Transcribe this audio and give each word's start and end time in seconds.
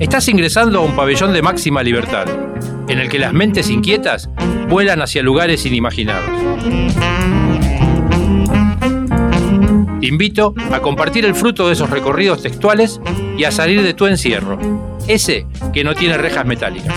Estás 0.00 0.28
ingresando 0.28 0.80
a 0.80 0.82
un 0.82 0.96
pabellón 0.96 1.32
de 1.32 1.40
máxima 1.40 1.84
libertad, 1.84 2.26
en 2.88 2.98
el 2.98 3.08
que 3.08 3.18
las 3.18 3.32
mentes 3.32 3.70
inquietas 3.70 4.28
vuelan 4.68 5.00
hacia 5.02 5.22
lugares 5.22 5.64
inimaginados. 5.64 6.28
Te 10.00 10.06
invito 10.06 10.54
a 10.72 10.80
compartir 10.80 11.24
el 11.26 11.34
fruto 11.34 11.68
de 11.68 11.74
esos 11.74 11.90
recorridos 11.90 12.42
textuales 12.42 13.00
y 13.36 13.44
a 13.44 13.52
salir 13.52 13.82
de 13.82 13.94
tu 13.94 14.06
encierro, 14.06 14.58
ese 15.06 15.46
que 15.72 15.84
no 15.84 15.94
tiene 15.94 16.18
rejas 16.18 16.44
metálicas. 16.44 16.94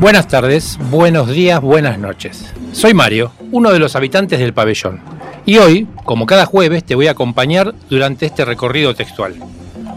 Buenas 0.00 0.28
tardes, 0.28 0.78
buenos 0.90 1.28
días, 1.28 1.60
buenas 1.60 1.98
noches. 1.98 2.54
Soy 2.72 2.94
Mario, 2.94 3.32
uno 3.52 3.70
de 3.70 3.78
los 3.78 3.94
habitantes 3.96 4.38
del 4.38 4.54
pabellón, 4.54 5.02
y 5.44 5.58
hoy, 5.58 5.86
como 6.04 6.24
cada 6.24 6.46
jueves, 6.46 6.84
te 6.84 6.94
voy 6.94 7.06
a 7.06 7.10
acompañar 7.10 7.74
durante 7.90 8.24
este 8.24 8.46
recorrido 8.46 8.94
textual. 8.94 9.34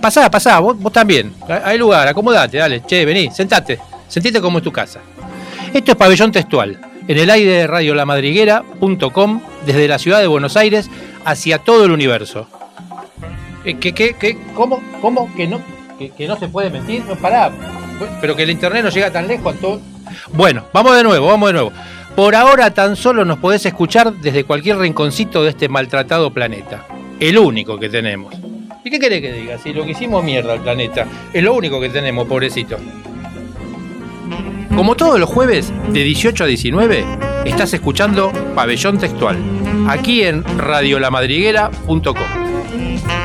Pasá, 0.02 0.30
pasá, 0.30 0.60
vos, 0.60 0.76
también. 0.92 1.34
Hay 1.64 1.78
lugar, 1.78 2.06
acomodate, 2.06 2.58
dale, 2.58 2.84
che, 2.86 3.06
vení, 3.06 3.32
sentate, 3.32 3.80
sentite 4.10 4.42
como 4.42 4.58
es 4.58 4.64
tu 4.66 4.74
casa. 4.74 5.00
Esto 5.74 5.94
es 5.94 5.98
Pabellón 5.98 6.34
Textual, 6.34 6.82
en 7.08 7.18
el 7.18 7.30
aire 7.30 7.52
de 7.52 7.68
radiolamadriguera.com, 7.68 9.42
desde 9.66 9.88
la 9.88 10.00
ciudad 10.00 10.20
de 10.20 10.28
Buenos 10.28 10.58
Aires 10.58 10.90
hacia 11.24 11.60
todo 11.60 11.86
el 11.86 11.92
universo. 11.92 12.50
Eh, 13.64 13.76
¿Qué, 13.76 13.94
qué, 13.94 14.18
qué? 14.20 14.38
¿Cómo? 14.54 14.84
¿Cómo? 15.00 15.34
¿Que 15.34 15.48
no, 15.48 15.62
que, 15.98 16.28
no 16.28 16.38
se 16.38 16.50
puede 16.50 16.70
mentir? 16.70 17.06
No, 17.06 17.16
pará. 17.16 17.54
Pero 18.20 18.36
que 18.36 18.44
el 18.44 18.50
internet 18.50 18.84
no 18.84 18.90
llega 18.90 19.10
tan 19.10 19.30
lejos. 19.30 19.56
Todo... 19.62 19.93
Bueno, 20.32 20.66
vamos 20.74 20.96
de 20.96 21.04
nuevo, 21.04 21.28
vamos 21.28 21.50
de 21.50 21.54
nuevo. 21.54 21.74
Por 22.16 22.36
ahora 22.36 22.72
tan 22.72 22.96
solo 22.96 23.26
nos 23.26 23.40
podés 23.40 23.66
escuchar 23.66 24.14
desde 24.14 24.44
cualquier 24.44 24.78
rinconcito 24.78 25.44
de 25.44 25.50
este 25.50 25.68
maltratado 25.70 26.32
planeta. 26.32 26.86
El 27.20 27.38
único 27.38 27.80
que 27.80 27.90
tenemos. 27.90 28.36
¿Y 28.84 28.90
qué 28.90 29.00
querés 29.00 29.22
que 29.22 29.32
diga? 29.32 29.58
Si 29.58 29.74
lo 29.74 29.86
que 29.86 29.92
hicimos 29.92 30.24
mierda 30.24 30.54
al 30.54 30.62
planeta 30.62 31.08
es 31.32 31.44
lo 31.44 31.54
único 31.54 31.80
que 31.80 31.90
tenemos, 31.90 32.28
pobrecito. 32.28 32.78
Como 34.76 34.96
todos 34.96 35.20
los 35.20 35.30
jueves, 35.30 35.72
de 35.92 36.04
18 36.04 36.44
a 36.44 36.48
19, 36.48 37.06
estás 37.46 37.74
escuchando 37.74 38.32
Pabellón 38.56 38.98
Textual, 38.98 39.38
aquí 39.88 40.24
en 40.24 40.44
radiolamadriguera.com. 40.58 42.16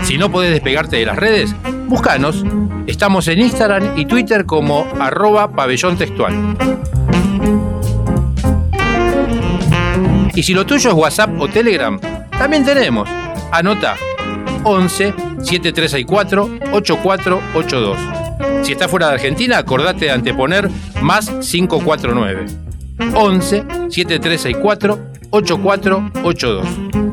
Si 0.03 0.19
no 0.19 0.31
podés 0.31 0.53
despegarte 0.53 0.97
de 0.97 1.07
las 1.07 1.17
redes, 1.17 1.55
búscanos. 1.87 2.45
Estamos 2.89 3.29
en 3.29 3.41
Instagram 3.41 3.99
y 3.99 4.07
Twitter 4.07 4.47
como 4.47 4.89
arroba 4.99 5.53
pabellón 5.53 5.99
textual. 5.99 6.57
Y 10.35 10.43
si 10.43 10.55
lo 10.55 10.65
tuyo 10.65 10.89
es 10.89 10.97
WhatsApp 10.97 11.39
o 11.39 11.49
Telegram, 11.49 12.01
también 12.31 12.65
tenemos. 12.65 13.07
Anota 13.53 13.95
11 14.65 15.13
7364 15.43 16.51
8482. 16.73 17.99
Si 18.67 18.73
estás 18.73 18.91
fuera 18.91 19.09
de 19.09 19.15
Argentina, 19.15 19.59
acordate 19.59 20.07
de 20.07 20.11
anteponer 20.11 20.71
más 21.03 21.29
549. 21.29 22.47
11 23.15 23.65
7364 23.91 24.99
8482. 25.31 27.08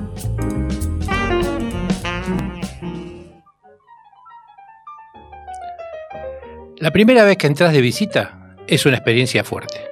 La 6.86 6.91
primera 6.91 7.23
vez 7.23 7.38
que 7.38 7.47
entras 7.47 7.73
de 7.73 7.81
visita 7.81 8.58
es 8.67 8.86
una 8.86 8.97
experiencia 8.97 9.44
fuerte. 9.44 9.87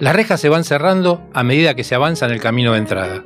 Las 0.00 0.16
rejas 0.16 0.40
se 0.40 0.48
van 0.48 0.64
cerrando 0.64 1.22
a 1.32 1.44
medida 1.44 1.74
que 1.74 1.84
se 1.84 1.94
avanza 1.94 2.26
en 2.26 2.32
el 2.32 2.40
camino 2.40 2.72
de 2.72 2.78
entrada. 2.78 3.22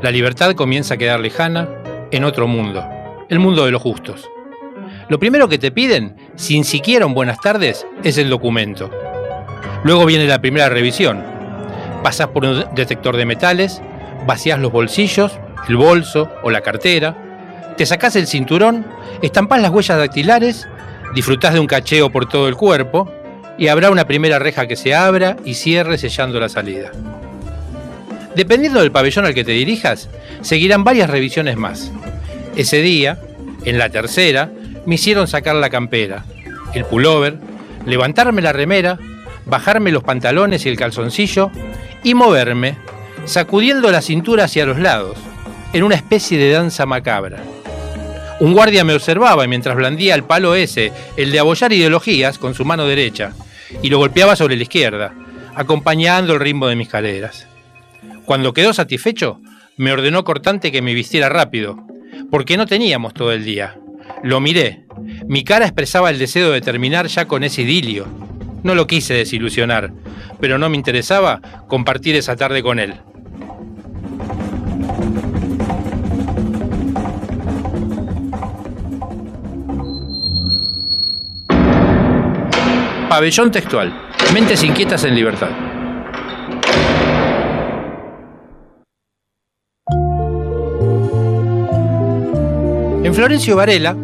La 0.00 0.10
libertad 0.10 0.54
comienza 0.54 0.94
a 0.94 0.96
quedar 0.96 1.20
lejana 1.20 1.68
en 2.10 2.24
otro 2.24 2.46
mundo, 2.46 2.88
el 3.28 3.38
mundo 3.38 3.66
de 3.66 3.70
los 3.70 3.82
justos. 3.82 4.26
Lo 5.10 5.18
primero 5.18 5.50
que 5.50 5.58
te 5.58 5.70
piden, 5.70 6.16
sin 6.36 6.64
siquiera 6.64 7.04
un 7.04 7.12
buenas 7.12 7.38
tardes, 7.38 7.86
es 8.02 8.16
el 8.16 8.30
documento. 8.30 8.90
Luego 9.84 10.06
viene 10.06 10.26
la 10.26 10.40
primera 10.40 10.70
revisión. 10.70 11.22
Pasas 12.02 12.28
por 12.28 12.46
un 12.46 12.64
detector 12.74 13.14
de 13.14 13.26
metales, 13.26 13.82
vacías 14.26 14.58
los 14.58 14.72
bolsillos, 14.72 15.38
el 15.68 15.76
bolso 15.76 16.30
o 16.42 16.50
la 16.50 16.62
cartera, 16.62 17.74
te 17.76 17.84
sacás 17.84 18.16
el 18.16 18.26
cinturón, 18.26 18.86
estampas 19.20 19.60
las 19.60 19.70
huellas 19.70 19.98
dactilares, 19.98 20.66
disfrutás 21.14 21.54
de 21.54 21.60
un 21.60 21.66
cacheo 21.66 22.10
por 22.10 22.28
todo 22.28 22.48
el 22.48 22.56
cuerpo 22.56 23.10
y 23.56 23.68
habrá 23.68 23.90
una 23.90 24.06
primera 24.06 24.38
reja 24.38 24.66
que 24.66 24.76
se 24.76 24.94
abra 24.94 25.36
y 25.44 25.54
cierre 25.54 25.98
sellando 25.98 26.38
la 26.38 26.48
salida. 26.48 26.92
Dependiendo 28.36 28.80
del 28.80 28.92
pabellón 28.92 29.24
al 29.24 29.34
que 29.34 29.44
te 29.44 29.52
dirijas, 29.52 30.08
seguirán 30.42 30.84
varias 30.84 31.10
revisiones 31.10 31.56
más. 31.56 31.90
Ese 32.56 32.80
día, 32.80 33.18
en 33.64 33.78
la 33.78 33.88
tercera, 33.88 34.50
me 34.86 34.94
hicieron 34.94 35.26
sacar 35.26 35.56
la 35.56 35.70
campera, 35.70 36.24
el 36.72 36.84
pullover, 36.84 37.38
levantarme 37.84 38.42
la 38.42 38.52
remera, 38.52 38.98
bajarme 39.44 39.90
los 39.90 40.04
pantalones 40.04 40.64
y 40.66 40.68
el 40.68 40.76
calzoncillo 40.76 41.50
y 42.04 42.14
moverme, 42.14 42.76
sacudiendo 43.24 43.90
la 43.90 44.02
cintura 44.02 44.44
hacia 44.44 44.66
los 44.66 44.78
lados, 44.78 45.18
en 45.72 45.82
una 45.82 45.96
especie 45.96 46.38
de 46.38 46.52
danza 46.52 46.86
macabra. 46.86 47.42
Un 48.40 48.52
guardia 48.52 48.84
me 48.84 48.94
observaba 48.94 49.46
mientras 49.48 49.74
blandía 49.74 50.14
el 50.14 50.22
palo 50.22 50.54
ese, 50.54 50.92
el 51.16 51.32
de 51.32 51.40
abollar 51.40 51.72
ideologías, 51.72 52.38
con 52.38 52.54
su 52.54 52.64
mano 52.64 52.86
derecha, 52.86 53.32
y 53.82 53.90
lo 53.90 53.98
golpeaba 53.98 54.36
sobre 54.36 54.56
la 54.56 54.62
izquierda, 54.62 55.12
acompañando 55.56 56.34
el 56.34 56.40
ritmo 56.40 56.68
de 56.68 56.76
mis 56.76 56.88
caderas. 56.88 57.48
Cuando 58.24 58.52
quedó 58.52 58.72
satisfecho, 58.72 59.40
me 59.76 59.92
ordenó 59.92 60.22
cortante 60.22 60.70
que 60.70 60.82
me 60.82 60.94
vistiera 60.94 61.28
rápido, 61.28 61.78
porque 62.30 62.56
no 62.56 62.66
teníamos 62.66 63.12
todo 63.12 63.32
el 63.32 63.44
día. 63.44 63.76
Lo 64.22 64.40
miré. 64.40 64.84
Mi 65.26 65.42
cara 65.42 65.64
expresaba 65.64 66.10
el 66.10 66.18
deseo 66.18 66.52
de 66.52 66.60
terminar 66.60 67.08
ya 67.08 67.26
con 67.26 67.42
ese 67.42 67.62
idilio. 67.62 68.06
No 68.62 68.76
lo 68.76 68.86
quise 68.86 69.14
desilusionar, 69.14 69.92
pero 70.40 70.58
no 70.58 70.68
me 70.68 70.76
interesaba 70.76 71.40
compartir 71.66 72.14
esa 72.14 72.36
tarde 72.36 72.62
con 72.62 72.78
él. 72.78 72.94
Pabellón 83.08 83.50
textual. 83.50 83.90
Mentes 84.34 84.62
inquietas 84.62 85.02
en 85.04 85.14
libertad. 85.14 85.48
En 93.02 93.14
Florencio 93.14 93.56
Varela, 93.56 93.96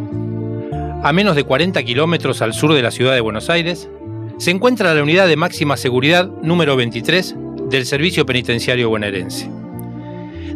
a 1.02 1.12
menos 1.12 1.36
de 1.36 1.44
40 1.44 1.82
kilómetros 1.82 2.40
al 2.40 2.54
sur 2.54 2.72
de 2.72 2.80
la 2.80 2.90
ciudad 2.90 3.12
de 3.12 3.20
Buenos 3.20 3.50
Aires, 3.50 3.90
se 4.38 4.50
encuentra 4.50 4.94
la 4.94 5.02
unidad 5.02 5.28
de 5.28 5.36
máxima 5.36 5.76
seguridad 5.76 6.26
número 6.42 6.74
23 6.74 7.36
del 7.68 7.84
Servicio 7.84 8.24
Penitenciario 8.24 8.88
Bonaerense. 8.88 9.50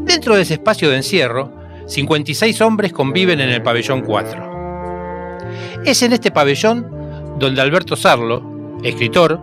Dentro 0.01 0.37
de 0.37 0.43
ese 0.43 0.55
espacio 0.55 0.89
de 0.89 0.97
encierro, 0.97 1.53
56 1.87 2.63
hombres 2.63 2.95
conviven 2.95 3.41
en 3.41 3.51
el 3.51 3.63
pabellón 3.63 4.01
4. 4.01 5.83
Es 5.85 6.03
en 6.03 6.15
este 6.15 6.31
pabellón 6.31 6.98
donde 7.39 7.61
Alberto 7.61 7.97
Sarlo, 7.97 8.43
escritor, 8.83 9.41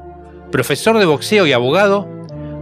profesor 0.52 0.98
de 0.98 1.06
boxeo 1.06 1.48
y 1.48 1.54
abogado, 1.54 2.08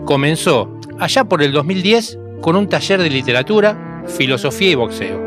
comenzó 0.05 0.79
allá 0.99 1.23
por 1.23 1.41
el 1.41 1.51
2010 1.51 2.19
con 2.41 2.55
un 2.55 2.67
taller 2.67 3.01
de 3.01 3.09
literatura, 3.09 4.03
filosofía 4.07 4.71
y 4.71 4.75
boxeo. 4.75 5.21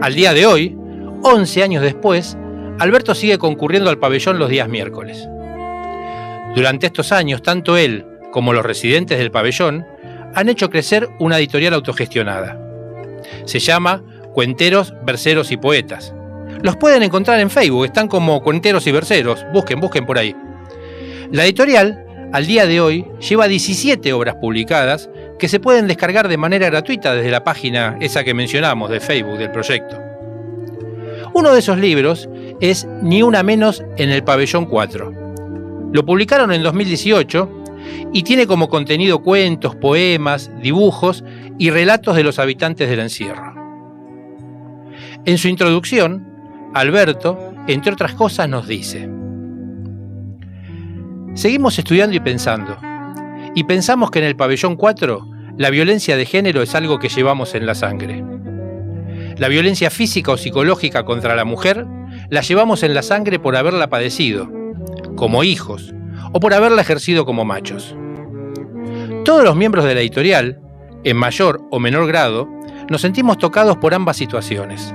Al 0.00 0.14
día 0.14 0.34
de 0.34 0.46
hoy, 0.46 0.76
11 1.22 1.62
años 1.62 1.82
después, 1.82 2.36
Alberto 2.78 3.14
sigue 3.14 3.38
concurriendo 3.38 3.90
al 3.90 3.98
pabellón 3.98 4.38
los 4.38 4.50
días 4.50 4.68
miércoles. 4.68 5.28
Durante 6.54 6.86
estos 6.86 7.12
años, 7.12 7.42
tanto 7.42 7.76
él 7.76 8.04
como 8.32 8.52
los 8.52 8.64
residentes 8.64 9.18
del 9.18 9.30
pabellón 9.30 9.86
han 10.34 10.48
hecho 10.48 10.70
crecer 10.70 11.08
una 11.20 11.38
editorial 11.38 11.74
autogestionada. 11.74 12.60
Se 13.44 13.60
llama 13.60 14.02
Cuenteros, 14.32 14.92
Verseros 15.04 15.52
y 15.52 15.56
Poetas. 15.56 16.14
Los 16.62 16.76
pueden 16.76 17.02
encontrar 17.02 17.40
en 17.40 17.50
Facebook, 17.50 17.84
están 17.84 18.08
como 18.08 18.42
Cuenteros 18.42 18.86
y 18.86 18.92
Verseros, 18.92 19.44
busquen, 19.52 19.80
busquen 19.80 20.06
por 20.06 20.18
ahí. 20.18 20.34
La 21.30 21.44
editorial, 21.44 22.04
al 22.32 22.46
día 22.46 22.66
de 22.66 22.80
hoy, 22.80 23.06
lleva 23.20 23.48
17 23.48 24.12
obras 24.12 24.36
publicadas 24.36 25.10
que 25.38 25.48
se 25.48 25.60
pueden 25.60 25.86
descargar 25.86 26.28
de 26.28 26.36
manera 26.36 26.70
gratuita 26.70 27.14
desde 27.14 27.30
la 27.30 27.44
página 27.44 27.96
esa 28.00 28.24
que 28.24 28.34
mencionamos 28.34 28.90
de 28.90 29.00
Facebook 29.00 29.38
del 29.38 29.50
proyecto. 29.50 30.00
Uno 31.32 31.52
de 31.52 31.58
esos 31.58 31.78
libros 31.78 32.28
es 32.60 32.86
Ni 33.02 33.22
una 33.22 33.42
menos 33.42 33.82
en 33.96 34.10
el 34.10 34.22
pabellón 34.22 34.66
4. 34.66 35.90
Lo 35.92 36.06
publicaron 36.06 36.52
en 36.52 36.62
2018 36.62 37.64
y 38.12 38.22
tiene 38.22 38.46
como 38.46 38.68
contenido 38.68 39.22
cuentos, 39.22 39.74
poemas, 39.76 40.50
dibujos 40.62 41.24
y 41.58 41.70
relatos 41.70 42.16
de 42.16 42.24
los 42.24 42.38
habitantes 42.38 42.88
del 42.88 43.00
encierro. 43.00 43.54
En 45.24 45.38
su 45.38 45.48
introducción, 45.48 46.33
Alberto, 46.74 47.52
entre 47.68 47.92
otras 47.92 48.14
cosas, 48.14 48.48
nos 48.48 48.66
dice, 48.66 49.08
Seguimos 51.34 51.78
estudiando 51.78 52.16
y 52.16 52.20
pensando, 52.20 52.76
y 53.54 53.64
pensamos 53.64 54.10
que 54.10 54.18
en 54.18 54.24
el 54.24 54.36
pabellón 54.36 54.76
4 54.76 55.30
la 55.56 55.70
violencia 55.70 56.16
de 56.16 56.26
género 56.26 56.62
es 56.62 56.74
algo 56.74 56.98
que 56.98 57.08
llevamos 57.08 57.54
en 57.54 57.64
la 57.66 57.76
sangre. 57.76 58.24
La 59.36 59.48
violencia 59.48 59.90
física 59.90 60.32
o 60.32 60.36
psicológica 60.36 61.04
contra 61.04 61.36
la 61.36 61.44
mujer 61.44 61.86
la 62.28 62.40
llevamos 62.40 62.82
en 62.82 62.94
la 62.94 63.02
sangre 63.02 63.38
por 63.38 63.56
haberla 63.56 63.88
padecido, 63.88 64.50
como 65.16 65.44
hijos, 65.44 65.94
o 66.32 66.40
por 66.40 66.54
haberla 66.54 66.82
ejercido 66.82 67.24
como 67.24 67.44
machos. 67.44 67.94
Todos 69.24 69.44
los 69.44 69.54
miembros 69.54 69.84
de 69.84 69.94
la 69.94 70.00
editorial, 70.00 70.60
en 71.04 71.16
mayor 71.16 71.60
o 71.70 71.78
menor 71.78 72.08
grado, 72.08 72.48
nos 72.90 73.00
sentimos 73.00 73.38
tocados 73.38 73.76
por 73.76 73.94
ambas 73.94 74.16
situaciones, 74.16 74.92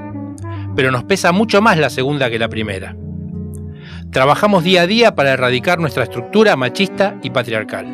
pero 0.79 0.91
nos 0.91 1.03
pesa 1.03 1.33
mucho 1.33 1.61
más 1.61 1.77
la 1.77 1.89
segunda 1.89 2.29
que 2.29 2.39
la 2.39 2.47
primera. 2.47 2.95
Trabajamos 4.13 4.63
día 4.63 4.83
a 4.83 4.87
día 4.87 5.13
para 5.13 5.33
erradicar 5.33 5.77
nuestra 5.77 6.03
estructura 6.03 6.55
machista 6.55 7.17
y 7.21 7.31
patriarcal. 7.31 7.85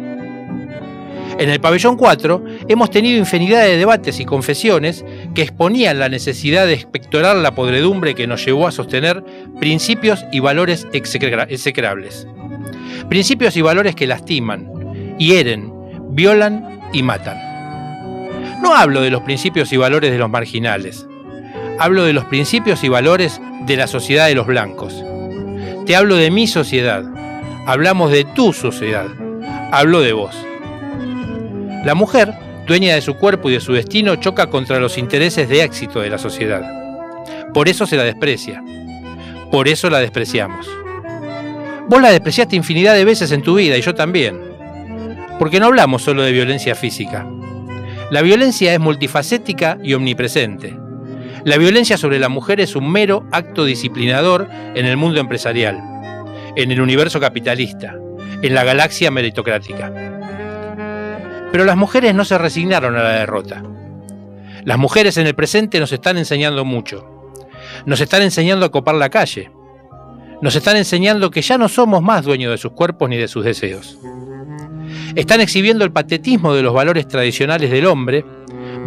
En 1.40 1.50
el 1.50 1.60
pabellón 1.60 1.98
4 1.98 2.44
hemos 2.68 2.92
tenido 2.92 3.18
infinidad 3.18 3.64
de 3.64 3.78
debates 3.78 4.20
y 4.20 4.26
confesiones 4.26 5.04
que 5.34 5.42
exponían 5.42 5.98
la 5.98 6.10
necesidad 6.10 6.68
de 6.68 6.74
expectorar 6.74 7.38
la 7.38 7.56
podredumbre 7.56 8.14
que 8.14 8.28
nos 8.28 8.46
llevó 8.46 8.68
a 8.68 8.72
sostener 8.72 9.24
principios 9.60 10.24
y 10.31 10.40
valores 10.40 10.88
execrables. 10.94 12.28
Principios 13.10 13.58
y 13.58 13.64
valores 13.64 13.96
que 13.96 14.06
lastiman, 14.06 15.18
hieren, 15.18 15.74
violan 16.12 16.81
y 16.94 17.02
matan. 17.02 18.62
No 18.62 18.76
hablo 18.76 19.02
de 19.02 19.10
los 19.10 19.24
principios 19.24 19.74
y 19.74 19.78
valores 19.78 20.12
de 20.12 20.20
los 20.20 20.30
marginales. 20.30 21.08
Hablo 21.77 22.06
de 22.06 22.13
los 22.13 22.25
principios 22.25 22.83
y 22.86 22.89
valores 22.89 23.42
de 23.66 23.75
la 23.75 23.88
sociedad 23.88 24.27
de 24.27 24.36
los 24.36 24.48
blancos. 24.48 25.04
Te 25.86 25.95
hablo 25.95 26.16
de 26.16 26.31
mi 26.31 26.48
sociedad. 26.48 27.04
Hablamos 27.66 28.12
de 28.12 28.24
tu 28.24 28.54
sociedad. 28.54 29.07
Hablo 29.72 30.01
de 30.01 30.13
vos. 30.13 30.36
La 31.83 31.94
mujer, 31.94 32.33
dueña 32.66 32.95
de 32.95 33.01
su 33.01 33.16
cuerpo 33.16 33.50
y 33.50 33.54
de 33.54 33.60
su 33.60 33.74
destino, 33.74 34.16
choca 34.16 34.48
contra 34.48 34.80
los 34.80 34.98
intereses 34.98 35.50
de 35.50 35.63
éxito 35.63 36.00
de 36.00 36.10
la 36.10 36.18
sociedad. 36.18 36.63
Por 37.54 37.68
eso 37.68 37.86
se 37.86 37.98
la 37.98 38.04
desprecia. 38.04 38.63
Por 39.51 39.68
eso 39.68 39.89
la 39.89 40.00
despreciamos. 40.00 40.69
Vos 41.89 42.01
la 42.01 42.12
despreciaste 42.12 42.56
infinidad 42.56 42.95
de 42.95 43.06
veces 43.06 43.31
en 43.31 43.42
tu 43.42 43.56
vida 43.56 43.78
y 43.78 43.81
yo 43.81 43.94
también. 43.94 44.39
Porque 45.38 45.60
no 45.60 45.66
hablamos 45.66 46.04
solo 46.04 46.24
de 46.24 46.31
violencia 46.31 46.74
física. 46.74 47.28
La 48.12 48.21
violencia 48.21 48.74
es 48.74 48.80
multifacética 48.80 49.78
y 49.83 49.94
omnipresente. 49.94 50.85
La 51.45 51.59
violencia 51.59 51.95
sobre 51.95 52.18
la 52.18 52.27
mujer 52.27 52.59
es 52.59 52.75
un 52.75 52.92
mero 52.92 53.24
acto 53.31 53.65
disciplinador 53.65 54.50
en 54.74 54.88
el 54.88 54.97
mundo 54.97 55.19
empresarial, 55.19 55.80
en 56.56 56.71
el 56.71 56.81
universo 56.81 57.19
capitalista, 57.19 57.94
en 58.42 58.56
la 58.56 58.63
galaxia 58.63 59.12
meritocrática. 59.12 59.94
Pero 61.51 61.63
las 61.63 61.77
mujeres 61.77 62.15
no 62.15 62.25
se 62.25 62.39
resignaron 62.39 62.95
a 62.95 63.03
la 63.03 63.19
derrota. 63.19 63.62
Las 64.63 64.80
mujeres 64.80 65.18
en 65.18 65.27
el 65.27 65.36
presente 65.36 65.80
nos 65.80 65.92
están 65.92 66.18
enseñando 66.18 66.65
mucho. 66.65 67.30
Nos 67.86 68.01
están 68.01 68.24
enseñando 68.24 68.65
a 68.65 68.71
copar 68.71 68.95
la 68.95 69.12
calle. 69.12 69.51
Nos 70.42 70.56
están 70.56 70.77
enseñando 70.77 71.30
que 71.30 71.44
ya 71.44 71.59
no 71.59 71.69
somos 71.69 72.01
más 72.01 72.25
dueños 72.25 72.50
de 72.53 72.57
sus 72.57 72.71
cuerpos 72.71 73.07
ni 73.07 73.18
de 73.18 73.27
sus 73.27 73.45
deseos. 73.45 74.00
Están 75.13 75.42
exhibiendo 75.42 75.86
el 75.86 75.92
patetismo 75.92 76.56
de 76.56 76.63
los 76.63 76.74
valores 76.74 77.07
tradicionales 77.07 77.69
del 77.69 77.86
hombre, 77.86 78.25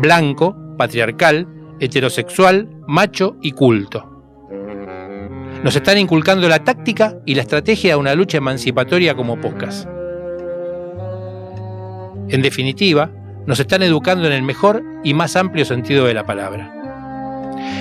blanco, 0.01 0.57
patriarcal, 0.77 1.47
heterosexual, 1.81 2.69
macho 2.87 3.37
y 3.43 3.53
culto. 3.53 4.19
Nos 5.63 5.75
están 5.75 5.99
inculcando 5.99 6.49
la 6.49 6.63
táctica 6.63 7.17
y 7.27 7.35
la 7.35 7.43
estrategia 7.43 7.91
de 7.91 7.97
una 7.97 8.15
lucha 8.15 8.39
emancipatoria 8.39 9.15
como 9.15 9.41
pocas. 9.41 9.89
En 12.29 12.43
definitiva, 12.43 13.11
nos 13.47 13.59
están 13.59 13.83
educando 13.83 14.27
en 14.27 14.33
el 14.35 14.43
mejor 14.43 14.85
y 15.03 15.15
más 15.15 15.35
amplio 15.35 15.65
sentido 15.65 16.05
de 16.05 16.15
la 16.15 16.27
palabra. 16.27 16.75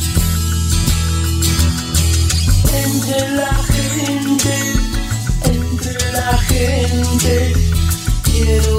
entre 2.86 3.29
la 3.36 3.53
gente, 3.74 4.53
entre 5.46 6.12
la 6.12 6.38
gente, 6.39 7.53
quiero 8.24 8.73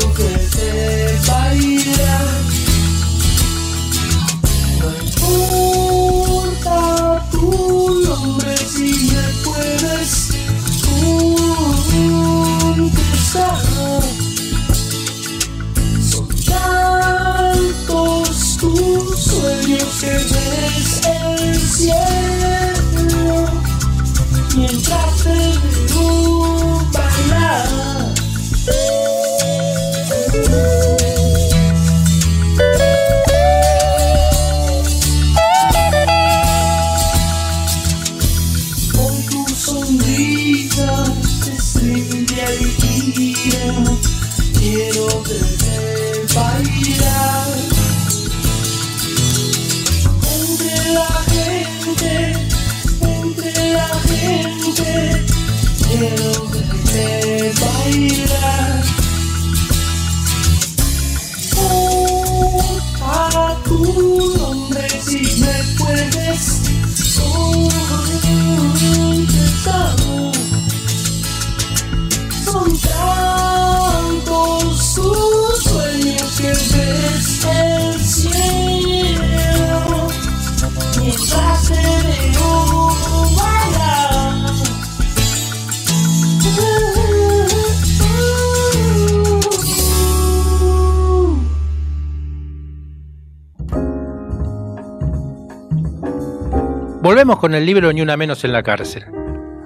con 97.45 97.55
el 97.55 97.67
libro 97.67 97.93
Ni 97.93 98.01
una 98.01 98.17
menos 98.17 98.43
en 98.45 98.53
la 98.53 98.63
cárcel. 98.63 99.05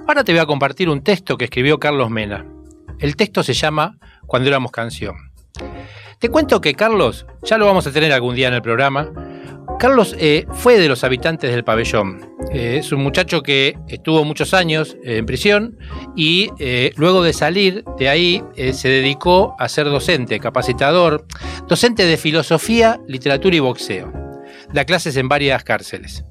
Ahora 0.05 0.25
te 0.25 0.33
voy 0.33 0.41
a 0.41 0.45
compartir 0.45 0.89
un 0.89 1.01
texto 1.01 1.37
que 1.37 1.45
escribió 1.45 1.79
Carlos 1.79 2.09
Mena. 2.09 2.45
El 2.99 3.15
texto 3.15 3.41
se 3.41 3.53
llama 3.53 3.97
Cuando 4.27 4.49
éramos 4.49 4.73
canción. 4.73 5.15
Te 6.19 6.27
cuento 6.27 6.59
que 6.59 6.73
Carlos, 6.73 7.25
ya 7.41 7.57
lo 7.57 7.65
vamos 7.65 7.87
a 7.87 7.93
tener 7.93 8.11
algún 8.11 8.35
día 8.35 8.49
en 8.49 8.55
el 8.55 8.61
programa, 8.61 9.13
Carlos 9.79 10.13
eh, 10.19 10.45
fue 10.51 10.77
de 10.77 10.89
los 10.89 11.05
habitantes 11.05 11.51
del 11.51 11.63
pabellón. 11.63 12.35
Eh, 12.51 12.79
es 12.79 12.91
un 12.91 13.01
muchacho 13.01 13.43
que 13.43 13.77
estuvo 13.87 14.25
muchos 14.25 14.53
años 14.53 14.97
eh, 15.05 15.15
en 15.15 15.25
prisión 15.25 15.77
y 16.17 16.49
eh, 16.59 16.91
luego 16.97 17.23
de 17.23 17.31
salir 17.31 17.85
de 17.97 18.09
ahí 18.09 18.43
se 18.73 18.89
dedicó 18.89 19.55
a 19.57 19.69
ser 19.69 19.85
docente, 19.85 20.41
capacitador, 20.41 21.25
docente 21.69 22.05
de 22.05 22.17
filosofía, 22.17 22.99
literatura 23.07 23.55
y 23.55 23.59
boxeo. 23.59 24.11
Da 24.73 24.83
clases 24.83 25.15
en 25.15 25.29
varias 25.29 25.63
cárceles. 25.63 26.25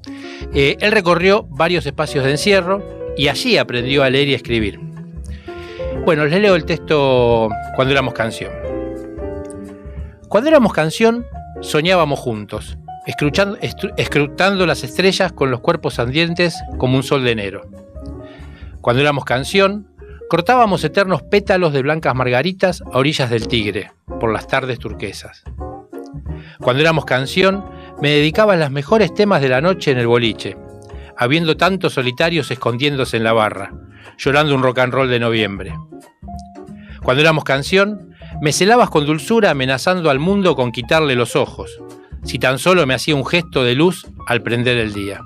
Eh, 0.53 0.77
él 0.79 0.91
recorrió 0.91 1.43
varios 1.49 1.85
espacios 1.85 2.25
de 2.25 2.31
encierro 2.31 2.83
y 3.17 3.27
allí 3.27 3.57
aprendió 3.57 4.03
a 4.03 4.09
leer 4.09 4.27
y 4.29 4.33
escribir. 4.33 4.79
Bueno, 6.05 6.25
les 6.25 6.41
leo 6.41 6.55
el 6.55 6.65
texto 6.65 7.49
cuando 7.75 7.91
éramos 7.91 8.13
canción. 8.13 8.51
Cuando 10.27 10.49
éramos 10.49 10.73
canción, 10.73 11.25
soñábamos 11.61 12.19
juntos, 12.19 12.77
escrutando 13.05 14.65
las 14.65 14.83
estrellas 14.83 15.31
con 15.31 15.51
los 15.51 15.59
cuerpos 15.59 15.99
ardientes 15.99 16.55
como 16.77 16.95
un 16.95 17.03
sol 17.03 17.23
de 17.23 17.31
enero. 17.31 17.69
Cuando 18.81 19.01
éramos 19.01 19.25
canción, 19.25 19.87
cortábamos 20.29 20.83
eternos 20.83 21.23
pétalos 21.23 21.73
de 21.73 21.81
blancas 21.81 22.15
margaritas 22.15 22.81
a 22.81 22.97
orillas 22.97 23.29
del 23.29 23.47
Tigre, 23.47 23.91
por 24.19 24.31
las 24.31 24.47
tardes 24.47 24.79
turquesas. 24.79 25.43
Cuando 26.59 26.81
éramos 26.81 27.05
canción, 27.05 27.65
me 28.01 28.11
dedicaba 28.11 28.53
a 28.53 28.57
los 28.57 28.71
mejores 28.71 29.13
temas 29.13 29.41
de 29.41 29.49
la 29.49 29.61
noche 29.61 29.91
en 29.91 29.97
el 29.97 30.07
boliche, 30.07 30.57
habiendo 31.17 31.57
tantos 31.57 31.93
solitarios 31.93 32.49
escondiéndose 32.51 33.17
en 33.17 33.23
la 33.23 33.33
barra, 33.33 33.73
llorando 34.17 34.55
un 34.55 34.63
rock 34.63 34.79
and 34.79 34.93
roll 34.93 35.09
de 35.09 35.19
noviembre. 35.19 35.73
Cuando 37.03 37.21
éramos 37.21 37.43
canción, 37.43 38.15
me 38.41 38.53
celabas 38.53 38.89
con 38.89 39.05
dulzura 39.05 39.51
amenazando 39.51 40.09
al 40.09 40.19
mundo 40.19 40.55
con 40.55 40.71
quitarle 40.71 41.15
los 41.15 41.35
ojos, 41.35 41.81
si 42.23 42.39
tan 42.39 42.59
solo 42.59 42.85
me 42.85 42.93
hacía 42.93 43.15
un 43.15 43.25
gesto 43.25 43.63
de 43.63 43.75
luz 43.75 44.07
al 44.27 44.41
prender 44.41 44.77
el 44.77 44.93
día. 44.93 45.21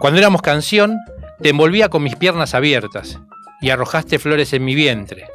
Cuando 0.00 0.18
éramos 0.18 0.42
canción, 0.42 0.98
te 1.42 1.50
envolvía 1.50 1.88
con 1.88 2.02
mis 2.02 2.16
piernas 2.16 2.54
abiertas 2.54 3.20
y 3.60 3.70
arrojaste 3.70 4.18
flores 4.18 4.52
en 4.52 4.64
mi 4.64 4.74
vientre. 4.74 5.26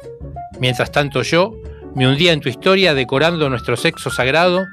Mientras 0.58 0.90
tanto 0.90 1.22
yo 1.22 1.52
me 1.96 2.06
hundía 2.06 2.34
en 2.34 2.40
tu 2.40 2.50
historia 2.50 2.92
decorando 2.92 3.48
nuestro 3.48 3.74
sexo 3.74 4.10
sagrado 4.10 4.66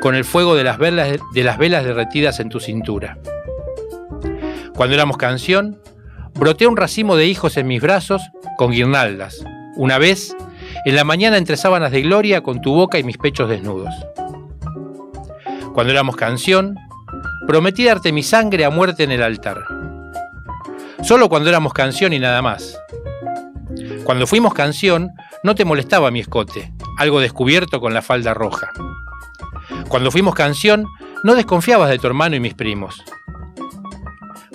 con 0.00 0.14
el 0.14 0.24
fuego 0.24 0.54
de 0.54 0.64
las 0.64 0.78
velas, 0.78 1.18
de 1.34 1.44
las 1.44 1.58
velas 1.58 1.84
derretidas 1.84 2.40
en 2.40 2.48
tu 2.48 2.58
cintura. 2.58 3.18
Cuando 4.74 4.94
éramos 4.94 5.18
canción, 5.18 5.78
broté 6.32 6.66
un 6.66 6.78
racimo 6.78 7.16
de 7.16 7.26
hijos 7.26 7.58
en 7.58 7.66
mis 7.66 7.82
brazos 7.82 8.22
con 8.56 8.70
guirnaldas. 8.70 9.44
Una 9.76 9.98
vez, 9.98 10.34
en 10.86 10.96
la 10.96 11.04
mañana 11.04 11.36
entre 11.36 11.58
sábanas 11.58 11.92
de 11.92 12.00
gloria 12.00 12.42
con 12.42 12.62
tu 12.62 12.72
boca 12.72 12.98
y 12.98 13.04
mis 13.04 13.18
pechos 13.18 13.50
desnudos. 13.50 13.94
Cuando 15.74 15.92
éramos 15.92 16.16
canción, 16.16 16.76
prometí 17.46 17.84
darte 17.84 18.10
mi 18.10 18.22
sangre 18.22 18.64
a 18.64 18.70
muerte 18.70 19.04
en 19.04 19.10
el 19.10 19.22
altar. 19.22 19.58
Solo 21.02 21.28
cuando 21.28 21.50
éramos 21.50 21.74
canción 21.74 22.14
y 22.14 22.18
nada 22.18 22.40
más. 22.40 22.80
Cuando 24.04 24.26
fuimos 24.26 24.54
canción, 24.54 25.12
no 25.42 25.54
te 25.54 25.64
molestaba 25.64 26.10
mi 26.10 26.20
escote, 26.20 26.72
algo 26.98 27.20
descubierto 27.20 27.80
con 27.80 27.94
la 27.94 28.02
falda 28.02 28.34
roja. 28.34 28.70
Cuando 29.88 30.10
fuimos 30.10 30.34
canción, 30.34 30.86
no 31.24 31.34
desconfiabas 31.34 31.90
de 31.90 31.98
tu 31.98 32.06
hermano 32.06 32.36
y 32.36 32.40
mis 32.40 32.54
primos. 32.54 33.02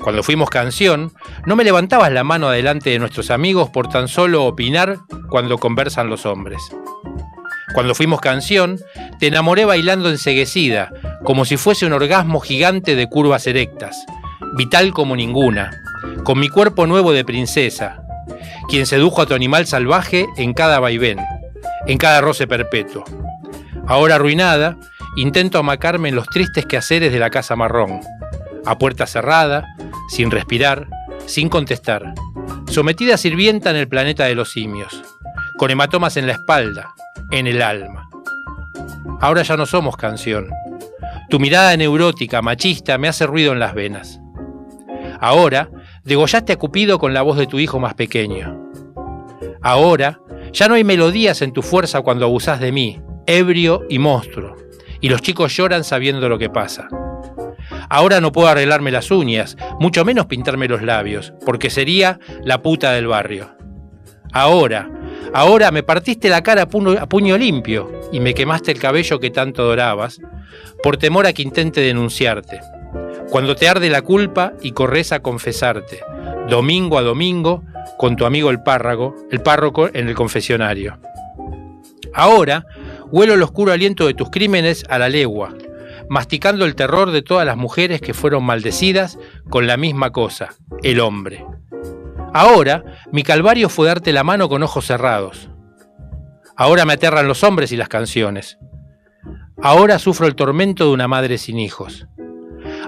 Cuando 0.01 0.21
fuimos 0.21 0.49
canción, 0.49 1.11
no 1.47 1.55
me 1.55 1.63
levantabas 1.63 2.11
la 2.11 2.23
mano 2.23 2.47
adelante 2.47 2.91
de 2.91 2.99
nuestros 2.99 3.31
amigos 3.31 3.69
por 3.69 3.87
tan 3.89 4.07
solo 4.07 4.45
opinar 4.45 4.99
cuando 5.29 5.57
conversan 5.57 6.09
los 6.09 6.25
hombres. 6.27 6.61
Cuando 7.73 7.95
fuimos 7.95 8.21
canción, 8.21 8.79
te 9.19 9.27
enamoré 9.27 9.65
bailando 9.65 10.09
enseguecida, 10.09 10.91
como 11.23 11.43
si 11.43 11.57
fuese 11.57 11.85
un 11.85 11.93
orgasmo 11.93 12.39
gigante 12.39 12.95
de 12.95 13.07
curvas 13.07 13.47
erectas, 13.47 14.05
vital 14.55 14.93
como 14.93 15.15
ninguna, 15.15 15.71
con 16.23 16.39
mi 16.39 16.49
cuerpo 16.49 16.85
nuevo 16.85 17.11
de 17.11 17.25
princesa, 17.25 18.04
quien 18.69 18.85
sedujo 18.85 19.21
a 19.21 19.25
tu 19.25 19.33
animal 19.33 19.67
salvaje 19.67 20.27
en 20.37 20.53
cada 20.53 20.79
vaivén, 20.79 21.19
en 21.87 21.97
cada 21.97 22.21
roce 22.21 22.47
perpetuo. 22.47 23.03
Ahora 23.87 24.15
arruinada, 24.15 24.77
intento 25.15 25.59
amacarme 25.59 26.09
en 26.09 26.15
los 26.15 26.27
tristes 26.27 26.65
quehaceres 26.65 27.11
de 27.11 27.19
la 27.19 27.29
casa 27.29 27.55
marrón, 27.55 27.99
a 28.65 28.77
puerta 28.77 29.05
cerrada, 29.05 29.65
sin 30.09 30.31
respirar, 30.31 30.87
sin 31.25 31.49
contestar, 31.49 32.13
sometida 32.67 33.15
a 33.15 33.17
sirvienta 33.17 33.69
en 33.69 33.75
el 33.75 33.87
planeta 33.87 34.25
de 34.25 34.35
los 34.35 34.51
simios, 34.51 35.03
con 35.57 35.71
hematomas 35.71 36.17
en 36.17 36.27
la 36.27 36.33
espalda, 36.33 36.93
en 37.31 37.47
el 37.47 37.61
alma. 37.61 38.09
Ahora 39.21 39.43
ya 39.43 39.55
no 39.57 39.65
somos 39.65 39.95
canción. 39.97 40.49
Tu 41.29 41.39
mirada 41.39 41.75
neurótica, 41.77 42.41
machista, 42.41 42.97
me 42.97 43.07
hace 43.07 43.25
ruido 43.25 43.53
en 43.53 43.59
las 43.59 43.73
venas. 43.73 44.19
Ahora, 45.19 45.69
degollaste 46.05 46.53
a 46.53 46.57
Cupido 46.57 46.99
con 46.99 47.13
la 47.13 47.23
voz 47.23 47.37
de 47.37 47.47
tu 47.47 47.59
hijo 47.59 47.79
más 47.79 47.95
pequeño. 47.95 48.71
Ahora, 49.61 50.21
ya 50.53 50.67
no 50.67 50.75
hay 50.75 50.83
melodías 50.83 51.41
en 51.41 51.51
tu 51.51 51.63
fuerza 51.63 52.01
cuando 52.01 52.25
abusás 52.25 52.59
de 52.59 52.71
mí, 52.71 53.01
ebrio 53.25 53.81
y 53.89 53.97
monstruo, 53.99 54.55
y 55.01 55.09
los 55.09 55.21
chicos 55.21 55.57
lloran 55.57 55.83
sabiendo 55.83 56.29
lo 56.29 56.37
que 56.37 56.49
pasa. 56.49 56.87
Ahora 57.89 58.21
no 58.21 58.31
puedo 58.31 58.47
arreglarme 58.47 58.91
las 58.91 59.09
uñas, 59.09 59.57
mucho 59.79 60.05
menos 60.05 60.27
pintarme 60.27 60.67
los 60.67 60.83
labios, 60.83 61.33
porque 61.45 61.71
sería 61.71 62.19
la 62.43 62.61
puta 62.61 62.91
del 62.91 63.07
barrio. 63.07 63.55
Ahora, 64.31 64.89
ahora 65.33 65.71
me 65.71 65.81
partiste 65.81 66.29
la 66.29 66.43
cara 66.43 66.63
a 66.63 67.09
puño, 67.09 67.37
limpio 67.37 68.01
y 68.11 68.19
me 68.19 68.33
quemaste 68.33 68.71
el 68.71 68.79
cabello 68.79 69.19
que 69.19 69.31
tanto 69.31 69.63
adorabas, 69.63 70.19
por 70.83 70.97
temor 70.97 71.25
a 71.25 71.33
que 71.33 71.41
intente 71.41 71.81
denunciarte. 71.81 72.59
Cuando 73.29 73.55
te 73.55 73.67
arde 73.67 73.89
la 73.89 74.01
culpa 74.01 74.53
y 74.61 74.71
corres 74.71 75.11
a 75.11 75.21
confesarte, 75.21 76.01
domingo 76.47 76.97
a 76.97 77.01
domingo, 77.01 77.63
con 77.97 78.15
tu 78.15 78.25
amigo 78.25 78.49
el 78.49 78.61
párrago, 78.61 79.15
el 79.31 79.41
párroco 79.41 79.89
en 79.93 80.07
el 80.07 80.15
confesionario. 80.15 80.99
Ahora, 82.13 82.65
huelo 83.11 83.33
el 83.33 83.41
oscuro 83.41 83.71
aliento 83.71 84.07
de 84.07 84.13
tus 84.13 84.29
crímenes 84.29 84.85
a 84.89 84.99
la 84.99 85.09
legua, 85.09 85.53
masticando 86.09 86.65
el 86.65 86.75
terror 86.75 87.11
de 87.11 87.21
todas 87.21 87.45
las 87.45 87.57
mujeres 87.57 87.99
que 87.99 88.13
fueron 88.13 88.43
maldecidas 88.43 89.17
con 89.49 89.67
la 89.67 89.75
misma 89.75 90.11
cosa, 90.11 90.53
el 90.83 90.99
hombre. 90.99 91.45
Ahora, 92.33 92.83
mi 93.11 93.23
calvario 93.23 93.69
fue 93.69 93.87
darte 93.87 94.13
la 94.13 94.23
mano 94.23 94.49
con 94.49 94.61
ojos 94.61 94.85
cerrados. 94.85 95.49
Ahora 96.55 96.85
me 96.85 96.93
aterran 96.93 97.27
los 97.27 97.43
hombres 97.43 97.71
y 97.71 97.77
las 97.77 97.89
canciones. 97.89 98.57
Ahora 99.61 99.99
sufro 99.99 100.27
el 100.27 100.35
tormento 100.35 100.85
de 100.85 100.91
una 100.91 101.07
madre 101.07 101.37
sin 101.37 101.59
hijos. 101.59 102.07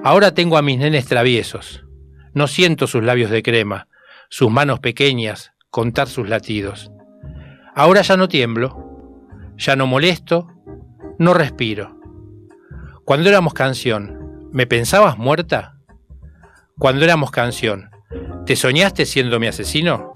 Ahora 0.04 0.34
tengo 0.34 0.58
a 0.58 0.62
mis 0.62 0.77
nenes 0.77 1.06
traviesos. 1.06 1.86
No 2.34 2.48
siento 2.48 2.88
sus 2.88 3.04
labios 3.04 3.32
de 3.32 3.44
crema, 3.44 3.88
sus 4.30 4.51
manos 4.51 4.80
pequeñas, 4.80 5.54
contar 5.70 6.08
sus 6.08 6.30
latidos. 6.30 6.92
Ahora 7.75 8.01
ya 8.01 8.18
no 8.18 8.27
tiemblo, 8.27 8.77
ya 9.58 9.75
no 9.75 9.88
molesto, 9.88 10.48
no 11.18 11.34
respiro. 11.34 12.00
Cuando 13.06 13.30
éramos 13.30 13.54
canción, 13.54 14.50
¿me 14.51 14.68
pensabas 14.68 15.18
muerta? 15.18 15.77
Cuando 16.77 17.04
éramos 17.04 17.32
canción, 17.32 17.89
¿te 18.46 18.56
soñaste 18.56 19.06
siendo 19.06 19.39
mi 19.39 19.48
asesino? 19.48 20.12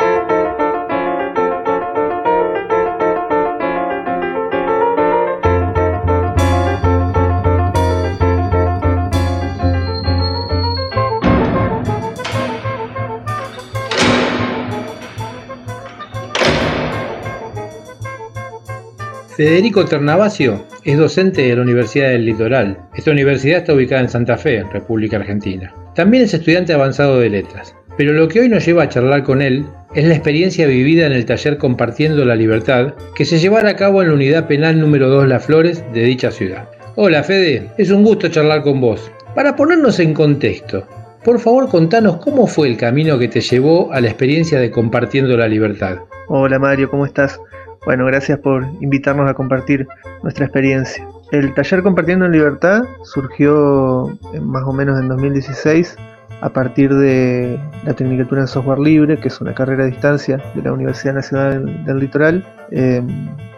Federico 19.42 19.86
Ternavasio 19.86 20.68
es 20.84 21.00
docente 21.00 21.42
de 21.42 21.56
la 21.56 21.64
Universidad 21.64 22.10
del 22.10 22.28
Litoral. 22.28 22.78
Esta 22.94 23.10
universidad 23.10 23.62
está 23.62 23.74
ubicada 23.74 24.04
en 24.04 24.10
Santa 24.10 24.38
Fe, 24.38 24.64
República 24.72 25.18
Argentina. 25.18 25.74
También 25.96 26.26
es 26.26 26.36
estudiante 26.36 26.74
avanzado 26.74 27.20
de 27.20 27.32
letras. 27.32 27.76
Pero 27.98 28.14
lo 28.14 28.28
que 28.28 28.42
hoy 28.42 28.50
nos 28.50 28.64
lleva 28.64 28.84
a 28.84 28.90
charlar 28.90 29.24
con 29.24 29.42
él 29.42 29.66
es 29.96 30.06
la 30.06 30.14
experiencia 30.14 30.68
vivida 30.68 31.08
en 31.08 31.14
el 31.14 31.26
taller 31.26 31.58
Compartiendo 31.58 32.24
la 32.24 32.36
Libertad 32.36 32.94
que 33.16 33.26
se 33.26 33.40
llevará 33.40 33.72
a 33.72 33.76
cabo 33.76 34.04
en 34.04 34.10
la 34.10 34.14
unidad 34.14 34.48
penal 34.48 34.80
número 34.80 35.10
2 35.10 35.28
Las 35.28 35.44
Flores 35.44 35.84
de 35.92 36.04
dicha 36.04 36.30
ciudad. 36.30 36.70
Hola 36.96 37.24
Fede, 37.24 37.68
es 37.80 37.90
un 37.90 38.04
gusto 38.04 38.28
charlar 38.28 38.62
con 38.62 38.80
vos. 38.80 39.12
Para 39.34 39.56
ponernos 39.56 40.00
en 40.00 40.14
contexto, 40.14 40.86
por 41.24 41.40
favor 41.40 41.68
contanos 41.68 42.18
cómo 42.18 42.46
fue 42.46 42.68
el 42.68 42.78
camino 42.78 43.18
que 43.18 43.28
te 43.28 43.42
llevó 43.42 43.92
a 43.92 44.02
la 44.02 44.08
experiencia 44.10 44.60
de 44.60 44.70
Compartiendo 44.70 45.36
la 45.36 45.48
Libertad. 45.48 45.98
Hola 46.28 46.60
Mario, 46.60 46.92
¿cómo 46.92 47.08
estás? 47.08 47.40
Bueno, 47.84 48.06
gracias 48.06 48.38
por 48.40 48.64
invitarnos 48.80 49.28
a 49.30 49.34
compartir 49.34 49.88
nuestra 50.22 50.46
experiencia. 50.46 51.08
El 51.32 51.54
taller 51.56 51.82
Compartiendo 51.82 52.26
en 52.26 52.32
Libertad 52.32 52.84
surgió 53.04 54.16
más 54.40 54.64
o 54.66 54.72
menos 54.74 55.00
en 55.00 55.08
2016 55.08 55.98
a 56.42 56.50
partir 56.50 56.94
de 56.94 57.60
la 57.84 57.94
Tecnicatura 57.94 58.42
en 58.42 58.48
Software 58.48 58.80
Libre, 58.80 59.18
que 59.18 59.30
es 59.30 59.42
una 59.42 59.56
carrera 59.56 59.84
a 59.84 59.88
distancia 59.88 60.40
de 60.54 60.62
la 60.62 60.74
Universidad 60.74 61.16
Nacional 61.16 61.86
del 61.86 62.00
Litoral. 62.00 62.46
Em, 62.70 63.08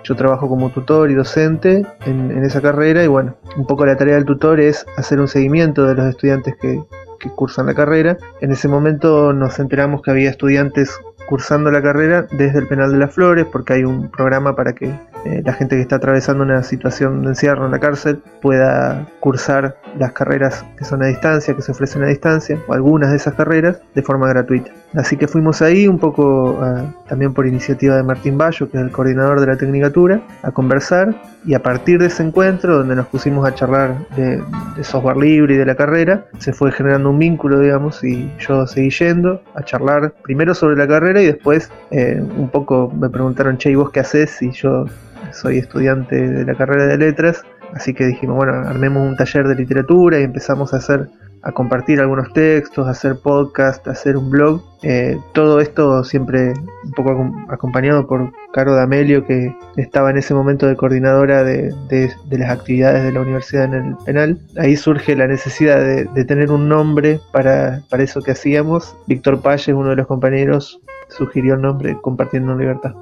yo 0.03 0.15
trabajo 0.15 0.47
como 0.47 0.69
tutor 0.69 1.11
y 1.11 1.15
docente 1.15 1.85
en, 2.05 2.43
esa 2.43 2.61
carrera 2.61 3.03
y 3.03 3.07
bueno, 3.07 3.35
un 3.57 3.65
poco 3.65 3.85
la 3.85 3.97
tarea 3.97 4.15
del 4.15 4.25
tutor 4.25 4.59
es 4.59 4.85
hacer 4.97 5.19
un 5.19 5.27
seguimiento 5.27 5.85
de 5.85 5.95
los 5.95 6.05
estudiantes 6.05 6.55
que, 6.61 6.81
que 7.19 7.29
cursan 7.29 7.65
la 7.65 7.73
carrera. 7.73 8.17
En 8.39 8.51
ese 8.51 8.67
momento 8.67 9.33
nos 9.33 9.59
enteramos 9.59 10.01
que 10.01 10.11
había 10.11 10.29
estudiantes 10.29 10.97
cursando 11.33 11.71
la 11.71 11.81
carrera 11.81 12.27
desde 12.29 12.59
el 12.59 12.67
Penal 12.67 12.91
de 12.91 12.99
las 12.99 13.11
Flores, 13.11 13.47
porque 13.51 13.73
hay 13.73 13.83
un 13.83 14.11
programa 14.11 14.55
para 14.55 14.73
que 14.73 14.89
eh, 15.25 15.41
la 15.43 15.53
gente 15.53 15.75
que 15.75 15.81
está 15.81 15.95
atravesando 15.95 16.43
una 16.43 16.61
situación 16.61 17.23
de 17.23 17.29
encierro 17.29 17.65
en 17.65 17.71
la 17.71 17.79
cárcel 17.79 18.21
pueda 18.39 19.07
cursar 19.19 19.75
las 19.97 20.11
carreras 20.11 20.63
que 20.77 20.85
son 20.85 21.01
a 21.01 21.07
distancia, 21.07 21.55
que 21.55 21.63
se 21.63 21.71
ofrecen 21.71 22.03
a 22.03 22.05
distancia, 22.05 22.59
o 22.67 22.73
algunas 22.73 23.09
de 23.09 23.15
esas 23.15 23.33
carreras, 23.33 23.81
de 23.95 24.03
forma 24.03 24.27
gratuita. 24.27 24.71
Así 24.95 25.17
que 25.17 25.27
fuimos 25.27 25.61
ahí 25.61 25.87
un 25.87 25.97
poco 25.97 26.59
ah, 26.61 26.85
también 27.07 27.33
por 27.33 27.47
iniciativa 27.47 27.95
de 27.95 28.03
Martín 28.03 28.37
Bayo, 28.37 28.69
que 28.69 28.77
es 28.77 28.83
el 28.83 28.91
coordinador 28.91 29.39
de 29.39 29.47
la 29.47 29.57
Tecnicatura, 29.57 30.21
a 30.43 30.51
conversar 30.51 31.15
y 31.45 31.55
a 31.55 31.63
partir 31.63 31.99
de 31.99 32.07
ese 32.07 32.23
encuentro, 32.23 32.77
donde 32.77 32.95
nos 32.95 33.07
pusimos 33.07 33.47
a 33.47 33.55
charlar 33.55 33.97
de, 34.15 34.41
software 34.83 35.17
libre 35.17 35.55
y 35.55 35.57
de 35.57 35.65
la 35.65 35.75
carrera, 35.75 36.25
se 36.37 36.53
fue 36.53 36.71
generando 36.71 37.09
un 37.09 37.19
vínculo, 37.19 37.59
digamos, 37.59 38.03
y 38.03 38.31
yo 38.39 38.67
seguí 38.67 38.89
yendo 38.91 39.41
a 39.55 39.63
charlar 39.63 40.13
primero 40.23 40.53
sobre 40.53 40.75
la 40.75 40.87
carrera 40.87 41.21
y 41.21 41.25
después 41.25 41.71
eh, 41.91 42.21
un 42.37 42.49
poco 42.49 42.91
me 42.95 43.09
preguntaron, 43.09 43.57
che, 43.57 43.71
¿y 43.71 43.75
vos 43.75 43.89
qué 43.91 44.01
haces? 44.01 44.41
Y 44.41 44.51
yo 44.51 44.85
soy 45.31 45.57
estudiante 45.57 46.15
de 46.15 46.45
la 46.45 46.55
carrera 46.55 46.85
de 46.85 46.97
letras, 46.97 47.43
así 47.73 47.93
que 47.93 48.05
dijimos, 48.05 48.35
bueno, 48.35 48.53
armemos 48.53 49.07
un 49.07 49.15
taller 49.15 49.47
de 49.47 49.55
literatura 49.55 50.19
y 50.19 50.23
empezamos 50.23 50.73
a 50.73 50.77
hacer 50.77 51.09
a 51.43 51.51
compartir 51.51 51.99
algunos 51.99 52.31
textos, 52.33 52.87
a 52.87 52.91
hacer 52.91 53.17
podcast, 53.17 53.85
a 53.87 53.91
hacer 53.91 54.15
un 54.15 54.29
blog. 54.29 54.63
Eh, 54.81 55.17
todo 55.33 55.59
esto 55.59 56.03
siempre 56.03 56.53
un 56.83 56.91
poco 56.91 57.31
acompañado 57.49 58.07
por 58.07 58.31
Caro 58.53 58.75
D'Amelio, 58.75 59.25
que 59.25 59.53
estaba 59.77 60.09
en 60.09 60.17
ese 60.17 60.33
momento 60.33 60.67
de 60.67 60.75
coordinadora 60.75 61.43
de, 61.43 61.73
las 62.31 62.49
actividades 62.49 63.03
de 63.03 63.11
la 63.11 63.21
universidad 63.21 63.65
en 63.65 63.73
el 63.73 63.95
penal. 64.05 64.39
Ahí 64.57 64.75
surge 64.77 65.15
la 65.15 65.27
necesidad 65.27 65.79
de, 65.79 66.25
tener 66.25 66.49
un 66.51 66.69
nombre 66.69 67.19
para, 67.31 67.81
para 67.89 68.03
eso 68.03 68.21
que 68.21 68.31
hacíamos. 68.31 68.95
Víctor 69.07 69.41
Palle, 69.41 69.73
uno 69.73 69.89
de 69.89 69.97
los 69.97 70.07
compañeros, 70.07 70.79
sugirió 71.09 71.55
el 71.55 71.61
nombre 71.61 71.97
Compartiendo 72.01 72.57
Libertad. 72.57 72.93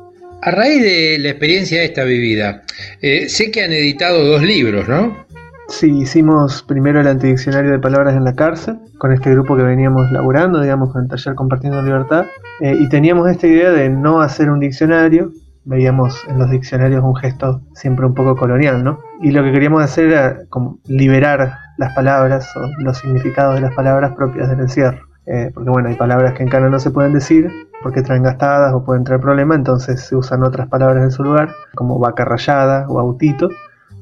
A 0.43 0.49
raíz 0.49 0.81
de 0.81 1.19
la 1.19 1.29
experiencia 1.29 1.83
esta 1.83 2.03
vivida, 2.03 2.63
eh, 3.03 3.29
sé 3.29 3.51
que 3.51 3.61
han 3.61 3.71
editado 3.71 4.25
dos 4.25 4.41
libros, 4.41 4.89
¿no? 4.89 5.27
Sí, 5.71 5.89
hicimos 6.01 6.63
primero 6.63 6.99
el 6.99 7.07
antidiccionario 7.07 7.71
de 7.71 7.79
palabras 7.79 8.13
en 8.13 8.25
la 8.25 8.35
cárcel, 8.35 8.77
con 8.97 9.13
este 9.13 9.31
grupo 9.31 9.55
que 9.55 9.63
veníamos 9.63 10.11
laburando, 10.11 10.59
digamos, 10.61 10.91
con 10.91 11.03
el 11.03 11.07
taller 11.07 11.33
Compartiendo 11.33 11.81
Libertad, 11.81 12.25
eh, 12.59 12.75
y 12.77 12.89
teníamos 12.89 13.29
esta 13.29 13.47
idea 13.47 13.71
de 13.71 13.89
no 13.89 14.21
hacer 14.21 14.51
un 14.51 14.59
diccionario, 14.59 15.31
veíamos 15.63 16.21
en 16.27 16.39
los 16.39 16.51
diccionarios 16.51 17.01
un 17.03 17.15
gesto 17.15 17.61
siempre 17.73 18.05
un 18.05 18.13
poco 18.13 18.35
colonial, 18.35 18.83
¿no? 18.83 18.99
Y 19.21 19.31
lo 19.31 19.43
que 19.43 19.53
queríamos 19.53 19.81
hacer 19.81 20.09
era 20.09 20.39
como 20.49 20.77
liberar 20.85 21.57
las 21.77 21.95
palabras 21.95 22.53
o 22.57 22.67
los 22.83 22.97
significados 22.97 23.55
de 23.55 23.61
las 23.61 23.73
palabras 23.73 24.11
propias 24.15 24.49
del 24.49 24.59
encierro. 24.59 25.07
Eh, 25.25 25.51
porque 25.53 25.69
bueno, 25.69 25.87
hay 25.87 25.95
palabras 25.95 26.33
que 26.33 26.43
en 26.43 26.49
cana 26.49 26.69
no 26.69 26.79
se 26.79 26.91
pueden 26.91 27.13
decir 27.13 27.49
porque 27.81 28.01
traen 28.01 28.23
gastadas 28.23 28.73
o 28.73 28.83
pueden 28.83 29.03
traer 29.05 29.21
problemas, 29.21 29.57
entonces 29.57 30.01
se 30.01 30.15
usan 30.15 30.43
otras 30.43 30.67
palabras 30.67 31.03
en 31.03 31.11
su 31.11 31.23
lugar, 31.23 31.49
como 31.75 31.97
vaca 31.97 32.25
rayada 32.25 32.85
o 32.89 32.99
autito. 32.99 33.49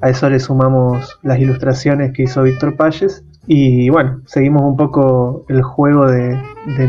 A 0.02 0.10
eso 0.10 0.30
le 0.30 0.40
sumamos 0.40 1.20
las 1.24 1.40
ilustraciones 1.40 2.14
que 2.14 2.24
hizo 2.24 2.44
Víctor 2.44 2.76
Palles 2.76 3.24
y 3.48 3.90
bueno, 3.90 4.22
seguimos 4.26 4.62
un 4.62 4.78
poco 4.78 5.46
el 5.50 5.62
juego 5.62 6.08
de, 6.08 6.40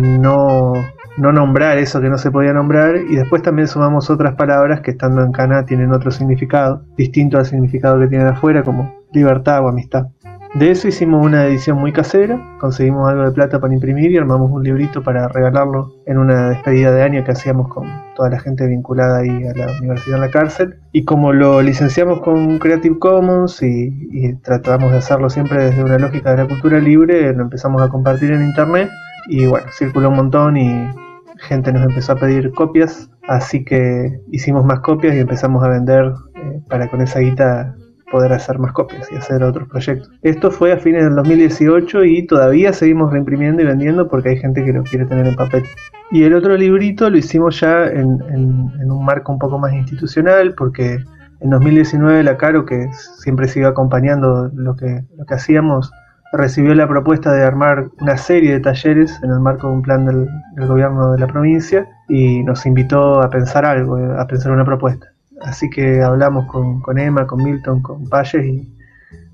no, 0.01 0.75
no, 1.17 1.33
nombrar 1.33 1.79
eso 1.79 2.01
que 2.01 2.09
no 2.09 2.19
se 2.19 2.31
podía 2.31 2.53
nombrar 2.53 2.97
y 2.97 3.17
después 3.17 3.43
también 3.43 3.67
sumamos 3.67 4.11
otras 4.11 4.35
palabras 4.35 4.81
que 4.83 4.91
estando 4.91 5.23
en 5.23 5.33
cana 5.33 5.65
tienen 5.65 5.93
otro 5.93 6.11
significado, 6.11 6.85
distinto 6.97 7.39
al 7.39 7.47
significado 7.47 7.99
que 7.99 8.09
tienen 8.09 8.29
afuera, 8.29 8.63
como 8.63 8.95
libertad 9.13 9.65
o 9.65 9.69
amistad. 9.69 10.09
De 10.55 10.73
eso 10.73 10.89
hicimos 10.89 11.25
una 11.25 11.47
edición 11.47 11.79
muy 11.79 11.93
casera, 11.93 12.57
conseguimos 12.59 13.09
algo 13.09 13.23
de 13.23 13.31
plata 13.31 13.61
para 13.61 13.73
imprimir 13.73 14.11
y 14.11 14.19
armamos 14.19 14.51
un 14.51 14.65
librito 14.65 15.01
para 15.01 15.29
regalarlo 15.29 15.95
en 16.07 16.19
una 16.19 16.49
despedida 16.49 16.91
de 16.91 17.05
año 17.05 17.23
que 17.23 17.31
hacíamos 17.31 17.69
con 17.69 17.89
toda 18.17 18.31
la 18.31 18.41
gente 18.41 18.67
vinculada 18.67 19.19
ahí 19.19 19.47
a 19.47 19.55
la 19.55 19.79
universidad 19.79 20.17
en 20.17 20.23
la 20.23 20.31
cárcel. 20.31 20.75
Y 20.91 21.05
como 21.05 21.33
lo 21.33 21.63
licenciamos 21.63 22.21
con 22.21 22.59
Creative 22.59 22.99
Commons 22.99 23.63
y, 23.63 24.35
tratamos 24.43 24.91
de 24.91 24.99
hacerlo 24.99 25.31
siempre 25.31 25.63
desde 25.63 25.85
una 25.85 25.99
lógica 25.99 26.33
de 26.33 26.39
la 26.39 26.49
cultura 26.49 26.81
libre, 26.81 27.33
lo 27.33 27.43
empezamos 27.43 27.81
a 27.81 27.89
compartir 27.89 28.33
en 28.33 28.45
internet 28.45 28.91
y 29.29 29.47
bueno, 29.47 29.67
circuló 29.71 30.09
un 30.09 30.17
montón 30.17 30.57
y 30.57 30.91
gente 31.39 31.73
nos 31.73 31.85
empezó 31.85 32.15
a 32.15 32.17
pedir 32.17 32.51
copias, 32.51 33.09
así 33.29 33.65
que 33.65 34.21
hicimos 34.33 34.65
más 34.65 34.81
copias 34.81 35.15
y 35.15 35.21
empezamos 35.21 35.63
a 35.63 35.69
vender 35.69 36.13
eh, 36.35 36.61
para 36.69 36.91
con 36.91 37.01
esa 37.03 37.21
guita 37.21 37.77
poder 38.11 38.33
hacer 38.33 38.59
más 38.59 38.73
copias 38.73 39.11
y 39.11 39.17
hacer 39.17 39.43
otros 39.43 39.69
proyectos. 39.69 40.11
Esto 40.23 40.51
fue 40.51 40.73
a 40.73 40.79
fines 40.79 41.05
del 41.05 41.15
2018 41.17 42.05
y 42.05 42.27
todavía 42.27 42.73
seguimos 42.73 43.13
reimprimiendo 43.13 43.63
y 43.63 43.67
vendiendo 43.67 44.09
porque 44.09 44.31
hay 44.31 44.37
gente 44.37 44.65
que 44.65 44.73
lo 44.73 44.83
quiere 44.83 45.07
tener 45.07 45.27
en 45.27 45.37
papel. 45.37 45.65
Y 46.11 46.25
el 46.25 46.35
otro 46.35 46.57
librito 46.57 47.09
lo 47.09 47.17
hicimos 47.17 47.61
ya 47.61 47.87
en, 47.87 48.09
un 48.11 49.05
marco 49.05 49.33
un 49.33 49.39
poco 49.39 49.59
más 49.59 49.73
institucional 49.73 50.55
porque 50.57 50.99
en 51.41 51.51
2019 51.51 52.23
la 52.25 52.37
Caro, 52.37 52.67
que 52.67 52.89
siempre 52.93 53.49
sigue 53.49 53.67
acompañando 53.67 54.51
lo 54.55 54.77
que, 54.77 55.05
lo 55.17 55.25
que 55.25 55.35
hacíamos, 55.35 55.91
recibió 56.33 56.75
la 56.75 56.89
propuesta 56.89 57.33
de 57.33 57.45
armar 57.45 57.89
una 58.01 58.17
serie 58.17 58.53
de 58.53 58.61
talleres 58.61 59.19
en 59.23 59.31
el 59.31 59.41
marco 59.41 59.69
de 59.69 59.75
un 59.75 59.83
plan 59.83 60.05
del, 60.05 60.29
del 60.57 60.67
gobierno 60.67 61.13
de 61.13 61.19
la 61.19 61.27
provincia 61.27 61.89
y 62.09 62.43
nos 62.43 62.67
invitó 62.67 63.23
a 63.23 63.31
pensar 63.31 63.65
algo, 63.65 63.97
a 63.97 64.27
pensar 64.27 64.53
una 64.53 64.65
propuesta. 64.65 65.07
Así 65.41 65.71
que 65.71 66.03
hablamos 66.03 66.47
con, 66.47 66.81
con 66.81 66.99
Emma, 66.99 67.27
con 67.27 67.43
Milton, 67.43 67.83
con 67.83 68.09
Payes 68.09 68.45
y, 68.45 68.77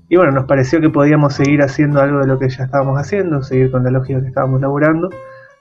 y, 0.09 0.15
bueno, 0.15 0.31
nos 0.31 0.45
pareció 0.45 0.79
que 0.79 0.89
podíamos 0.89 1.33
seguir 1.33 1.61
haciendo 1.61 2.01
algo 2.01 2.19
de 2.19 2.27
lo 2.27 2.39
que 2.39 2.49
ya 2.49 2.63
estábamos 2.63 2.99
haciendo, 2.99 3.43
seguir 3.43 3.71
con 3.71 3.83
la 3.83 3.91
lógica 3.91 4.21
que 4.21 4.27
estábamos 4.27 4.61
laburando 4.61 5.09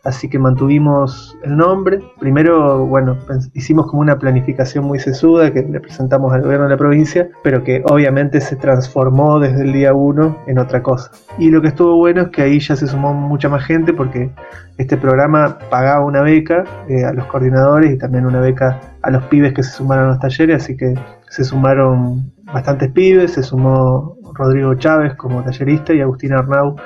así 0.07 0.29
que 0.29 0.38
mantuvimos 0.38 1.37
el 1.42 1.57
nombre. 1.57 2.01
Primero, 2.19 2.87
bueno, 2.87 3.19
hicimos 3.55 3.87
como 3.87 4.03
una 4.03 4.19
planificación 4.19 4.85
muy 4.85 4.99
sesuda 4.99 5.53
que 5.53 5.62
le 5.62 5.81
presentamos 5.81 6.33
al 6.33 6.42
gobierno 6.42 6.64
de 6.64 6.71
la 6.71 6.77
provincia, 6.77 7.29
pero 7.42 7.62
que 7.64 7.83
obviamente 7.87 8.40
se 8.40 8.57
transformó 8.57 9.40
desde 9.40 9.62
el 9.62 9.73
día 9.73 9.92
uno 9.92 10.38
en 10.47 10.59
otra 10.59 10.83
cosa. 10.83 11.11
Y 11.38 11.51
lo 11.51 11.61
que 11.61 11.69
estuvo 11.69 11.97
bueno 11.97 12.23
es 12.23 12.29
que 12.29 12.42
ahí 12.42 12.61
ya 12.61 12.77
se 12.77 12.87
sumó 12.87 13.12
mucha 13.12 13.49
más 13.49 13.64
gente 13.64 13.92
porque 13.92 14.31
este 14.79 14.97
programa 14.97 15.59
pagaba 15.71 16.05
una 16.05 16.23
beca 16.23 16.64
eh, 16.88 17.05
a 17.05 17.12
los 17.12 17.27
coordinadores 17.27 17.92
y 17.92 17.99
también 17.99 18.27
una 18.27 18.40
beca 18.40 18.81
a 19.03 19.11
los 19.11 19.25
pibes 19.25 19.53
que 19.55 19.62
se 19.62 19.73
sumaron 19.73 20.07
a 20.07 20.09
los 20.09 20.21
talleres, 20.21 20.62
así 20.62 20.77
que 20.77 20.95
se 21.31 21.45
sumaron 21.45 22.33
bastantes 22.53 22.90
pibes, 22.92 23.33
se 23.33 23.42
sumó 23.42 24.16
Rodrigo 24.35 24.75
Chávez 24.75 25.14
como 25.14 25.42
tallerista 25.42 25.92
y 25.92 26.01
Agustín 26.01 26.33
Arnau 26.33 26.77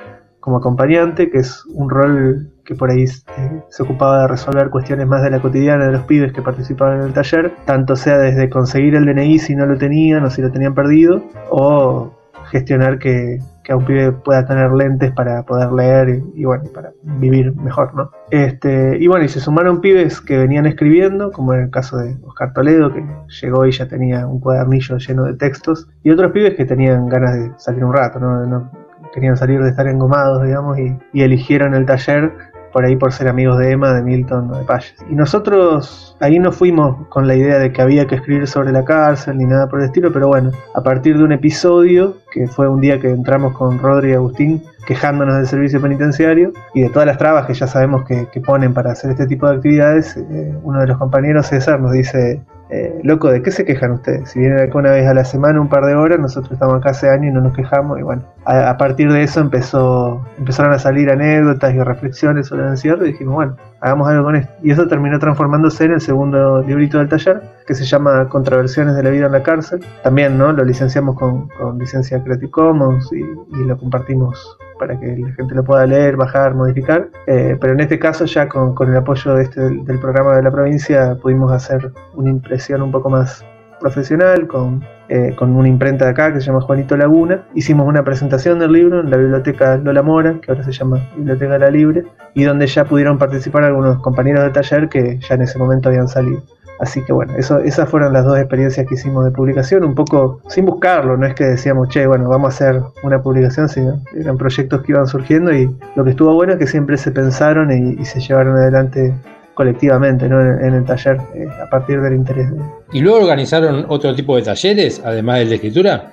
como 0.40 0.56
acompañante, 0.56 1.30
que 1.30 1.38
es 1.38 1.64
un 1.66 1.90
rol 1.90 2.50
que 2.70 2.76
por 2.76 2.88
ahí 2.88 3.02
eh, 3.02 3.62
se 3.68 3.82
ocupaba 3.82 4.22
de 4.22 4.28
resolver 4.28 4.70
cuestiones 4.70 5.04
más 5.04 5.24
de 5.24 5.30
la 5.30 5.40
cotidiana 5.40 5.86
de 5.86 5.90
los 5.90 6.02
pibes 6.02 6.32
que 6.32 6.40
participaban 6.40 7.00
en 7.00 7.06
el 7.08 7.12
taller, 7.12 7.52
tanto 7.64 7.96
sea 7.96 8.16
desde 8.16 8.48
conseguir 8.48 8.94
el 8.94 9.06
DNI 9.06 9.40
si 9.40 9.56
no 9.56 9.66
lo 9.66 9.76
tenían 9.76 10.24
o 10.24 10.30
si 10.30 10.40
lo 10.40 10.52
tenían 10.52 10.72
perdido, 10.72 11.20
o 11.50 12.12
gestionar 12.52 13.00
que, 13.00 13.40
a 13.68 13.76
un 13.76 13.84
pibe 13.84 14.10
pueda 14.10 14.46
tener 14.46 14.72
lentes 14.72 15.12
para 15.12 15.44
poder 15.44 15.70
leer 15.72 16.22
y, 16.34 16.44
bueno, 16.44 16.64
para 16.72 16.92
vivir 17.02 17.54
mejor, 17.56 17.94
¿no? 17.94 18.10
Este, 18.30 18.96
y 18.98 19.06
bueno, 19.06 19.24
y 19.24 19.28
se 19.28 19.38
sumaron 19.38 19.80
pibes 19.80 20.20
que 20.20 20.38
venían 20.38 20.66
escribiendo, 20.66 21.30
como 21.30 21.54
en 21.54 21.62
el 21.62 21.70
caso 21.70 21.96
de 21.96 22.16
Oscar 22.24 22.52
Toledo, 22.52 22.92
que 22.92 23.04
llegó 23.40 23.66
y 23.66 23.72
ya 23.72 23.86
tenía 23.86 24.26
un 24.26 24.40
cuadernillo 24.40 24.98
lleno 24.98 25.24
de 25.24 25.34
textos, 25.34 25.88
y 26.02 26.10
otros 26.10 26.32
pibes 26.32 26.54
que 26.54 26.64
tenían 26.64 27.08
ganas 27.08 27.34
de 27.34 27.52
salir 27.58 27.84
un 27.84 27.92
rato, 27.92 28.18
¿no? 28.18 28.70
querían 29.12 29.36
salir 29.36 29.62
de 29.62 29.70
estar 29.70 29.86
engomados, 29.86 30.44
digamos, 30.44 30.78
y, 30.78 30.96
y 31.12 31.22
eligieron 31.22 31.74
el 31.74 31.86
taller 31.86 32.49
por 32.72 32.84
ahí 32.84 32.96
por 32.96 33.12
ser 33.12 33.28
amigos 33.28 33.58
de 33.58 33.72
Emma, 33.72 33.92
de 33.92 34.02
Milton 34.02 34.50
o 34.50 34.58
de 34.58 34.64
Payes. 34.64 34.94
Y 35.10 35.14
nosotros 35.14 36.16
ahí 36.20 36.38
no 36.38 36.52
fuimos 36.52 37.06
con 37.08 37.26
la 37.26 37.34
idea 37.34 37.58
de 37.58 37.72
que 37.72 37.82
había 37.82 38.06
que 38.06 38.16
escribir 38.16 38.46
sobre 38.46 38.72
la 38.72 38.84
cárcel 38.84 39.38
ni 39.38 39.44
nada 39.44 39.68
por 39.68 39.80
el 39.80 39.86
estilo, 39.86 40.12
pero 40.12 40.28
bueno, 40.28 40.50
a 40.74 40.82
partir 40.82 41.18
de 41.18 41.24
un 41.24 41.32
episodio, 41.32 42.18
que 42.30 42.46
fue 42.46 42.68
un 42.68 42.80
día 42.80 43.00
que 43.00 43.08
entramos 43.08 43.56
con 43.56 43.78
Rodri 43.78 44.10
y 44.10 44.14
Agustín 44.14 44.62
quejándonos 44.86 45.36
del 45.36 45.46
servicio 45.46 45.80
penitenciario 45.80 46.52
y 46.74 46.82
de 46.82 46.88
todas 46.88 47.06
las 47.06 47.18
trabas 47.18 47.46
que 47.46 47.54
ya 47.54 47.66
sabemos 47.66 48.04
que, 48.04 48.26
ponen 48.40 48.72
para 48.72 48.92
hacer 48.92 49.10
este 49.10 49.26
tipo 49.26 49.46
de 49.46 49.56
actividades, 49.56 50.16
eh, 50.16 50.54
uno 50.62 50.80
de 50.80 50.86
los 50.86 50.98
compañeros, 50.98 51.46
César, 51.46 51.78
nos 51.78 51.92
dice, 51.92 52.42
eh, 52.72 53.00
loco, 53.02 53.30
¿de 53.30 53.42
qué 53.42 53.50
se 53.50 53.64
quejan 53.64 53.90
ustedes? 53.92 54.30
Si 54.30 54.38
vienen 54.38 54.60
acá 54.60 54.78
una 54.78 54.92
vez 54.92 55.06
a 55.06 55.12
la 55.12 55.24
semana, 55.24 55.60
un 55.60 55.68
par 55.68 55.84
de 55.84 55.94
horas, 55.94 56.20
nosotros 56.20 56.52
estamos 56.52 56.76
acá 56.76 56.90
hace 56.90 57.08
años 57.08 57.32
y 57.32 57.34
no 57.34 57.40
nos 57.40 57.54
quejamos. 57.54 57.98
Y 57.98 58.02
bueno, 58.02 58.22
a, 58.44 58.76
partir 58.76 59.12
de 59.12 59.24
eso 59.24 59.40
empezó, 59.40 60.24
empezaron 60.38 60.72
a 60.72 60.78
salir 60.78 61.10
anécdotas 61.10 61.74
y 61.74 61.80
reflexiones 61.80 62.46
sobre 62.46 62.62
el 62.62 62.68
encierro 62.68 63.04
y 63.04 63.12
dijimos, 63.12 63.34
bueno, 63.34 63.56
hagamos 63.80 64.08
algo 64.08 64.24
con 64.24 64.36
esto. 64.36 64.52
Y 64.62 64.70
eso 64.70 64.86
terminó 64.86 65.18
transformándose 65.18 65.84
en 65.84 65.92
el 65.92 66.00
segundo 66.00 66.62
librito 66.62 66.98
del 66.98 67.08
taller, 67.08 67.42
que 67.66 67.74
se 67.74 67.84
llama 67.84 68.28
Contraversiones 68.28 68.94
de 68.94 69.02
la 69.02 69.10
vida 69.10 69.26
en 69.26 69.32
la 69.32 69.42
cárcel. 69.42 69.84
También, 70.04 70.38
¿no? 70.38 70.52
Lo 70.52 70.64
licenciamos 70.64 71.16
con, 71.16 71.48
licencia 71.76 72.22
Creative 72.22 72.50
Commons 72.50 73.12
y, 73.12 73.24
lo 73.66 73.76
compartimos 73.78 74.58
para 74.80 74.98
que 74.98 75.06
la 75.18 75.32
gente 75.34 75.54
lo 75.54 75.62
pueda 75.62 75.86
leer, 75.86 76.16
bajar, 76.16 76.54
modificar. 76.54 77.08
Eh, 77.26 77.56
pero 77.60 77.74
en 77.74 77.80
este 77.80 77.98
caso 77.98 78.24
ya 78.24 78.48
con, 78.48 78.74
el 78.88 78.96
apoyo 78.96 79.38
este 79.38 79.60
del, 79.60 79.98
programa 80.00 80.34
de 80.34 80.42
la 80.42 80.50
provincia 80.50 81.16
pudimos 81.22 81.52
hacer 81.52 81.92
una 82.14 82.30
impresión 82.30 82.82
un 82.82 82.90
poco 82.90 83.10
más 83.10 83.44
profesional 83.78 84.46
con, 84.46 84.82
eh, 85.08 85.34
con 85.36 85.54
una 85.54 85.68
imprenta 85.68 86.06
de 86.06 86.10
acá 86.12 86.32
que 86.32 86.40
se 86.40 86.46
llama 86.46 86.62
Juanito 86.62 86.96
Laguna. 86.96 87.46
Hicimos 87.54 87.86
una 87.86 88.02
presentación 88.02 88.58
del 88.58 88.72
libro 88.72 89.00
en 89.00 89.10
la 89.10 89.18
biblioteca 89.18 89.76
Lola 89.76 90.02
Mora, 90.02 90.38
que 90.40 90.50
ahora 90.50 90.64
se 90.64 90.72
llama 90.72 91.00
Biblioteca 91.16 91.58
La 91.58 91.70
Libre, 91.70 92.04
y 92.34 92.44
donde 92.44 92.66
ya 92.66 92.84
pudieron 92.84 93.18
participar 93.18 93.64
algunos 93.64 94.00
compañeros 94.00 94.44
de 94.44 94.50
taller 94.50 94.88
que 94.88 95.18
ya 95.20 95.34
en 95.34 95.42
ese 95.42 95.58
momento 95.58 95.90
habían 95.90 96.08
salido. 96.08 96.42
Así 96.80 97.04
que 97.04 97.12
bueno, 97.12 97.34
eso, 97.36 97.58
esas 97.58 97.90
fueron 97.90 98.14
las 98.14 98.24
dos 98.24 98.38
experiencias 98.38 98.86
que 98.86 98.94
hicimos 98.94 99.26
de 99.26 99.30
publicación, 99.30 99.84
un 99.84 99.94
poco 99.94 100.40
sin 100.48 100.64
buscarlo, 100.64 101.14
no 101.16 101.26
es 101.26 101.34
que 101.34 101.44
decíamos, 101.44 101.90
che, 101.90 102.06
bueno, 102.06 102.26
vamos 102.28 102.46
a 102.46 102.48
hacer 102.48 102.82
una 103.02 103.22
publicación, 103.22 103.68
sino 103.68 104.00
eran 104.18 104.38
proyectos 104.38 104.82
que 104.82 104.92
iban 104.92 105.06
surgiendo 105.06 105.52
y 105.52 105.70
lo 105.94 106.04
que 106.04 106.10
estuvo 106.10 106.34
bueno 106.34 106.54
es 106.54 106.58
que 106.58 106.66
siempre 106.66 106.96
se 106.96 107.10
pensaron 107.10 107.70
y, 107.70 108.02
se 108.06 108.18
llevaron 108.18 108.56
adelante 108.56 109.14
colectivamente 109.52 110.26
¿no? 110.26 110.40
en, 110.40 110.72
el 110.72 110.84
taller 110.86 111.18
eh, 111.34 111.46
a 111.62 111.68
partir 111.68 112.00
del 112.00 112.14
interés. 112.14 112.48
¿Y 112.92 113.00
luego 113.00 113.18
organizaron 113.18 113.84
otro 113.88 114.14
tipo 114.14 114.36
de 114.36 114.42
talleres, 114.42 115.02
además 115.04 115.40
del 115.40 115.50
de 115.50 115.54
escritura? 115.56 116.12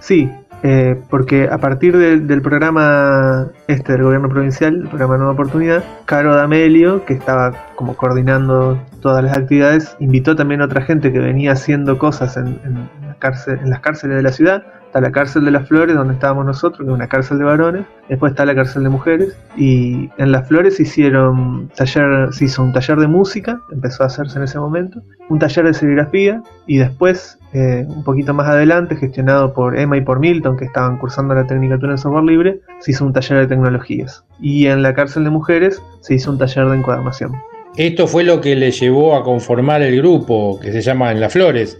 Sí, 0.00 0.28
eh, 0.62 1.00
porque 1.08 1.48
a 1.50 1.58
partir 1.58 1.96
del 1.96 2.42
programa 2.42 3.48
este 3.68 3.92
del 3.92 4.02
gobierno 4.02 4.28
provincial, 4.28 4.74
el 4.74 4.88
programa 4.88 5.16
Nueva 5.16 5.32
Oportunidad, 5.32 5.84
Caro 6.04 6.34
D'Amelio, 6.34 7.04
que 7.04 7.14
estaba 7.14 7.52
como 7.76 7.96
coordinando 7.96 8.78
todas 9.00 9.22
las 9.22 9.36
actividades, 9.36 9.96
invitó 10.00 10.34
también 10.34 10.62
a 10.62 10.64
otra 10.64 10.82
gente 10.82 11.12
que 11.12 11.18
venía 11.20 11.52
haciendo 11.52 11.98
cosas 11.98 12.36
en, 12.36 12.60
en, 12.64 12.88
las 13.08 13.80
cárceles 13.80 14.16
de 14.16 14.22
la 14.22 14.32
ciudad 14.32 14.62
Está 14.88 15.02
la 15.02 15.12
cárcel 15.12 15.44
de 15.44 15.50
las 15.50 15.68
flores, 15.68 15.94
donde 15.94 16.14
estábamos 16.14 16.46
nosotros, 16.46 16.78
que 16.78 16.84
es 16.86 16.90
una 16.90 17.08
cárcel 17.08 17.36
de 17.36 17.44
varones. 17.44 17.84
Después 18.08 18.32
está 18.32 18.46
la 18.46 18.54
cárcel 18.54 18.84
de 18.84 18.88
mujeres. 18.88 19.36
Y 19.54 20.08
en 20.16 20.32
las 20.32 20.48
flores 20.48 20.80
hicieron 20.80 21.68
taller, 21.76 22.32
se 22.32 22.46
hizo 22.46 22.62
un 22.62 22.72
taller 22.72 22.96
de 22.96 23.06
música, 23.06 23.60
empezó 23.70 24.02
a 24.02 24.06
hacerse 24.06 24.38
en 24.38 24.44
ese 24.44 24.58
momento. 24.58 25.02
Un 25.28 25.38
taller 25.38 25.66
de 25.66 25.74
serigrafía. 25.74 26.42
Y 26.66 26.78
después, 26.78 27.37
eh, 27.52 27.84
un 27.88 28.04
poquito 28.04 28.34
más 28.34 28.48
adelante, 28.48 28.96
gestionado 28.96 29.54
por 29.54 29.78
Emma 29.78 29.96
y 29.96 30.02
por 30.02 30.20
Milton, 30.20 30.56
que 30.56 30.66
estaban 30.66 30.98
cursando 30.98 31.34
la 31.34 31.46
Tecnicatura 31.46 31.92
en 31.92 31.98
Software 31.98 32.24
Libre, 32.24 32.60
se 32.80 32.90
hizo 32.90 33.04
un 33.04 33.12
taller 33.12 33.38
de 33.38 33.46
tecnologías. 33.46 34.24
Y 34.40 34.66
en 34.66 34.82
la 34.82 34.94
cárcel 34.94 35.24
de 35.24 35.30
mujeres 35.30 35.82
se 36.00 36.14
hizo 36.14 36.30
un 36.30 36.38
taller 36.38 36.68
de 36.68 36.76
encuadernación. 36.76 37.32
Esto 37.76 38.06
fue 38.06 38.24
lo 38.24 38.40
que 38.40 38.56
le 38.56 38.70
llevó 38.70 39.14
a 39.14 39.22
conformar 39.22 39.82
el 39.82 39.96
grupo 39.98 40.58
que 40.60 40.72
se 40.72 40.80
llama 40.80 41.12
En 41.12 41.20
las 41.20 41.32
Flores. 41.32 41.78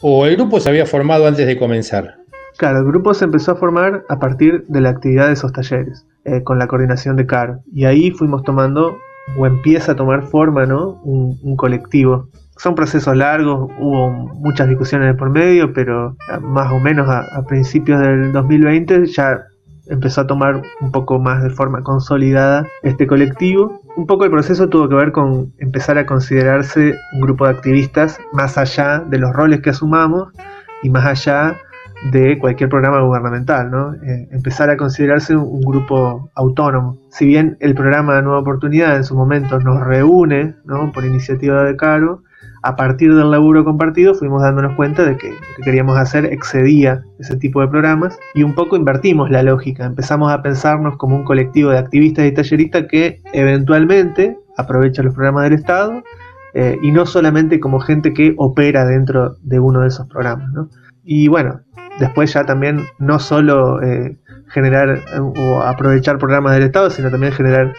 ¿O 0.00 0.24
el 0.24 0.36
grupo 0.36 0.60
se 0.60 0.68
había 0.68 0.86
formado 0.86 1.26
antes 1.26 1.46
de 1.46 1.58
comenzar? 1.58 2.20
Claro, 2.56 2.78
el 2.78 2.84
grupo 2.84 3.14
se 3.14 3.24
empezó 3.24 3.52
a 3.52 3.56
formar 3.56 4.04
a 4.08 4.18
partir 4.18 4.64
de 4.68 4.80
la 4.80 4.90
actividad 4.90 5.26
de 5.26 5.32
esos 5.32 5.52
talleres, 5.52 6.06
eh, 6.24 6.42
con 6.42 6.58
la 6.58 6.66
coordinación 6.66 7.16
de 7.16 7.26
Caro. 7.26 7.60
Y 7.72 7.84
ahí 7.84 8.10
fuimos 8.10 8.42
tomando, 8.44 8.98
o 9.38 9.46
empieza 9.46 9.92
a 9.92 9.96
tomar 9.96 10.24
forma, 10.24 10.66
¿no? 10.66 11.00
Un, 11.02 11.56
colectivo. 11.56 12.28
Son 12.60 12.74
procesos 12.74 13.16
largos, 13.16 13.70
hubo 13.78 14.10
muchas 14.10 14.68
discusiones 14.68 15.16
por 15.16 15.30
medio, 15.30 15.72
pero 15.72 16.14
más 16.42 16.70
o 16.70 16.78
menos 16.78 17.08
a, 17.08 17.42
principios 17.48 18.02
del 18.02 18.32
2020 18.32 19.06
ya 19.06 19.46
empezó 19.86 20.20
a 20.20 20.26
tomar 20.26 20.60
un 20.82 20.92
poco 20.92 21.18
más 21.18 21.42
de 21.42 21.48
forma 21.48 21.82
consolidada 21.82 22.66
este 22.82 23.06
colectivo. 23.06 23.80
Un 23.96 24.06
poco 24.06 24.26
el 24.26 24.30
proceso 24.30 24.68
tuvo 24.68 24.90
que 24.90 24.94
ver 24.94 25.10
con 25.10 25.54
empezar 25.56 25.96
a 25.96 26.04
considerarse 26.04 26.96
un 27.14 27.20
grupo 27.22 27.46
de 27.46 27.52
activistas 27.52 28.18
más 28.34 28.58
allá 28.58 28.98
de 29.08 29.18
los 29.18 29.32
roles 29.32 29.62
que 29.62 29.70
asumamos 29.70 30.28
y 30.82 30.90
más 30.90 31.06
allá 31.06 31.56
de 32.12 32.38
cualquier 32.38 32.68
programa 32.68 33.00
gubernamental, 33.00 33.70
¿no? 33.70 33.94
Eh, 33.94 34.28
empezar 34.32 34.68
a 34.68 34.76
considerarse 34.76 35.34
un, 35.34 35.62
grupo 35.62 36.30
autónomo. 36.34 36.98
Si 37.08 37.24
bien 37.24 37.56
el 37.60 37.74
programa 37.74 38.16
de 38.16 38.22
Nueva 38.22 38.40
Oportunidad 38.40 38.96
en 38.96 39.04
su 39.04 39.14
momento 39.14 39.58
nos 39.60 39.80
reúne, 39.80 40.56
¿no? 40.66 40.92
Por 40.92 41.06
iniciativa 41.06 41.64
de 41.64 41.74
Caro, 41.76 42.22
a 42.62 42.76
partir 42.76 43.14
del 43.14 43.30
laburo 43.30 43.64
compartido 43.64 44.14
fuimos 44.14 44.42
dándonos 44.42 44.74
cuenta 44.74 45.04
de 45.04 45.16
que 45.16 45.30
lo 45.30 45.36
que 45.56 45.62
queríamos 45.62 45.96
hacer 45.96 46.26
excedía 46.26 47.02
ese 47.18 47.36
tipo 47.36 47.60
de 47.60 47.68
programas 47.68 48.18
y 48.34 48.42
un 48.42 48.54
poco 48.54 48.76
invertimos 48.76 49.30
la 49.30 49.42
lógica. 49.42 49.86
Empezamos 49.86 50.30
a 50.30 50.42
pensarnos 50.42 50.96
como 50.96 51.16
un 51.16 51.24
colectivo 51.24 51.70
de 51.70 51.78
activistas 51.78 52.26
y 52.26 52.32
talleristas 52.32 52.86
que 52.90 53.20
eventualmente 53.32 54.36
aprovecha 54.58 55.02
los 55.02 55.14
programas 55.14 55.44
del 55.44 55.54
Estado 55.54 56.02
eh, 56.54 56.78
y 56.82 56.92
no 56.92 57.06
solamente 57.06 57.60
como 57.60 57.80
gente 57.80 58.12
que 58.12 58.34
opera 58.36 58.84
dentro 58.84 59.36
de 59.42 59.58
uno 59.58 59.80
de 59.80 59.88
esos 59.88 60.06
programas. 60.08 60.50
Y 61.02 61.28
bueno, 61.28 61.60
después 61.98 62.32
ya 62.34 62.44
también 62.44 62.84
no 62.98 63.18
solo 63.18 63.82
eh, 63.82 64.18
generar 64.48 64.90
eh, 64.90 65.18
o 65.18 65.62
aprovechar 65.62 66.18
programas 66.18 66.54
del 66.54 66.64
Estado, 66.64 66.90
sino 66.90 67.10
también 67.10 67.32
generar 67.32 67.72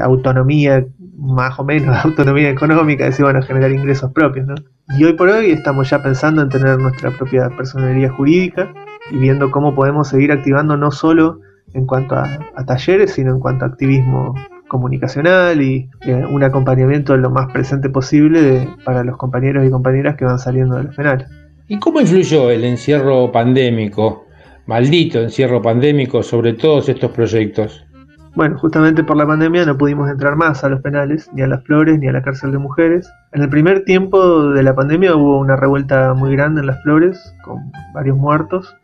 autonomía, 0.00 0.82
más 1.16 1.58
o 1.58 1.64
menos 1.64 1.96
autonomía 2.04 2.50
económica, 2.50 3.04
decir, 3.04 3.24
bueno, 3.24 3.42
generar 3.42 3.72
ingresos 3.72 4.12
propios, 4.12 4.46
¿no? 4.46 4.54
Y 4.98 5.04
hoy 5.04 5.14
por 5.14 5.28
hoy 5.28 5.50
estamos 5.50 5.88
ya 5.90 6.02
pensando 6.02 6.42
en 6.42 6.48
tener 6.48 6.78
nuestra 6.78 7.10
propia 7.10 7.48
personalidad 7.50 8.10
jurídica 8.10 8.72
y 9.10 9.16
viendo 9.16 9.50
cómo 9.50 9.74
podemos 9.74 10.08
seguir 10.08 10.32
activando 10.32 10.76
no 10.76 10.90
solo 10.90 11.40
en 11.72 11.86
cuanto 11.86 12.14
a, 12.14 12.38
talleres, 12.66 13.12
sino 13.12 13.32
en 13.32 13.40
cuanto 13.40 13.64
a 13.64 13.68
activismo 13.68 14.34
comunicacional 14.68 15.60
y 15.60 15.88
un 16.30 16.42
acompañamiento 16.42 17.16
lo 17.16 17.30
más 17.30 17.52
presente 17.52 17.88
posible 17.90 18.68
para 18.84 19.04
los 19.04 19.16
compañeros 19.16 19.66
y 19.66 19.70
compañeras 19.70 20.16
que 20.16 20.24
van 20.24 20.38
saliendo 20.38 20.76
de 20.76 20.84
los 20.84 20.94
penales. 20.94 21.28
¿Y 21.68 21.78
cómo 21.78 22.00
influyó 22.00 22.50
el 22.50 22.64
encierro 22.64 23.30
pandémico, 23.32 24.26
maldito 24.66 25.20
encierro 25.20 25.62
pandémico, 25.62 26.22
sobre 26.22 26.54
todos 26.54 26.88
estos 26.88 27.10
proyectos? 27.10 27.83
Bueno, 28.34 28.58
justamente 28.58 29.04
por 29.04 29.16
la 29.16 29.26
pandemia 29.26 29.64
no 29.64 29.78
pudimos 29.78 30.10
entrar 30.10 30.34
más 30.34 30.64
a 30.64 30.68
los 30.68 30.80
penales, 30.80 31.30
ni 31.34 31.42
a 31.42 31.46
las 31.46 31.62
flores, 31.62 32.00
ni 32.00 32.08
a 32.08 32.12
la 32.12 32.20
cárcel 32.20 32.50
de 32.50 32.58
mujeres. 32.58 33.08
En 33.30 33.42
el 33.42 33.48
primer 33.48 33.84
tiempo 33.84 34.48
de 34.48 34.62
la 34.64 34.74
pandemia 34.74 35.14
hubo 35.14 35.38
una 35.38 35.54
revuelta 35.54 36.14
muy 36.14 36.34
grande 36.34 36.60
en 36.60 36.66
las 36.66 36.82
flores, 36.82 37.32
con 37.44 37.70
varios 37.92 38.16
muertos, 38.16 38.74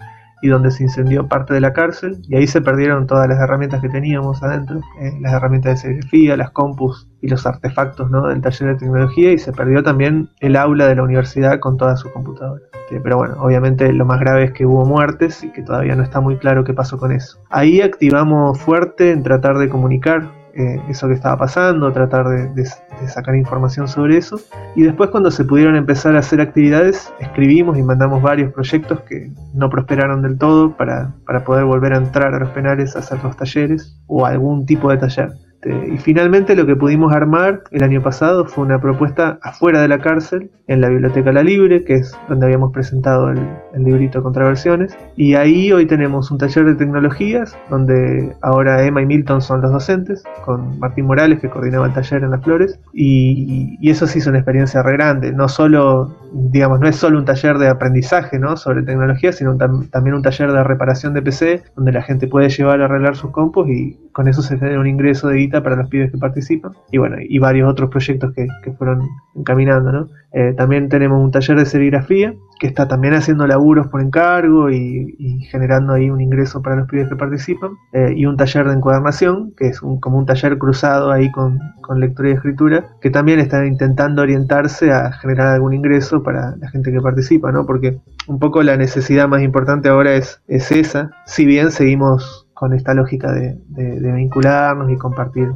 y 0.42 0.48
donde 0.48 0.70
se 0.70 0.84
incendió 0.84 1.26
parte 1.28 1.54
de 1.54 1.60
la 1.60 1.72
cárcel 1.72 2.20
y 2.28 2.36
ahí 2.36 2.46
se 2.46 2.60
perdieron 2.60 3.06
todas 3.06 3.28
las 3.28 3.38
herramientas 3.38 3.80
que 3.80 3.88
teníamos 3.88 4.42
adentro, 4.42 4.80
eh, 5.00 5.12
las 5.20 5.32
herramientas 5.32 5.74
de 5.74 5.76
serigrafía, 5.76 6.36
las 6.36 6.50
compus 6.50 7.08
y 7.20 7.28
los 7.28 7.46
artefactos 7.46 8.10
¿no? 8.10 8.28
del 8.28 8.40
taller 8.40 8.70
de 8.70 8.74
tecnología 8.76 9.32
y 9.32 9.38
se 9.38 9.52
perdió 9.52 9.82
también 9.82 10.28
el 10.40 10.56
aula 10.56 10.86
de 10.86 10.96
la 10.96 11.02
universidad 11.02 11.58
con 11.60 11.76
todas 11.76 12.00
sus 12.00 12.10
computadoras. 12.12 12.62
pero 13.02 13.16
bueno, 13.16 13.36
obviamente 13.40 13.92
lo 13.92 14.04
más 14.04 14.20
grave 14.20 14.44
es 14.44 14.52
que 14.52 14.66
hubo 14.66 14.84
muertes 14.84 15.44
y 15.44 15.50
que 15.50 15.62
todavía 15.62 15.94
no 15.94 16.02
está 16.02 16.20
muy 16.20 16.36
claro 16.36 16.64
qué 16.64 16.72
pasó 16.72 16.98
con 16.98 17.12
eso. 17.12 17.38
Ahí 17.50 17.80
activamos 17.80 18.58
fuerte 18.58 19.10
en 19.10 19.22
tratar 19.22 19.58
de 19.58 19.68
comunicar 19.68 20.39
eh, 20.54 20.80
eso 20.88 21.08
que 21.08 21.14
estaba 21.14 21.36
pasando, 21.36 21.92
tratar 21.92 22.28
de, 22.54 22.64
sacar 23.08 23.34
información 23.34 23.88
sobre 23.88 24.16
eso. 24.16 24.40
Y 24.76 24.82
después 24.82 25.10
cuando 25.10 25.30
se 25.30 25.44
pudieron 25.44 25.76
empezar 25.76 26.16
a 26.16 26.20
hacer 26.20 26.40
actividades, 26.40 27.12
escribimos 27.18 27.78
y 27.78 27.82
mandamos 27.82 28.22
varios 28.22 28.52
proyectos 28.52 29.00
que 29.02 29.30
no 29.54 29.70
prosperaron 29.70 30.22
del 30.22 30.38
todo 30.38 30.76
para, 30.76 31.12
para 31.26 31.44
poder 31.44 31.64
volver 31.64 31.94
a 31.94 31.98
entrar 31.98 32.34
a 32.34 32.38
los 32.38 32.50
penales 32.50 32.96
a 32.96 33.00
hacer 33.00 33.22
los 33.24 33.36
talleres 33.36 33.98
o 34.06 34.26
algún 34.26 34.66
tipo 34.66 34.90
de 34.90 34.98
taller. 34.98 35.30
Este, 35.60 35.94
y 35.94 35.98
finalmente 35.98 36.56
lo 36.56 36.66
que 36.66 36.74
pudimos 36.74 37.12
armar 37.12 37.64
el 37.70 37.82
año 37.82 38.02
pasado 38.02 38.46
fue 38.46 38.64
una 38.64 38.80
propuesta 38.80 39.38
afuera 39.42 39.82
de 39.82 39.88
la 39.88 39.98
cárcel, 39.98 40.50
en 40.68 40.80
la 40.80 40.88
Biblioteca 40.88 41.32
La 41.32 41.42
Libre, 41.42 41.84
que 41.84 41.94
es 41.94 42.16
donde 42.28 42.46
habíamos 42.46 42.72
presentado 42.72 43.30
el, 43.30 43.38
el 43.74 43.84
librito 43.84 44.22
contraversiones. 44.22 44.96
Y 45.16 45.34
ahí 45.34 45.72
hoy 45.72 45.86
tenemos 45.86 46.30
un 46.30 46.38
taller 46.38 46.64
de 46.64 46.74
tecnologías, 46.74 47.56
donde 47.68 48.34
ahora 48.42 48.84
Emma 48.84 49.02
y 49.02 49.06
Milton 49.06 49.40
son 49.42 49.60
los 49.60 49.72
docentes, 49.72 50.22
con 50.44 50.78
Martín 50.78 51.06
Morales, 51.06 51.40
que 51.40 51.48
coordinaba 51.48 51.86
el 51.86 51.92
taller 51.92 52.24
en 52.24 52.30
Las 52.30 52.42
Flores. 52.42 52.78
Y, 52.92 53.76
y 53.80 53.90
eso 53.90 54.06
sí 54.06 54.18
es 54.18 54.26
una 54.26 54.38
experiencia 54.38 54.82
re 54.82 54.92
grande, 54.94 55.32
no 55.32 55.48
solo, 55.48 56.14
digamos, 56.32 56.80
no 56.80 56.88
es 56.88 56.96
solo 56.96 57.18
un 57.18 57.24
taller 57.24 57.58
de 57.58 57.68
aprendizaje 57.68 58.38
¿no? 58.38 58.56
sobre 58.56 58.82
tecnología, 58.82 59.32
sino 59.32 59.56
tam- 59.56 59.88
también 59.90 60.14
un 60.16 60.22
taller 60.22 60.52
de 60.52 60.64
reparación 60.64 61.14
de 61.14 61.22
PC, 61.22 61.62
donde 61.76 61.92
la 61.92 62.02
gente 62.02 62.26
puede 62.28 62.48
llevar 62.48 62.80
a 62.80 62.86
arreglar 62.86 63.16
sus 63.16 63.30
compus 63.30 63.68
y 63.68 63.98
con 64.12 64.28
eso 64.28 64.42
se 64.42 64.58
genera 64.58 64.80
un 64.80 64.86
ingreso 64.86 65.28
de 65.28 65.36
guita 65.36 65.62
para 65.62 65.76
los 65.76 65.88
pibes 65.88 66.10
que 66.10 66.18
participan. 66.18 66.72
Y 66.90 66.98
bueno, 66.98 67.16
y 67.20 67.38
varios 67.38 67.70
otros 67.70 67.90
proyectos 67.90 68.32
que, 68.34 68.46
que 68.62 68.72
fueron 68.72 69.02
encaminando, 69.34 69.92
¿no? 69.92 70.08
Eh, 70.32 70.54
también 70.56 70.88
tenemos 70.88 71.22
un 71.22 71.30
taller 71.32 71.58
de 71.58 71.66
serigrafía 71.66 72.34
que 72.60 72.66
está 72.68 72.86
también 72.86 73.14
haciendo 73.14 73.46
laburos 73.60 73.88
por 73.88 74.00
encargo 74.00 74.70
y, 74.70 75.14
generando 75.50 75.92
ahí 75.92 76.08
un 76.10 76.20
ingreso 76.20 76.62
para 76.62 76.76
los 76.76 76.88
pibes 76.88 77.08
que 77.08 77.16
participan. 77.16 77.72
Eh, 77.92 78.14
y 78.16 78.24
un 78.26 78.36
taller 78.36 78.66
de 78.66 78.74
encuadernación, 78.74 79.52
que 79.56 79.66
es 79.68 79.82
un, 79.82 80.00
como 80.00 80.18
un 80.18 80.26
taller 80.26 80.56
cruzado 80.58 81.10
ahí 81.10 81.30
con, 81.32 81.58
con 81.82 82.00
lectura 82.00 82.30
y 82.30 82.32
escritura, 82.32 82.86
que 83.00 83.10
también 83.10 83.38
está 83.40 83.64
intentando 83.66 84.22
orientarse 84.22 84.92
a 84.92 85.12
generar 85.12 85.48
algún 85.48 85.74
ingreso 85.74 86.22
para 86.22 86.56
la 86.56 86.70
gente 86.70 86.92
que 86.92 87.00
participa, 87.00 87.52
¿no? 87.52 87.66
Porque 87.66 87.98
un 88.28 88.38
poco 88.38 88.62
la 88.62 88.76
necesidad 88.76 89.28
más 89.28 89.42
importante 89.42 89.88
ahora 89.88 90.14
es, 90.14 90.40
es 90.48 90.70
esa, 90.72 91.10
si 91.26 91.44
bien 91.46 91.70
seguimos 91.70 92.46
con 92.54 92.72
esta 92.74 92.94
lógica 92.94 93.32
de- 93.32 93.58
de 93.68 94.12
vincularnos 94.12 94.90
y 94.90 94.96
compartir 94.96 95.48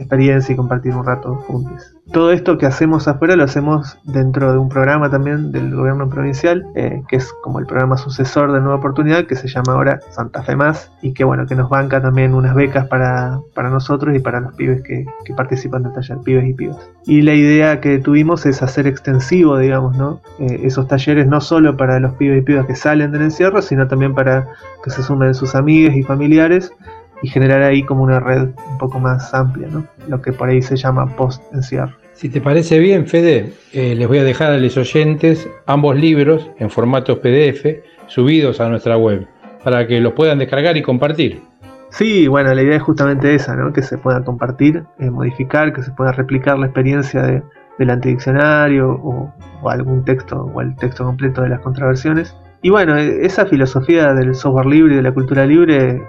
experiencia 0.00 0.52
y 0.52 0.56
compartir 0.56 0.94
un 0.94 1.04
rato 1.04 1.34
juntos. 1.46 1.94
Todo 2.12 2.32
esto 2.32 2.58
que 2.58 2.66
hacemos 2.66 3.06
afuera 3.06 3.36
lo 3.36 3.44
hacemos 3.44 3.96
dentro 4.02 4.50
de 4.50 4.58
un 4.58 4.68
programa 4.68 5.10
también 5.10 5.52
del 5.52 5.76
gobierno 5.76 6.08
provincial, 6.08 6.64
eh, 6.74 7.02
que 7.08 7.16
es 7.16 7.32
como 7.42 7.60
el 7.60 7.66
programa 7.66 7.96
sucesor 7.96 8.50
de 8.50 8.60
Nueva 8.60 8.76
Oportunidad, 8.76 9.26
que 9.26 9.36
se 9.36 9.46
llama 9.46 9.74
ahora 9.74 10.00
Santa 10.10 10.42
Fe 10.42 10.56
Más, 10.56 10.90
y 11.02 11.12
que 11.12 11.22
bueno, 11.22 11.46
que 11.46 11.54
nos 11.54 11.68
banca 11.70 12.02
también 12.02 12.34
unas 12.34 12.56
becas 12.56 12.88
para, 12.88 13.38
para 13.54 13.70
nosotros 13.70 14.16
y 14.16 14.18
para 14.18 14.40
los 14.40 14.54
pibes 14.54 14.82
que, 14.82 15.06
que 15.24 15.34
participan 15.34 15.84
del 15.84 15.92
taller, 15.92 16.18
pibes 16.24 16.48
y 16.48 16.54
pibas. 16.54 16.90
Y 17.06 17.22
la 17.22 17.34
idea 17.34 17.80
que 17.80 17.98
tuvimos 17.98 18.44
es 18.46 18.60
hacer 18.62 18.88
extensivo, 18.88 19.58
digamos, 19.58 19.96
¿no? 19.96 20.20
Eh, 20.40 20.62
esos 20.64 20.88
talleres 20.88 21.28
no 21.28 21.40
solo 21.40 21.76
para 21.76 22.00
los 22.00 22.14
pibes 22.14 22.38
y 22.38 22.42
pibas 22.42 22.66
que 22.66 22.74
salen 22.74 23.12
del 23.12 23.22
encierro, 23.22 23.62
sino 23.62 23.86
también 23.86 24.14
para 24.14 24.48
que 24.82 24.90
se 24.90 25.02
sumen 25.02 25.34
sus 25.34 25.54
amigos 25.54 25.94
y 25.94 26.02
familiares 26.02 26.72
y 27.22 27.28
generar 27.28 27.62
ahí 27.62 27.82
como 27.82 28.02
una 28.02 28.20
red 28.20 28.48
un 28.70 28.78
poco 28.78 28.98
más 28.98 29.32
amplia, 29.34 29.68
¿no? 29.68 29.86
Lo 30.08 30.20
que 30.22 30.32
por 30.32 30.48
ahí 30.48 30.62
se 30.62 30.76
llama 30.76 31.06
post-encierro. 31.16 31.94
Si 32.12 32.28
te 32.28 32.40
parece 32.40 32.78
bien, 32.78 33.06
Fede, 33.06 33.54
eh, 33.72 33.94
les 33.94 34.06
voy 34.06 34.18
a 34.18 34.24
dejar 34.24 34.52
a 34.52 34.58
los 34.58 34.76
oyentes 34.76 35.48
ambos 35.66 35.96
libros 35.96 36.50
en 36.58 36.70
formato 36.70 37.20
PDF 37.20 37.64
subidos 38.08 38.60
a 38.60 38.68
nuestra 38.68 38.96
web 38.96 39.26
para 39.64 39.86
que 39.86 40.00
los 40.00 40.12
puedan 40.12 40.38
descargar 40.38 40.76
y 40.76 40.82
compartir. 40.82 41.40
Sí, 41.90 42.28
bueno, 42.28 42.54
la 42.54 42.62
idea 42.62 42.76
es 42.76 42.82
justamente 42.82 43.34
esa, 43.34 43.56
¿no? 43.56 43.72
Que 43.72 43.82
se 43.82 43.98
pueda 43.98 44.22
compartir, 44.22 44.84
eh, 44.98 45.10
modificar, 45.10 45.72
que 45.72 45.82
se 45.82 45.90
pueda 45.90 46.12
replicar 46.12 46.58
la 46.58 46.66
experiencia 46.66 47.22
de, 47.22 47.42
del 47.78 47.90
antidiccionario 47.90 48.90
o, 48.90 49.32
o 49.62 49.70
algún 49.70 50.04
texto 50.04 50.50
o 50.54 50.60
el 50.60 50.76
texto 50.76 51.04
completo 51.04 51.42
de 51.42 51.48
las 51.48 51.60
contraversiones. 51.60 52.36
Y 52.62 52.70
bueno, 52.70 52.96
eh, 52.96 53.24
esa 53.24 53.46
filosofía 53.46 54.12
del 54.14 54.34
software 54.34 54.66
libre 54.66 54.92
y 54.94 54.96
de 54.96 55.02
la 55.02 55.12
cultura 55.12 55.46
libre 55.46 56.02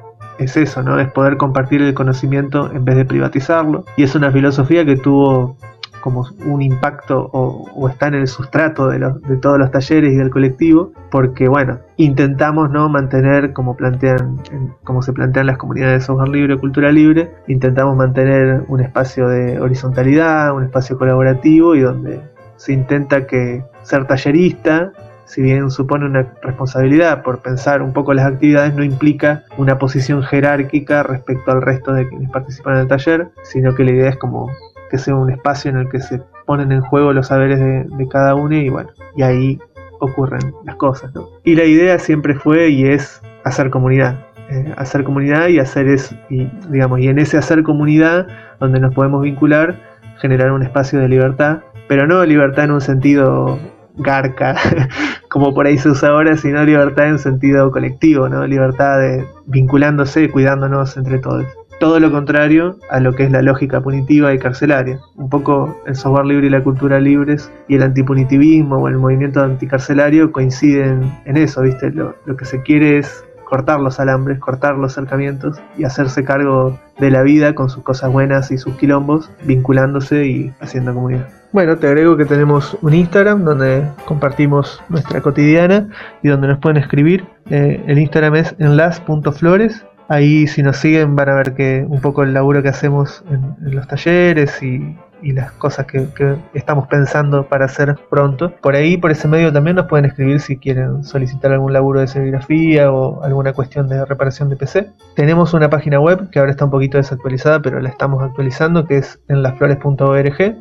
es 0.44 0.58
eso, 0.58 0.82
¿no? 0.84 1.00
Es 1.00 1.12
poder 1.12 1.38
compartir 1.38 1.82
el 1.82 1.94
conocimiento 1.94 2.72
en 2.72 2.84
vez 2.86 2.96
de 2.96 3.06
privatizarlo. 3.06 3.86
Y 3.98 4.04
es 4.04 4.16
una 4.16 4.32
filosofía 4.32 4.86
que 4.86 4.96
tuvo 4.98 5.56
como 6.02 6.26
un 6.48 6.64
impacto 6.64 7.30
o, 7.32 7.88
está 7.88 8.08
en 8.08 8.16
el 8.16 8.28
sustrato 8.28 8.88
de, 8.88 8.98
los- 8.98 9.22
de 9.22 9.38
todos 9.38 9.60
los 9.60 9.70
talleres 9.70 10.12
y 10.12 10.16
del 10.16 10.32
colectivo, 10.32 10.92
porque 11.12 11.48
bueno, 11.48 11.78
intentamos 11.98 12.72
no 12.72 12.90
mantener 12.90 13.54
como 13.54 13.76
plantean, 13.78 14.40
en- 14.52 14.74
como 14.84 15.04
se 15.04 15.14
plantean 15.14 15.46
las 15.46 15.58
comunidades 15.58 16.02
de 16.02 16.06
software 16.08 16.30
libre, 16.30 16.58
cultura 16.58 16.92
libre, 16.92 17.32
intentamos 17.48 17.96
mantener 17.96 18.64
un 18.68 18.82
espacio 18.82 19.28
de 19.28 19.60
horizontalidad, 19.62 20.56
un 20.56 20.64
espacio 20.64 20.98
colaborativo 20.98 21.76
y 21.76 21.82
donde 21.82 22.20
se 22.56 22.74
intenta 22.74 23.28
que 23.28 23.64
ser 23.84 24.06
tallerista 24.08 24.92
si 25.32 25.42
bien 25.42 25.72
supone 25.72 26.06
una 26.06 26.34
responsabilidad 26.42 27.24
por 27.24 27.42
pensar 27.42 27.82
un 27.82 27.94
poco 27.94 28.14
las 28.14 28.26
actividades, 28.26 28.76
no 28.76 28.84
implica 28.84 29.46
una 29.58 29.80
posición 29.80 30.24
jerárquica 30.24 31.04
respecto 31.04 31.52
al 31.52 31.62
resto 31.62 31.94
de 31.94 32.06
quienes 32.10 32.30
participan 32.30 32.76
en 32.76 32.82
el 32.82 32.88
taller, 32.90 33.30
sino 33.42 33.74
que 33.74 33.86
la 33.86 33.92
idea 33.92 34.10
es 34.10 34.18
como 34.18 34.50
que 34.90 34.98
sea 34.98 35.16
un 35.16 35.32
espacio 35.32 35.72
en 35.72 35.78
el 35.78 35.90
que 35.90 36.02
se 36.02 36.22
ponen 36.46 36.74
en 36.74 36.82
juego 36.82 37.14
los 37.14 37.28
saberes 37.28 37.60
de, 37.62 38.08
cada 38.10 38.36
uno 38.36 38.56
y 38.56 38.68
bueno, 38.68 38.90
y 39.16 39.22
ahí 39.22 39.60
ocurren 40.02 40.54
las 40.66 40.76
cosas. 40.76 41.14
Y 41.46 41.56
la 41.56 41.64
idea 41.64 41.98
siempre 41.98 42.36
fue 42.36 42.68
y 42.68 42.88
es 42.88 43.22
hacer 43.46 43.70
comunidad. 43.70 44.26
eh, 44.50 44.74
hacer 44.76 45.06
comunidad 45.06 45.48
y 45.48 45.60
hacer 45.60 45.88
eso, 45.88 46.14
y 46.30 46.52
digamos, 46.70 47.00
y 47.00 47.08
en 47.08 47.20
ese 47.20 47.38
hacer 47.38 47.64
comunidad 47.64 48.28
donde 48.60 48.82
nos 48.82 48.94
podemos 48.94 49.22
vincular, 49.22 49.80
generar 50.20 50.52
un 50.52 50.62
espacio 50.62 51.00
de 51.00 51.08
libertad, 51.08 51.60
pero 51.88 52.06
no 52.06 52.26
libertad 52.26 52.66
en 52.66 52.72
un 52.72 52.82
sentido 52.82 53.58
garca, 53.98 54.56
como 55.30 55.54
por 55.54 55.66
ahí 55.66 55.78
se 55.78 55.90
usa 55.90 56.10
ahora, 56.10 56.38
sino 56.38 56.64
libertad 56.64 57.08
en 57.08 57.20
sentido 57.20 57.72
colectivo, 57.72 58.30
¿no? 58.30 58.46
Libertad 58.46 59.00
de 59.00 59.26
vinculándose, 59.46 60.30
cuidándonos 60.30 60.98
entre 60.98 61.20
todos. 61.20 61.46
Todo 61.80 62.00
lo 62.00 62.12
contrario 62.12 62.78
a 62.92 63.00
lo 63.00 63.14
que 63.14 63.24
es 63.24 63.32
la 63.32 63.42
lógica 63.42 63.82
punitiva 63.82 64.34
y 64.34 64.38
carcelaria. 64.38 65.00
Un 65.16 65.30
poco 65.30 65.76
el 65.88 65.96
software 65.96 66.28
libre 66.28 66.48
y 66.48 66.50
la 66.52 66.64
cultura 66.64 67.00
libres 67.00 67.52
y 67.68 67.76
el 67.76 67.82
antipunitivismo 67.82 68.78
o 68.78 68.88
el 68.88 68.98
movimiento 68.98 69.42
anticarcelario 69.42 70.32
coinciden 70.32 71.12
en 71.26 71.38
eso, 71.38 71.62
¿viste? 71.62 71.90
Lo, 71.90 72.16
lo 72.26 72.38
que 72.38 72.46
se 72.46 72.62
quiere 72.62 73.00
es 73.00 73.26
cortar 73.52 73.82
los 73.82 74.00
alambres, 74.00 74.40
cortar 74.40 74.78
los 74.78 74.94
acercamientos 74.94 75.60
y 75.78 75.84
hacerse 75.84 76.24
cargo 76.24 76.80
de 77.00 77.12
la 77.12 77.24
vida 77.24 77.54
con 77.56 77.70
sus 77.70 77.84
cosas 77.84 78.10
buenas 78.12 78.50
y 78.52 78.58
sus 78.58 78.76
quilombos, 78.76 79.30
vinculándose 79.44 80.26
y 80.26 80.54
haciendo 80.62 80.94
comunidad. 80.94 81.41
Bueno, 81.54 81.78
te 81.78 81.88
agrego 81.88 82.16
que 82.16 82.24
tenemos 82.24 82.78
un 82.82 82.94
Instagram 82.94 83.44
donde 83.44 83.84
compartimos 84.06 84.82
nuestra 84.88 85.20
cotidiana 85.20 85.90
y 86.24 86.30
donde 86.30 86.48
nos 86.48 86.60
pueden 86.60 86.78
escribir. 86.78 87.26
Eh, 87.50 87.84
el 87.88 88.00
Instagram 88.00 88.36
es 88.36 88.56
enlas.flores. 88.58 89.86
Ahí 90.08 90.48
si 90.48 90.64
nos 90.64 90.78
siguen 90.78 91.18
van 91.18 91.28
a 91.28 91.36
ver 91.36 91.54
que 91.54 91.86
un 91.86 92.00
poco 92.00 92.24
el 92.24 92.34
laburo 92.34 92.64
que 92.64 92.70
hacemos 92.70 93.22
en, 93.30 93.76
los 93.76 93.86
talleres 93.86 94.64
y, 94.64 94.98
las 95.24 95.52
cosas 95.52 95.86
que, 95.86 96.08
que 96.16 96.36
estamos 96.54 96.88
pensando 96.88 97.46
para 97.46 97.66
hacer 97.66 97.96
pronto. 98.10 98.56
Por 98.62 98.76
ahí, 98.76 98.96
por 98.96 99.12
ese 99.12 99.28
medio 99.28 99.52
también 99.52 99.76
nos 99.76 99.88
pueden 99.88 100.06
escribir 100.06 100.40
si 100.40 100.58
quieren 100.58 101.04
solicitar 101.04 101.52
algún 101.52 101.74
laburo 101.74 102.00
de 102.00 102.08
serigrafía 102.08 102.92
o 102.92 103.22
alguna 103.24 103.52
cuestión 103.54 103.88
de 103.90 104.04
reparación 104.06 104.50
de 104.50 104.56
PC. 104.56 104.90
Tenemos 105.16 105.54
una 105.54 105.70
página 105.70 106.00
web 106.00 106.30
que 106.32 106.40
ahora 106.40 106.52
está 106.52 106.66
un 106.66 106.72
poquito 106.72 106.98
desactualizada, 106.98 107.62
pero 107.62 107.80
la 107.82 107.90
estamos 107.90 108.24
actualizando, 108.24 108.88
que 108.88 108.98
es 108.98 109.20
en 109.28 109.44
lasflores.org. 109.44 110.56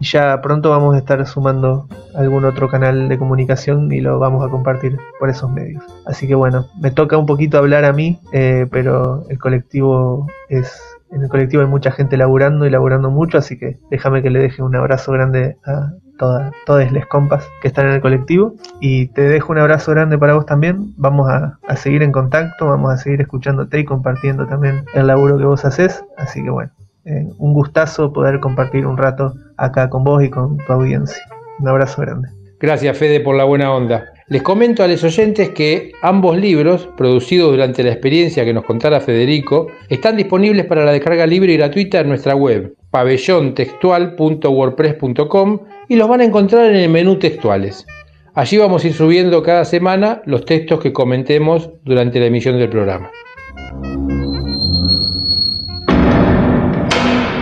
Y 0.00 0.06
ya 0.06 0.40
pronto 0.40 0.70
vamos 0.70 0.94
a 0.94 0.98
estar 0.98 1.24
sumando 1.26 1.86
algún 2.14 2.46
otro 2.46 2.68
canal 2.68 3.08
de 3.08 3.18
comunicación 3.18 3.92
y 3.92 4.00
lo 4.00 4.18
vamos 4.18 4.44
a 4.44 4.50
compartir 4.50 4.96
por 5.18 5.28
esos 5.28 5.50
medios. 5.50 5.84
Así 6.06 6.26
que 6.26 6.34
bueno, 6.34 6.66
me 6.80 6.90
toca 6.90 7.18
un 7.18 7.26
poquito 7.26 7.58
hablar 7.58 7.84
a 7.84 7.92
mí, 7.92 8.18
eh, 8.32 8.66
pero 8.70 9.28
el 9.28 9.38
colectivo 9.38 10.26
es... 10.48 10.80
En 11.12 11.22
el 11.24 11.28
colectivo 11.28 11.62
hay 11.62 11.68
mucha 11.68 11.90
gente 11.90 12.16
laburando 12.16 12.66
y 12.66 12.70
laburando 12.70 13.10
mucho, 13.10 13.36
así 13.36 13.58
que 13.58 13.78
déjame 13.90 14.22
que 14.22 14.30
le 14.30 14.38
deje 14.38 14.62
un 14.62 14.76
abrazo 14.76 15.10
grande 15.10 15.56
a 15.66 15.90
todas, 16.20 16.52
todas 16.64 16.92
las 16.92 17.04
compas 17.06 17.48
que 17.60 17.66
están 17.66 17.88
en 17.88 17.94
el 17.94 18.00
colectivo. 18.00 18.54
Y 18.80 19.08
te 19.08 19.22
dejo 19.22 19.52
un 19.52 19.58
abrazo 19.58 19.90
grande 19.90 20.16
para 20.18 20.34
vos 20.34 20.46
también. 20.46 20.94
Vamos 20.96 21.28
a, 21.28 21.58
a 21.66 21.76
seguir 21.76 22.04
en 22.04 22.12
contacto, 22.12 22.66
vamos 22.68 22.92
a 22.92 22.96
seguir 22.96 23.20
escuchándote 23.20 23.80
y 23.80 23.84
compartiendo 23.84 24.46
también 24.46 24.84
el 24.94 25.08
laburo 25.08 25.36
que 25.36 25.44
vos 25.44 25.64
haces. 25.64 26.04
Así 26.16 26.44
que 26.44 26.50
bueno, 26.50 26.70
eh, 27.04 27.26
un 27.38 27.54
gustazo 27.54 28.12
poder 28.12 28.40
compartir 28.40 28.86
un 28.86 28.96
rato 28.96 29.34
acá 29.56 29.88
con 29.88 30.04
vos 30.04 30.22
y 30.22 30.30
con 30.30 30.58
tu 30.58 30.72
audiencia. 30.72 31.22
Un 31.58 31.68
abrazo 31.68 32.02
grande. 32.02 32.28
Gracias, 32.60 32.96
Fede, 32.98 33.20
por 33.20 33.36
la 33.36 33.44
buena 33.44 33.72
onda. 33.72 34.12
Les 34.28 34.42
comento 34.42 34.84
a 34.84 34.86
los 34.86 35.02
oyentes 35.02 35.48
que 35.50 35.92
ambos 36.02 36.36
libros, 36.36 36.88
producidos 36.96 37.50
durante 37.52 37.82
la 37.82 37.90
experiencia 37.90 38.44
que 38.44 38.52
nos 38.52 38.64
contara 38.64 39.00
Federico, 39.00 39.68
están 39.88 40.16
disponibles 40.16 40.66
para 40.66 40.84
la 40.84 40.92
descarga 40.92 41.26
libre 41.26 41.54
y 41.54 41.56
gratuita 41.56 42.00
en 42.00 42.08
nuestra 42.08 42.36
web, 42.36 42.76
pabellontextual.wordpress.com, 42.90 45.60
y 45.88 45.96
los 45.96 46.08
van 46.08 46.20
a 46.20 46.24
encontrar 46.24 46.66
en 46.66 46.76
el 46.76 46.90
menú 46.90 47.18
textuales. 47.18 47.86
Allí 48.34 48.58
vamos 48.58 48.84
a 48.84 48.88
ir 48.88 48.94
subiendo 48.94 49.42
cada 49.42 49.64
semana 49.64 50.20
los 50.26 50.44
textos 50.44 50.80
que 50.80 50.92
comentemos 50.92 51.70
durante 51.82 52.20
la 52.20 52.26
emisión 52.26 52.58
del 52.58 52.68
programa. 52.68 53.10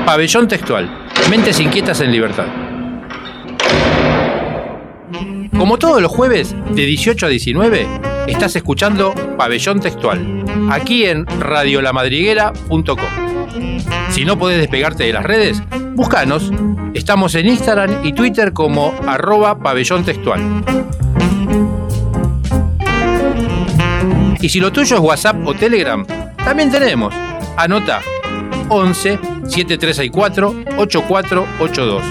Pabellón 0.08 0.48
Textual. 0.48 0.88
Mentes 1.28 1.60
inquietas 1.60 2.00
en 2.00 2.10
libertad. 2.10 2.46
Como 5.54 5.76
todos 5.76 6.00
los 6.00 6.10
jueves, 6.10 6.56
de 6.70 6.86
18 6.86 7.26
a 7.26 7.28
19, 7.28 7.86
estás 8.26 8.56
escuchando 8.56 9.12
Pabellón 9.36 9.80
Textual, 9.80 10.70
aquí 10.70 11.04
en 11.04 11.26
radiolamadriguera.com. 11.26 12.96
Si 14.08 14.24
no 14.24 14.38
podés 14.38 14.56
despegarte 14.56 15.04
de 15.04 15.12
las 15.12 15.24
redes, 15.24 15.62
búscanos. 15.94 16.52
Estamos 16.94 17.34
en 17.34 17.46
Instagram 17.46 18.02
y 18.02 18.14
Twitter 18.14 18.54
como 18.54 18.94
arroba 19.06 19.58
pabellón 19.58 20.06
textual. 20.06 20.40
Y 24.40 24.48
si 24.48 24.58
lo 24.58 24.72
tuyo 24.72 24.96
es 24.96 25.02
WhatsApp 25.02 25.46
o 25.46 25.52
Telegram, 25.52 26.06
también 26.38 26.70
tenemos. 26.70 27.14
Anota 27.58 28.00
11 28.68 29.18
7364 29.46 30.54
8482. 30.78 32.02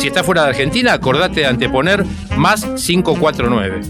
Si 0.00 0.06
estás 0.08 0.24
fuera 0.24 0.42
de 0.44 0.48
Argentina, 0.50 0.92
acordate 0.92 1.40
de 1.40 1.46
anteponer 1.46 2.04
más 2.36 2.64
549. 2.64 3.80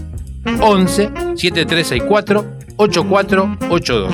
11 0.61 1.11
7364 1.35 2.45
8482. 2.77 4.13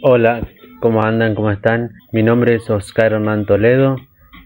Hola, 0.00 0.40
¿cómo 0.80 1.02
andan? 1.02 1.34
¿Cómo 1.34 1.50
están? 1.50 1.92
Mi 2.12 2.22
nombre 2.22 2.54
es 2.54 2.68
Oscar 2.70 3.12
Hernán 3.12 3.46
Toledo, 3.46 3.96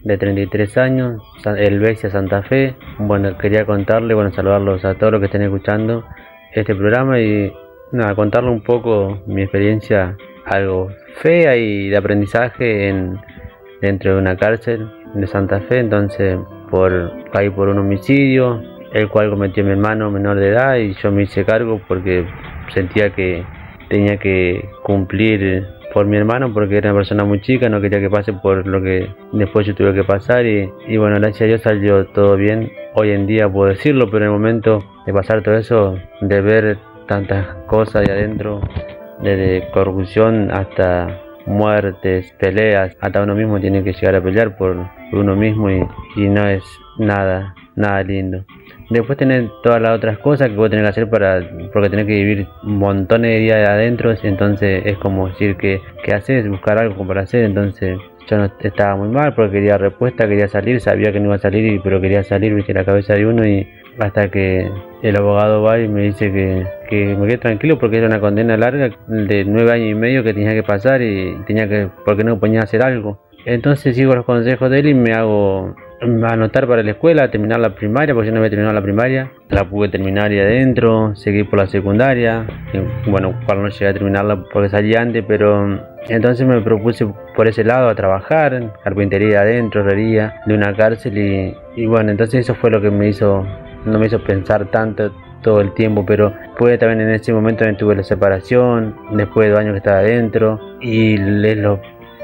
de 0.03 0.17
33 0.17 0.77
años, 0.77 1.21
Elvesia 1.45 2.09
Santa 2.09 2.43
Fe. 2.43 2.75
Bueno, 2.99 3.37
quería 3.37 3.65
contarle, 3.65 4.13
bueno, 4.13 4.31
saludarlos 4.31 4.83
a 4.85 4.95
todos 4.95 5.13
los 5.13 5.19
que 5.19 5.27
estén 5.27 5.43
escuchando 5.43 6.05
este 6.53 6.75
programa 6.75 7.19
y 7.19 7.51
nada, 7.91 8.15
contarle 8.15 8.49
un 8.49 8.63
poco 8.63 9.23
mi 9.27 9.43
experiencia 9.43 10.17
algo 10.45 10.89
fea 11.21 11.55
y 11.55 11.89
de 11.89 11.97
aprendizaje 11.97 12.89
en, 12.89 13.17
dentro 13.81 14.13
de 14.13 14.19
una 14.19 14.35
cárcel 14.35 14.89
de 15.13 15.27
Santa 15.27 15.61
Fe. 15.61 15.79
Entonces, 15.79 16.37
por 16.69 17.29
caí 17.31 17.49
por 17.49 17.69
un 17.69 17.79
homicidio, 17.79 18.61
el 18.93 19.09
cual 19.09 19.29
cometió 19.29 19.63
mi 19.63 19.71
hermano 19.71 20.11
menor 20.11 20.39
de 20.39 20.49
edad 20.49 20.75
y 20.77 20.93
yo 20.95 21.11
me 21.11 21.23
hice 21.23 21.45
cargo 21.45 21.81
porque 21.87 22.25
sentía 22.73 23.11
que 23.11 23.43
tenía 23.89 24.17
que 24.17 24.69
cumplir 24.83 25.67
por 25.93 26.07
mi 26.07 26.17
hermano 26.17 26.51
porque 26.53 26.77
era 26.77 26.89
una 26.89 26.99
persona 26.99 27.23
muy 27.23 27.39
chica, 27.41 27.69
no 27.69 27.79
quería 27.79 27.99
que 27.99 28.09
pase 28.09 28.33
por 28.33 28.65
lo 28.65 28.81
que 28.81 29.09
después 29.31 29.65
yo 29.67 29.75
tuve 29.75 29.93
que 29.93 30.03
pasar 30.03 30.45
y, 30.45 30.67
bueno, 30.97 31.15
gracias 31.19 31.41
a 31.41 31.45
Dios 31.45 31.61
salió 31.61 32.05
todo 32.07 32.35
bien. 32.35 32.71
Hoy 32.95 33.11
en 33.11 33.27
día 33.27 33.47
puedo 33.47 33.69
decirlo, 33.69 34.09
pero 34.09 34.25
en 34.25 34.31
el 34.31 34.37
momento 34.37 34.83
de 35.05 35.13
pasar 35.13 35.43
todo 35.43 35.55
eso, 35.55 35.97
de 36.21 36.41
ver 36.41 36.77
tantas 37.07 37.47
cosas 37.67 38.05
de 38.05 38.11
adentro, 38.11 38.61
desde 39.21 39.69
corrupción 39.71 40.51
hasta 40.51 41.21
muertes, 41.45 42.33
peleas, 42.39 42.95
hasta 42.99 43.21
uno 43.21 43.35
mismo 43.35 43.59
tiene 43.59 43.83
que 43.83 43.93
llegar 43.93 44.15
a 44.15 44.21
pelear 44.21 44.57
por, 44.57 44.75
uno 45.11 45.35
mismo 45.35 45.69
y, 45.69 45.85
y 46.15 46.27
no 46.27 46.47
es 46.47 46.63
nada, 46.97 47.53
nada 47.75 48.03
lindo. 48.03 48.45
Después 48.89 49.17
tener 49.17 49.49
todas 49.63 49.81
las 49.81 49.91
otras 49.91 50.19
cosas 50.19 50.49
que 50.49 50.55
vos 50.55 50.69
tenés 50.69 50.83
que 50.83 50.89
hacer 50.89 51.09
para, 51.09 51.41
porque 51.71 51.89
tenés 51.89 52.05
que 52.05 52.13
vivir 52.13 52.47
montones 52.63 53.31
de 53.31 53.39
días 53.39 53.69
adentro, 53.69 54.13
entonces 54.23 54.83
es 54.85 54.97
como 54.97 55.29
decir 55.29 55.55
que, 55.57 55.81
que 56.03 56.13
haces, 56.13 56.47
buscar 56.47 56.77
algo 56.77 57.07
para 57.07 57.21
hacer, 57.21 57.43
entonces 57.45 57.97
yo 58.27 58.37
no 58.37 58.49
estaba 58.59 58.95
muy 58.95 59.09
mal 59.09 59.33
porque 59.33 59.53
quería 59.53 59.77
respuesta, 59.77 60.27
quería 60.27 60.47
salir, 60.47 60.79
sabía 60.79 61.11
que 61.11 61.19
no 61.19 61.25
iba 61.25 61.35
a 61.35 61.39
salir, 61.39 61.81
pero 61.83 61.99
quería 61.99 62.23
salir, 62.23 62.53
viste 62.53 62.73
la 62.73 62.85
cabeza 62.85 63.15
de 63.15 63.25
uno 63.25 63.45
y 63.45 63.67
hasta 63.99 64.29
que 64.29 64.69
el 65.01 65.15
abogado 65.17 65.61
va 65.61 65.79
y 65.79 65.87
me 65.87 66.03
dice 66.03 66.31
que, 66.31 66.65
que 66.89 67.15
me 67.15 67.27
quede 67.27 67.37
tranquilo 67.37 67.77
porque 67.77 67.97
era 67.97 68.07
una 68.07 68.19
condena 68.19 68.57
larga 68.57 68.89
de 69.07 69.45
nueve 69.45 69.71
años 69.71 69.89
y 69.89 69.95
medio 69.95 70.23
que 70.23 70.33
tenía 70.33 70.53
que 70.53 70.63
pasar 70.63 71.01
y 71.01 71.35
tenía 71.45 71.67
que, 71.67 71.89
porque 72.05 72.23
no 72.23 72.39
ponía 72.39 72.61
a 72.61 72.63
hacer 72.63 72.81
algo. 72.81 73.21
Entonces 73.45 73.95
sigo 73.95 74.15
los 74.15 74.25
consejos 74.25 74.69
de 74.71 74.79
él 74.79 74.87
y 74.87 74.93
me 74.93 75.11
hago 75.13 75.75
anotar 76.03 76.67
para 76.67 76.83
la 76.83 76.91
escuela, 76.91 77.29
terminar 77.31 77.59
la 77.59 77.75
primaria, 77.75 78.13
porque 78.13 78.27
yo 78.27 78.33
no 78.33 78.39
había 78.39 78.49
terminado 78.49 78.73
la 78.73 78.81
primaria. 78.81 79.31
La 79.49 79.69
pude 79.69 79.89
terminar 79.89 80.31
ahí 80.31 80.39
adentro, 80.39 81.15
seguir 81.15 81.49
por 81.49 81.59
la 81.59 81.67
secundaria. 81.67 82.45
bueno, 83.07 83.39
cuando 83.45 83.63
no 83.63 83.69
llegué 83.69 83.87
a 83.87 83.93
terminarla 83.93 84.43
porque 84.51 84.69
salí 84.69 84.95
antes, 84.95 85.23
pero 85.27 85.79
entonces 86.09 86.45
me 86.47 86.61
propuse 86.61 87.07
por 87.35 87.47
ese 87.47 87.63
lado 87.63 87.89
a 87.89 87.95
trabajar, 87.95 88.73
carpintería 88.83 89.41
adentro, 89.41 89.81
herrería, 89.81 90.41
de 90.45 90.53
una 90.53 90.75
cárcel 90.75 91.17
y, 91.17 91.55
y 91.75 91.85
bueno, 91.85 92.11
entonces 92.11 92.41
eso 92.41 92.55
fue 92.55 92.69
lo 92.69 92.81
que 92.81 92.91
me 92.91 93.09
hizo, 93.09 93.45
no 93.85 93.99
me 93.99 94.07
hizo 94.07 94.23
pensar 94.23 94.65
tanto 94.71 95.11
todo 95.43 95.61
el 95.61 95.73
tiempo, 95.73 96.03
pero 96.05 96.33
fue 96.57 96.77
también 96.79 97.01
en 97.01 97.13
ese 97.13 97.31
momento 97.31 97.65
en 97.65 97.77
tuve 97.77 97.95
la 97.95 98.03
separación, 98.03 98.95
después 99.11 99.45
de 99.45 99.51
dos 99.51 99.59
años 99.59 99.73
que 99.73 99.77
estaba 99.77 99.99
adentro, 99.99 100.59
y 100.81 101.15
es 101.15 101.57
lo 101.57 101.79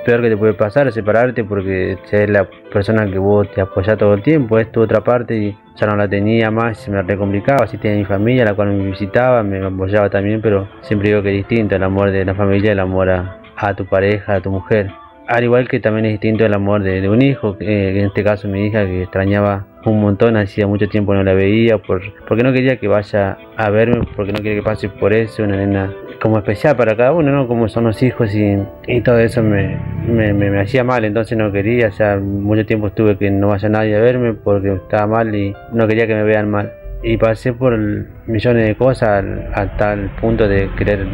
peor 0.10 0.24
que 0.24 0.30
te 0.30 0.38
puede 0.38 0.54
pasar 0.56 0.92
separarte 0.92 1.44
porque 1.44 1.96
es 2.12 2.30
la 2.32 2.50
persona 2.74 3.06
que 3.06 3.20
vos 3.20 3.48
te 3.54 3.62
apoyás 3.62 3.96
todo 3.96 4.16
el 4.16 4.24
tiempo, 4.24 4.58
es 4.58 4.72
tu 4.72 4.82
otra 4.82 5.04
parte 5.04 5.38
y 5.38 5.56
ya 5.76 5.86
no 5.86 5.96
la 5.96 6.10
tenía 6.10 6.50
más, 6.50 6.80
se 6.80 6.90
me 6.90 7.00
recomplicaba, 7.04 7.68
si 7.68 7.78
tenía 7.78 8.00
mi 8.00 8.06
familia, 8.06 8.44
la 8.44 8.56
cual 8.56 8.70
me 8.70 8.88
visitaba, 8.88 9.44
me 9.44 9.64
apoyaba 9.64 10.10
también, 10.10 10.42
pero 10.42 10.68
siempre 10.82 11.10
digo 11.10 11.22
que 11.22 11.30
es 11.30 11.48
distinto 11.48 11.76
el 11.76 11.84
amor 11.84 12.10
de 12.10 12.26
la 12.26 12.34
familia, 12.34 12.72
el 12.72 12.80
amor 12.80 13.12
a, 13.12 13.76
tu 13.76 13.86
pareja, 13.86 14.34
a 14.34 14.42
tu 14.42 14.50
mujer. 14.50 14.90
Al 15.30 15.44
igual 15.44 15.68
que 15.68 15.80
también 15.80 16.08
es 16.08 16.14
distinto 16.14 16.44
el 16.44 16.56
amor 16.56 16.82
de, 16.82 17.08
un 17.08 17.22
hijo, 17.22 17.56
en 17.60 18.08
este 18.08 18.24
caso 18.24 18.48
mi 18.48 18.66
hija 18.66 18.84
que 18.88 19.04
extrañaba 19.04 19.68
un 19.86 20.02
montón, 20.02 20.36
hacía 20.38 20.66
mucho 20.66 20.90
tiempo 20.90 21.14
no 21.14 21.22
la 21.24 21.36
veía, 21.36 21.78
por, 21.78 22.02
porque 22.28 22.44
no 22.44 22.52
quería 22.52 22.78
que 22.78 22.88
vaya 22.88 23.38
a 23.56 23.70
verme, 23.70 24.08
porque 24.16 24.32
no 24.34 24.40
quería 24.40 24.56
que 24.56 24.64
pase 24.64 24.90
por 24.90 25.14
eso, 25.14 25.44
una 25.44 25.58
nena 25.58 25.94
como 26.20 26.40
especial 26.40 26.76
para 26.76 26.98
cada 26.98 27.14
uno, 27.14 27.32
¿no? 27.32 27.48
Como 27.48 27.70
son 27.70 27.84
los 27.84 28.02
hijos 28.02 28.34
y, 28.34 28.58
y 28.88 29.02
todo 29.02 29.20
eso 29.20 29.44
me, 29.44 29.78
me, 30.08 30.34
me, 30.34 30.62
hacía 30.62 30.84
mal, 30.84 31.06
entonces 31.06 31.38
no 31.38 31.52
quería, 31.52 31.90
o 31.90 31.92
sea, 31.92 32.18
mucho 32.18 32.66
tiempo 32.66 32.88
estuve 32.88 33.16
que 33.16 33.30
no 33.30 33.50
vaya 33.50 33.70
nadie 33.70 33.98
a 33.98 34.00
verme 34.00 34.34
porque 34.34 34.74
estaba 34.74 35.06
mal 35.06 35.36
y 35.36 35.54
no 35.72 35.88
quería 35.88 36.08
que 36.08 36.16
me 36.16 36.24
vean 36.24 36.50
mal. 36.50 36.74
Y 37.04 37.18
pasé 37.18 37.54
por 37.54 37.78
millones 38.26 38.68
de 38.68 38.76
cosas 38.76 39.24
hasta 39.54 39.94
el 39.94 40.10
punto 40.10 40.48
de 40.48 40.72
querer 40.76 41.06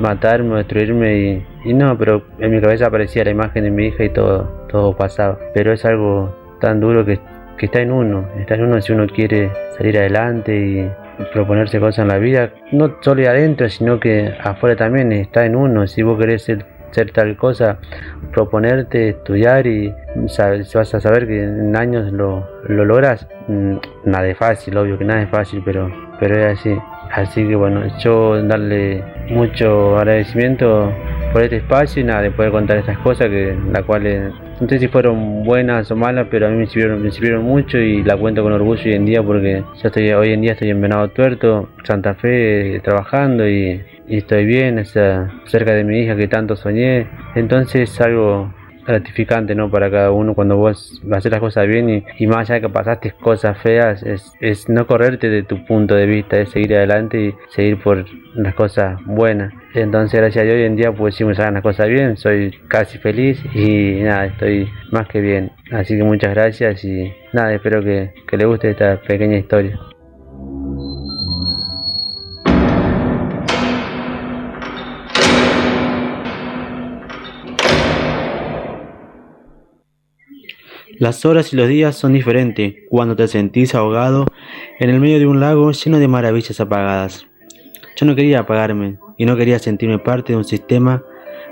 matarme, 0.00 0.58
destruirme 0.58 1.16
y, 1.16 1.46
y 1.64 1.74
no, 1.74 1.96
pero 1.96 2.22
en 2.38 2.50
mi 2.50 2.60
cabeza 2.60 2.86
aparecía 2.86 3.24
la 3.24 3.30
imagen 3.30 3.64
de 3.64 3.70
mi 3.70 3.86
hija 3.86 4.04
y 4.04 4.10
todo, 4.10 4.66
todo 4.68 4.96
pasaba. 4.96 5.38
Pero 5.54 5.72
es 5.72 5.84
algo 5.84 6.34
tan 6.60 6.80
duro 6.80 7.04
que, 7.04 7.20
que 7.58 7.66
está 7.66 7.80
en 7.80 7.92
uno, 7.92 8.26
está 8.38 8.54
en 8.54 8.64
uno 8.64 8.80
si 8.80 8.92
uno 8.92 9.06
quiere 9.06 9.50
salir 9.76 9.98
adelante 9.98 10.56
y 10.56 10.90
proponerse 11.32 11.78
cosas 11.78 12.00
en 12.00 12.08
la 12.08 12.18
vida, 12.18 12.50
no 12.72 12.96
solo 13.00 13.28
adentro, 13.28 13.68
sino 13.68 14.00
que 14.00 14.34
afuera 14.42 14.76
también 14.76 15.12
está 15.12 15.44
en 15.44 15.56
uno. 15.56 15.86
Si 15.86 16.02
vos 16.02 16.18
querés 16.18 16.42
ser, 16.42 16.64
tal 17.12 17.36
cosa, 17.36 17.78
proponerte, 18.32 19.10
estudiar 19.10 19.66
y 19.66 19.94
sabes, 20.26 20.74
vas 20.74 20.94
a 20.94 21.00
saber 21.00 21.26
que 21.26 21.42
en 21.42 21.76
años 21.76 22.12
lo, 22.12 22.46
lo 22.68 22.84
logras. 22.84 23.26
Mm, 23.48 23.76
nada 24.04 24.28
es 24.28 24.36
fácil, 24.36 24.76
obvio 24.76 24.98
que 24.98 25.04
nada 25.04 25.22
es 25.22 25.30
fácil, 25.30 25.62
pero, 25.64 25.90
pero 26.18 26.36
es 26.36 26.58
así. 26.58 26.76
Así 27.12 27.46
que 27.46 27.54
bueno, 27.54 27.82
yo 27.98 28.42
darle 28.42 29.04
mucho 29.28 29.98
agradecimiento 29.98 30.92
por 31.32 31.42
este 31.42 31.56
espacio 31.56 32.02
y 32.02 32.04
nada, 32.04 32.22
de 32.22 32.30
poder 32.30 32.52
contar 32.52 32.76
estas 32.76 32.98
cosas 32.98 33.28
que 33.28 33.56
la 33.72 33.82
cuales 33.82 34.32
no 34.60 34.68
sé 34.68 34.78
si 34.78 34.88
fueron 34.88 35.42
buenas 35.44 35.90
o 35.90 35.96
malas, 35.96 36.28
pero 36.30 36.46
a 36.46 36.50
mí 36.50 36.56
me 36.56 36.66
sirvieron, 36.66 37.02
me 37.02 37.10
sirvieron 37.10 37.42
mucho 37.42 37.78
y 37.78 38.04
la 38.04 38.16
cuento 38.16 38.42
con 38.42 38.52
orgullo 38.52 38.82
hoy 38.84 38.92
en 38.92 39.06
día 39.06 39.22
porque 39.22 39.64
yo 39.82 39.88
estoy 39.88 40.12
hoy 40.12 40.32
en 40.32 40.42
día 40.42 40.52
estoy 40.52 40.70
en 40.70 40.80
Venado 40.80 41.08
Tuerto, 41.08 41.70
Santa 41.84 42.14
Fe, 42.14 42.80
trabajando 42.84 43.48
y, 43.48 43.82
estoy 44.08 44.44
bien, 44.44 44.84
cerca 44.84 45.72
de 45.72 45.84
mi 45.84 46.00
hija 46.00 46.14
que 46.14 46.28
tanto 46.28 46.54
soñé. 46.54 47.08
Entonces 47.34 47.90
es 47.90 48.00
algo 48.00 48.52
gratificante 48.86 49.54
¿no? 49.54 49.70
para 49.70 49.90
cada 49.90 50.10
uno. 50.10 50.34
Cuando 50.34 50.56
vos 50.56 51.00
haces 51.12 51.30
las 51.30 51.40
cosas 51.40 51.66
bien 51.66 52.04
y, 52.18 52.26
más 52.26 52.50
allá 52.50 52.54
de 52.54 52.60
que 52.62 52.68
pasaste 52.68 53.12
cosas 53.12 53.58
feas 53.58 54.02
es, 54.02 54.32
es 54.40 54.68
no 54.68 54.86
correrte 54.86 55.28
de 55.28 55.42
tu 55.42 55.64
punto 55.64 55.94
de 55.94 56.06
vista 56.06 56.38
es 56.38 56.50
seguir 56.50 56.74
adelante 56.74 57.20
y 57.20 57.34
seguir 57.50 57.82
por 57.82 58.04
las 58.34 58.54
cosas 58.54 58.98
buenas. 59.04 59.52
Entonces 59.74 60.20
gracias 60.20 60.42
a 60.42 60.44
Dios 60.44 60.56
hoy 60.56 60.64
en 60.64 60.76
día 60.76 60.92
pues 60.92 61.14
sí 61.14 61.24
me 61.24 61.34
salen 61.34 61.54
las 61.54 61.62
cosas 61.62 61.88
bien 61.88 62.16
soy 62.16 62.50
casi 62.68 62.98
feliz 62.98 63.42
y 63.54 64.00
nada 64.02 64.26
estoy 64.26 64.68
más 64.90 65.06
que 65.08 65.20
bien. 65.20 65.52
Así 65.70 65.96
que 65.96 66.04
muchas 66.04 66.34
gracias 66.34 66.84
y 66.84 67.12
nada 67.32 67.52
espero 67.54 67.82
que, 67.82 68.12
que 68.26 68.36
le 68.36 68.46
guste 68.46 68.70
esta 68.70 68.96
pequeña 69.00 69.38
historia 69.38 69.78
Las 81.02 81.24
horas 81.24 81.52
y 81.52 81.56
los 81.56 81.66
días 81.66 81.96
son 81.96 82.12
diferentes 82.12 82.74
cuando 82.88 83.16
te 83.16 83.26
sentís 83.26 83.74
ahogado 83.74 84.24
en 84.78 84.88
el 84.88 85.00
medio 85.00 85.18
de 85.18 85.26
un 85.26 85.40
lago 85.40 85.72
lleno 85.72 85.98
de 85.98 86.06
maravillas 86.06 86.60
apagadas. 86.60 87.26
Yo 87.96 88.06
no 88.06 88.14
quería 88.14 88.38
apagarme 88.38 88.98
y 89.18 89.26
no 89.26 89.36
quería 89.36 89.58
sentirme 89.58 89.98
parte 89.98 90.32
de 90.32 90.36
un 90.36 90.44
sistema 90.44 91.02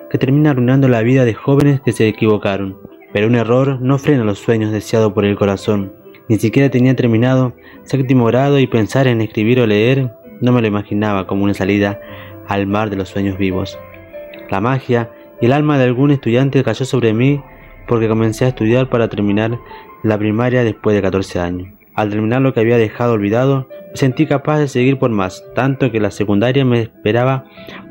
que 0.09 0.19
termina 0.19 0.51
arruinando 0.51 0.87
la 0.87 1.03
vida 1.03 1.25
de 1.25 1.35
jóvenes 1.35 1.81
que 1.81 1.91
se 1.91 2.07
equivocaron. 2.07 2.79
Pero 3.13 3.27
un 3.27 3.35
error 3.35 3.81
no 3.81 3.99
frena 3.99 4.23
los 4.23 4.39
sueños 4.39 4.71
deseados 4.71 5.13
por 5.15 5.25
el 5.25 5.35
corazón. 5.35 5.95
Ni 6.29 6.39
siquiera 6.39 6.71
tenía 6.71 6.95
terminado 6.95 7.57
séptimo 7.83 8.27
grado 8.27 8.61
y 8.61 8.69
pensar 8.69 9.09
en 9.09 9.21
escribir 9.21 9.59
o 9.59 9.67
leer 9.67 10.13
no 10.41 10.53
me 10.53 10.61
lo 10.61 10.69
imaginaba 10.69 11.27
como 11.27 11.43
una 11.43 11.55
salida 11.55 12.01
al 12.47 12.69
mar 12.69 12.89
de 12.89 12.95
los 12.95 13.09
sueños 13.09 13.37
vivos. 13.37 13.77
La 14.49 14.61
magia 14.61 15.11
y 15.41 15.47
el 15.47 15.53
alma 15.53 15.77
de 15.77 15.87
algún 15.87 16.13
estudiante 16.13 16.63
cayó 16.63 16.85
sobre 16.85 17.13
mí 17.13 17.43
porque 17.91 18.07
comencé 18.07 18.45
a 18.45 18.49
estudiar 18.49 18.89
para 18.89 19.09
terminar 19.09 19.59
la 20.05 20.17
primaria 20.17 20.63
después 20.63 20.95
de 20.95 21.03
14 21.03 21.41
años. 21.41 21.69
Al 21.97 22.09
terminar 22.09 22.41
lo 22.41 22.55
que 22.55 22.61
había 22.61 22.79
dejado 22.79 23.15
olvidado, 23.15 23.67
me 23.91 23.97
sentí 23.97 24.27
capaz 24.27 24.61
de 24.61 24.69
seguir 24.69 24.97
por 24.97 25.11
más, 25.11 25.45
tanto 25.57 25.91
que 25.91 25.99
la 25.99 26.13
secundaria 26.13 26.65
me 26.65 26.83
esperaba 26.83 27.47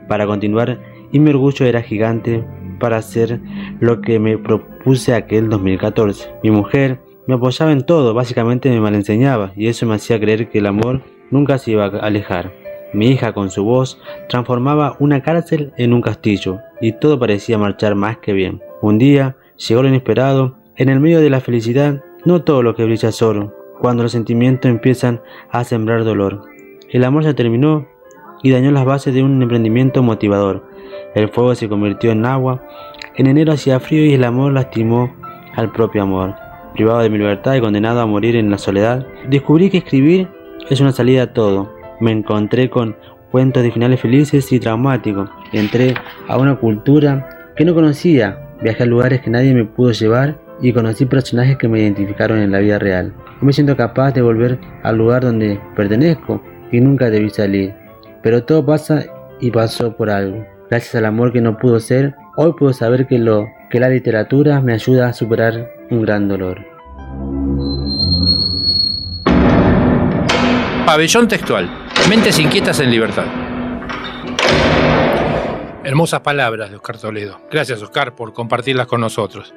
para 0.08 0.26
continuar 0.26 0.80
y 1.12 1.20
mi 1.20 1.32
orgullo 1.32 1.66
era 1.66 1.82
gigante 1.82 2.46
para 2.80 2.96
hacer 2.96 3.42
lo 3.82 4.00
que 4.00 4.20
me 4.20 4.38
propuse 4.38 5.14
aquel 5.14 5.50
2014. 5.50 6.30
Mi 6.44 6.52
mujer 6.52 7.02
me 7.28 7.34
apoyaba 7.34 7.74
en 7.74 7.86
todo, 7.86 8.14
básicamente 8.14 8.70
me 8.70 8.80
malenseñaba 8.80 9.52
y 9.58 9.68
eso 9.68 9.86
me 9.86 9.96
hacía 9.96 10.18
creer 10.18 10.50
que 10.50 10.60
el 10.60 10.68
amor 10.68 11.02
nunca 11.30 11.58
se 11.58 11.72
iba 11.72 11.88
a 11.88 11.90
alejar. 11.90 12.54
Mi 12.94 13.08
hija 13.10 13.34
con 13.34 13.50
su 13.50 13.66
voz 13.66 14.00
transformaba 14.30 14.96
una 15.00 15.22
cárcel 15.22 15.74
en 15.76 15.92
un 15.92 16.02
castillo 16.02 16.60
y 16.80 16.94
todo 16.94 17.20
parecía 17.20 17.58
marchar 17.58 17.96
más 17.96 18.20
que 18.20 18.32
bien. 18.32 18.62
Un 18.82 18.98
día 18.98 19.36
llegó 19.68 19.84
lo 19.84 19.90
inesperado, 19.90 20.58
en 20.76 20.90
el 20.90 21.00
medio 21.00 21.20
de 21.20 21.30
la 21.30 21.42
felicidad 21.42 22.04
no 22.26 22.44
todo 22.44 22.64
lo 22.64 22.76
que 22.76 22.86
brilla 22.86 23.10
es 23.10 23.22
oro, 23.22 23.54
cuando 23.80 24.04
los 24.04 24.12
sentimientos 24.12 24.70
empiezan 24.70 25.22
a 25.52 25.64
sembrar 25.64 26.04
dolor. 26.04 26.44
El 26.90 27.04
amor 27.04 27.24
se 27.24 27.34
terminó 27.34 27.88
y 28.42 28.52
dañó 28.52 28.72
las 28.72 28.86
bases 28.86 29.14
de 29.14 29.24
un 29.24 29.42
emprendimiento 29.42 30.02
motivador. 30.02 30.66
El 31.16 31.30
fuego 31.30 31.56
se 31.56 31.70
convirtió 31.70 32.12
en 32.12 32.26
agua, 32.26 32.64
en 33.16 33.28
enero 33.28 33.54
hacía 33.54 33.80
frío 33.80 34.06
y 34.06 34.14
el 34.14 34.24
amor 34.24 34.54
lastimó 34.54 35.14
al 35.56 35.72
propio 35.72 36.04
amor. 36.04 36.36
Privado 36.74 37.00
de 37.00 37.10
mi 37.10 37.18
libertad 37.18 37.56
y 37.56 37.62
condenado 37.62 38.00
a 38.00 38.06
morir 38.06 38.36
en 38.36 38.50
la 38.50 38.58
soledad, 38.58 39.06
descubrí 39.30 39.70
que 39.70 39.80
escribir 39.80 40.30
es 40.70 40.80
una 40.82 40.92
salida 40.92 41.24
a 41.24 41.34
todo. 41.34 41.74
Me 42.00 42.12
encontré 42.12 42.70
con 42.70 42.96
cuentos 43.32 43.64
de 43.64 43.72
finales 43.72 44.00
felices 44.00 44.52
y 44.52 44.60
traumáticos. 44.60 45.30
Entré 45.52 45.96
a 46.28 46.38
una 46.38 46.56
cultura 46.56 47.52
que 47.56 47.66
no 47.66 47.74
conocía. 47.74 48.49
Viajé 48.62 48.84
a 48.84 48.86
lugares 48.86 49.22
que 49.22 49.30
nadie 49.30 49.54
me 49.54 49.64
pudo 49.64 49.92
llevar 49.92 50.38
y 50.62 50.74
conocí 50.74 51.06
personajes 51.06 51.58
que 51.58 51.70
me 51.70 51.80
identificaron 51.80 52.40
en 52.40 52.52
la 52.52 52.60
vida 52.60 52.78
real. 52.78 53.14
Hoy 53.42 53.48
me 53.48 53.54
siento 53.54 53.78
capaz 53.78 54.12
de 54.12 54.22
volver 54.22 54.60
al 54.84 54.98
lugar 54.98 55.24
donde 55.24 55.60
pertenezco 55.76 56.44
y 56.72 56.82
nunca 56.82 57.10
debí 57.10 57.30
salir. 57.30 57.74
Pero 58.22 58.44
todo 58.44 58.66
pasa 58.66 59.06
y 59.40 59.50
pasó 59.52 59.96
por 59.96 60.10
algo. 60.10 60.46
Gracias 60.70 60.96
al 60.96 61.06
amor 61.06 61.32
que 61.32 61.40
no 61.40 61.58
pudo 61.58 61.80
ser, 61.80 62.16
hoy 62.36 62.54
puedo 62.58 62.74
saber 62.74 63.08
que 63.08 63.18
lo 63.18 63.48
que 63.70 63.80
la 63.80 63.90
literatura 63.90 64.60
me 64.60 64.74
ayuda 64.74 65.08
a 65.08 65.14
superar 65.14 65.70
un 65.90 66.02
gran 66.02 66.28
dolor. 66.28 66.66
Pabellón 70.86 71.28
textual. 71.28 71.70
Mentes 72.10 72.40
inquietas 72.40 72.80
en 72.82 72.92
libertad. 72.92 73.26
Hermosas 75.84 76.20
palabras 76.20 76.70
de 76.70 76.76
Oscar 76.76 76.98
Toledo. 76.98 77.40
Gracias, 77.50 77.82
Oscar, 77.82 78.14
por 78.14 78.34
compartirlas 78.34 78.86
con 78.86 79.00
nosotros. 79.00 79.54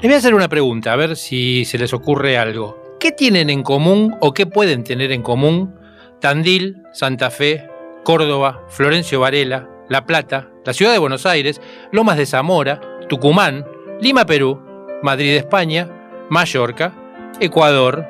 Les 0.00 0.02
voy 0.02 0.14
a 0.14 0.18
hacer 0.18 0.34
una 0.34 0.48
pregunta, 0.48 0.92
a 0.92 0.96
ver 0.96 1.16
si 1.16 1.64
se 1.64 1.78
les 1.78 1.94
ocurre 1.94 2.36
algo. 2.36 2.96
¿Qué 2.98 3.12
tienen 3.12 3.48
en 3.48 3.62
común 3.62 4.16
o 4.20 4.34
qué 4.34 4.46
pueden 4.46 4.82
tener 4.82 5.12
en 5.12 5.22
común 5.22 5.74
Tandil, 6.20 6.82
Santa 6.92 7.30
Fe, 7.30 7.68
Córdoba, 8.02 8.64
Florencio 8.68 9.20
Varela, 9.20 9.68
La 9.88 10.04
Plata, 10.04 10.48
la 10.64 10.72
Ciudad 10.72 10.92
de 10.92 10.98
Buenos 10.98 11.26
Aires, 11.26 11.60
Lomas 11.92 12.16
de 12.16 12.26
Zamora, 12.26 12.80
Tucumán, 13.08 13.64
Lima, 14.00 14.26
Perú, 14.26 14.60
Madrid, 15.02 15.36
España, 15.36 15.88
Mallorca, 16.28 16.92
Ecuador, 17.38 18.04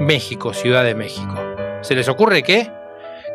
México, 0.00 0.54
Ciudad 0.54 0.84
de 0.84 0.94
México? 0.94 1.34
¿Se 1.82 1.94
les 1.94 2.08
ocurre 2.08 2.42
qué? 2.42 2.72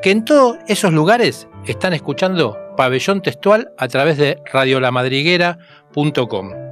Que 0.01 0.09
en 0.09 0.25
todos 0.25 0.57
esos 0.67 0.91
lugares 0.91 1.47
están 1.65 1.93
escuchando 1.93 2.57
Pabellón 2.75 3.21
Textual 3.21 3.69
a 3.77 3.87
través 3.87 4.17
de 4.17 4.39
radiolamadriguera.com. 4.51 6.65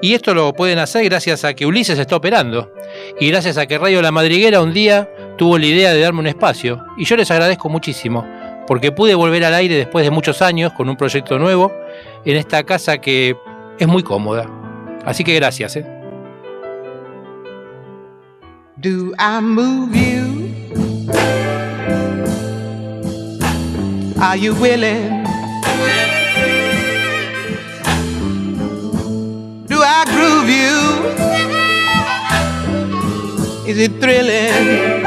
Y 0.00 0.14
esto 0.14 0.34
lo 0.34 0.52
pueden 0.52 0.78
hacer 0.78 1.04
gracias 1.04 1.44
a 1.44 1.54
que 1.54 1.66
Ulises 1.66 1.98
está 1.98 2.16
operando 2.16 2.72
y 3.18 3.28
gracias 3.28 3.58
a 3.58 3.66
que 3.66 3.78
Radio 3.78 4.02
La 4.02 4.12
Madriguera 4.12 4.60
un 4.60 4.72
día 4.72 5.08
tuvo 5.36 5.58
la 5.58 5.66
idea 5.66 5.92
de 5.92 6.00
darme 6.00 6.20
un 6.20 6.26
espacio. 6.26 6.84
Y 6.96 7.04
yo 7.04 7.16
les 7.16 7.30
agradezco 7.30 7.68
muchísimo 7.68 8.26
porque 8.66 8.92
pude 8.92 9.14
volver 9.14 9.44
al 9.44 9.54
aire 9.54 9.76
después 9.76 10.04
de 10.04 10.10
muchos 10.10 10.42
años 10.42 10.72
con 10.72 10.88
un 10.88 10.96
proyecto 10.96 11.38
nuevo 11.38 11.72
en 12.24 12.36
esta 12.36 12.64
casa 12.64 12.98
que 12.98 13.36
es 13.78 13.86
muy 13.86 14.02
cómoda. 14.02 14.50
Así 15.04 15.24
que 15.24 15.34
gracias. 15.34 15.76
¿eh? 15.76 15.86
Do 18.76 19.12
I 19.18 19.40
move 19.40 19.94
you? 19.94 20.46
Willing? 24.60 25.15
I 29.88 30.04
groove 30.14 30.48
you? 30.50 30.78
Is 33.70 33.78
it 33.78 34.00
thrilling? 34.00 35.02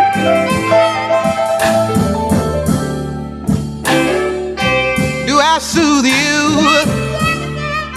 Do 5.28 5.38
I 5.38 5.58
soothe 5.60 6.06
you? 6.06 6.40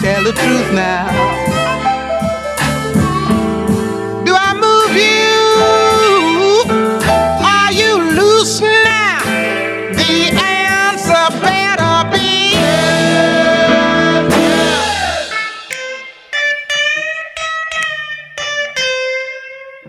Tell 0.00 0.24
the 0.24 0.32
truth 0.32 0.72
now. 0.74 1.41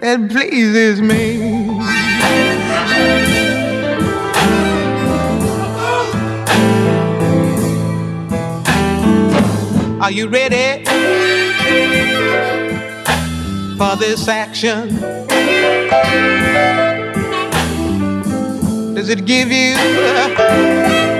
That 0.04 0.30
pleases 0.30 1.01
me. 1.01 1.39
Are 10.01 10.12
you 10.12 10.28
ready 10.28 10.84
for 13.78 13.95
this 13.95 14.28
action? 14.28 14.89
Does 18.93 19.08
it 19.08 19.26
give 19.26 19.54
you 19.54 21.12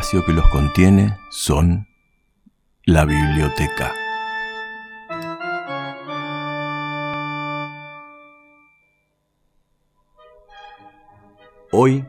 que 0.00 0.32
los 0.32 0.48
contiene 0.48 1.18
son 1.28 1.86
la 2.84 3.04
biblioteca. 3.04 3.92
Hoy, 11.70 12.06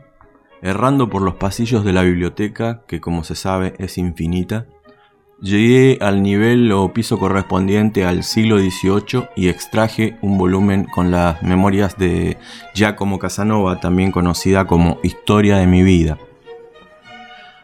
errando 0.62 1.10
por 1.10 1.20
los 1.20 1.34
pasillos 1.34 1.84
de 1.84 1.92
la 1.92 2.02
biblioteca, 2.02 2.82
que 2.88 3.00
como 3.02 3.24
se 3.24 3.34
sabe 3.34 3.74
es 3.78 3.98
infinita, 3.98 4.66
llegué 5.42 5.98
al 6.00 6.22
nivel 6.22 6.72
o 6.72 6.94
piso 6.94 7.18
correspondiente 7.18 8.06
al 8.06 8.24
siglo 8.24 8.58
XVIII 8.58 9.28
y 9.36 9.48
extraje 9.48 10.16
un 10.22 10.38
volumen 10.38 10.86
con 10.86 11.10
las 11.10 11.42
memorias 11.42 11.98
de 11.98 12.38
Giacomo 12.74 13.18
Casanova, 13.18 13.80
también 13.80 14.12
conocida 14.12 14.66
como 14.66 14.98
Historia 15.02 15.58
de 15.58 15.66
mi 15.66 15.82
vida 15.82 16.18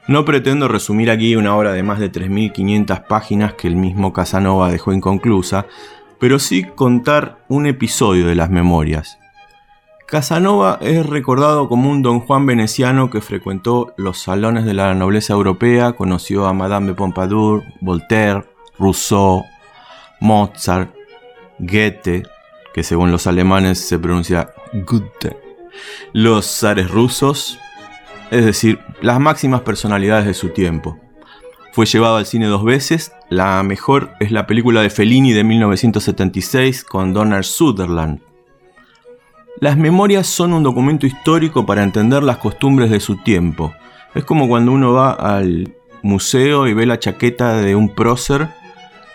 no 0.08 0.24
pretendo 0.24 0.68
resumir 0.68 1.10
aquí 1.10 1.36
una 1.36 1.54
obra 1.54 1.72
de 1.72 1.82
más 1.82 1.98
de 1.98 2.10
3.500 2.10 3.06
páginas 3.06 3.52
que 3.52 3.68
el 3.68 3.76
mismo 3.76 4.14
Casanova 4.14 4.70
dejó 4.70 4.94
inconclusa, 4.94 5.66
pero 6.18 6.38
sí 6.38 6.64
contar 6.64 7.44
un 7.48 7.66
episodio 7.66 8.26
de 8.26 8.34
las 8.34 8.48
memorias. 8.48 9.18
Casanova 10.06 10.78
es 10.80 11.04
recordado 11.04 11.68
como 11.68 11.90
un 11.90 12.00
don 12.00 12.20
Juan 12.20 12.46
veneciano 12.46 13.10
que 13.10 13.20
frecuentó 13.20 13.92
los 13.98 14.16
salones 14.16 14.64
de 14.64 14.72
la 14.72 14.94
nobleza 14.94 15.34
europea, 15.34 15.92
conoció 15.92 16.46
a 16.46 16.54
Madame 16.54 16.86
de 16.86 16.94
Pompadour, 16.94 17.64
Voltaire, 17.82 18.46
Rousseau, 18.78 19.44
Mozart, 20.20 20.90
Goethe, 21.58 22.22
que 22.72 22.82
según 22.82 23.12
los 23.12 23.26
alemanes 23.26 23.86
se 23.86 23.98
pronuncia 23.98 24.54
Goethe, 24.72 25.36
los 26.14 26.46
zares 26.46 26.90
rusos, 26.90 27.58
es 28.30 28.44
decir, 28.44 28.80
las 29.00 29.20
máximas 29.20 29.62
personalidades 29.62 30.26
de 30.26 30.34
su 30.34 30.50
tiempo. 30.50 30.98
Fue 31.72 31.86
llevado 31.86 32.16
al 32.16 32.26
cine 32.26 32.46
dos 32.46 32.64
veces, 32.64 33.12
la 33.28 33.62
mejor 33.62 34.10
es 34.20 34.32
la 34.32 34.46
película 34.46 34.82
de 34.82 34.90
Fellini 34.90 35.32
de 35.32 35.44
1976 35.44 36.84
con 36.84 37.12
Donald 37.12 37.44
Sutherland. 37.44 38.20
Las 39.60 39.76
memorias 39.76 40.26
son 40.26 40.52
un 40.52 40.62
documento 40.62 41.06
histórico 41.06 41.66
para 41.66 41.82
entender 41.82 42.22
las 42.22 42.38
costumbres 42.38 42.90
de 42.90 43.00
su 43.00 43.16
tiempo. 43.16 43.72
Es 44.14 44.24
como 44.24 44.48
cuando 44.48 44.72
uno 44.72 44.92
va 44.92 45.12
al 45.12 45.74
museo 46.02 46.66
y 46.66 46.74
ve 46.74 46.86
la 46.86 46.98
chaqueta 46.98 47.56
de 47.60 47.74
un 47.74 47.94
prócer 47.94 48.48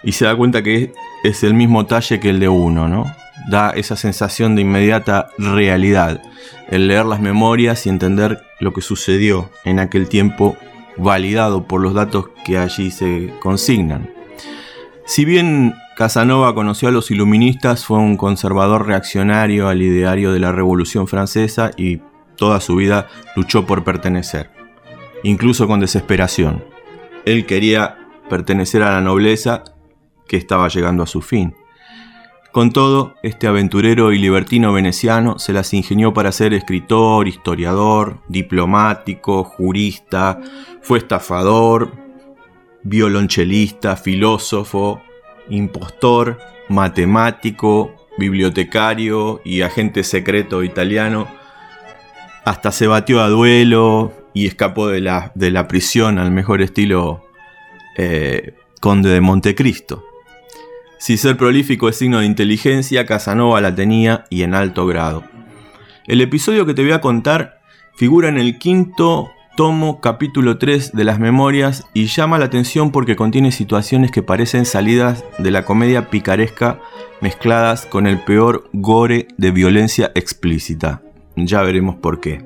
y 0.04 0.12
se 0.12 0.26
da 0.26 0.36
cuenta 0.36 0.62
que 0.62 0.94
es 1.24 1.44
el 1.44 1.54
mismo 1.54 1.86
talle 1.86 2.20
que 2.20 2.30
el 2.30 2.40
de 2.40 2.50
uno, 2.50 2.88
¿no? 2.88 3.06
Da 3.50 3.72
esa 3.72 3.96
sensación 3.96 4.56
de 4.56 4.62
inmediata 4.62 5.30
realidad, 5.38 6.22
el 6.70 6.88
leer 6.88 7.06
las 7.06 7.20
memorias 7.20 7.86
y 7.86 7.90
entender 7.90 8.42
lo 8.60 8.74
que 8.74 8.82
sucedió 8.82 9.50
en 9.66 9.80
aquel 9.80 10.08
tiempo 10.08 10.56
validado 10.98 11.68
por 11.68 11.82
los 11.82 11.94
datos 11.94 12.30
que 12.46 12.58
allí 12.58 12.92
se 12.92 13.34
consignan. 13.42 14.10
Si 15.06 15.26
bien 15.26 15.76
Casanova 15.98 16.56
conoció 16.56 16.88
a 16.88 16.92
los 16.92 17.12
iluministas, 17.12 17.86
fue 17.86 17.98
un 17.98 18.16
conservador 18.16 18.88
reaccionario 18.88 19.68
al 19.68 19.82
ideario 19.82 20.32
de 20.32 20.40
la 20.40 20.52
Revolución 20.52 21.08
Francesa 21.08 21.72
y 21.76 22.02
toda 22.36 22.62
su 22.62 22.76
vida 22.76 23.08
luchó 23.36 23.66
por 23.66 23.84
pertenecer, 23.84 24.50
incluso 25.24 25.68
con 25.68 25.82
desesperación. 25.82 26.64
Él 27.26 27.46
quería 27.46 27.98
pertenecer 28.30 28.82
a 28.84 28.94
la 28.94 29.02
nobleza 29.02 29.64
que 30.28 30.38
estaba 30.38 30.68
llegando 30.70 31.04
a 31.04 31.08
su 31.08 31.22
fin. 31.22 31.54
Con 32.54 32.72
todo, 32.72 33.16
este 33.24 33.48
aventurero 33.48 34.14
y 34.14 34.20
libertino 34.20 34.72
veneciano 34.72 35.40
se 35.40 35.54
las 35.54 35.74
ingenió 35.74 36.14
para 36.14 36.32
ser 36.32 36.54
escritor, 36.54 37.28
historiador, 37.28 38.20
diplomático, 38.28 39.44
jurista, 39.44 40.40
fue 40.84 41.00
estafador, 41.00 41.94
violonchelista, 42.84 43.96
filósofo, 43.96 45.02
impostor, 45.50 46.38
matemático, 46.70 47.96
bibliotecario 48.20 49.42
y 49.44 49.64
agente 49.64 50.04
secreto 50.04 50.64
italiano. 50.64 51.28
Hasta 52.46 52.72
se 52.72 52.86
batió 52.86 53.22
a 53.22 53.30
duelo 53.30 54.14
y 54.36 54.46
escapó 54.46 54.90
de 54.90 55.02
la, 55.02 55.32
de 55.34 55.50
la 55.50 55.68
prisión 55.68 56.20
al 56.20 56.30
mejor 56.30 56.62
estilo 56.62 57.24
eh, 57.98 58.54
Conde 58.80 59.10
de 59.10 59.22
Montecristo. 59.22 60.13
Si 61.04 61.18
ser 61.18 61.36
prolífico 61.36 61.90
es 61.90 61.98
signo 61.98 62.20
de 62.20 62.26
inteligencia, 62.26 63.06
Casanova 63.06 63.60
la 63.60 63.76
tenía 63.76 64.24
y 64.30 64.44
en 64.44 64.56
alto 64.56 64.86
grado. 64.86 65.26
El 66.08 66.22
episodio 66.22 66.66
que 66.66 66.74
te 66.74 66.82
voy 66.82 66.94
a 66.94 67.02
contar 67.02 67.60
figura 67.98 68.30
en 68.30 68.38
el 68.38 68.58
quinto 68.58 69.30
tomo 69.58 70.00
capítulo 70.00 70.58
3 70.58 70.94
de 70.94 71.04
las 71.04 71.20
memorias 71.20 71.84
y 71.94 72.06
llama 72.06 72.40
la 72.40 72.46
atención 72.46 72.94
porque 72.94 73.18
contiene 73.18 73.52
situaciones 73.52 74.12
que 74.12 74.24
parecen 74.24 74.64
salidas 74.66 75.26
de 75.40 75.52
la 75.52 75.66
comedia 75.66 76.10
picaresca 76.10 76.80
mezcladas 77.20 77.86
con 77.86 78.08
el 78.08 78.24
peor 78.24 78.70
gore 78.72 79.28
de 79.36 79.52
violencia 79.52 80.14
explícita. 80.16 81.02
Ya 81.36 81.64
veremos 81.64 81.98
por 81.98 82.22
qué. 82.22 82.46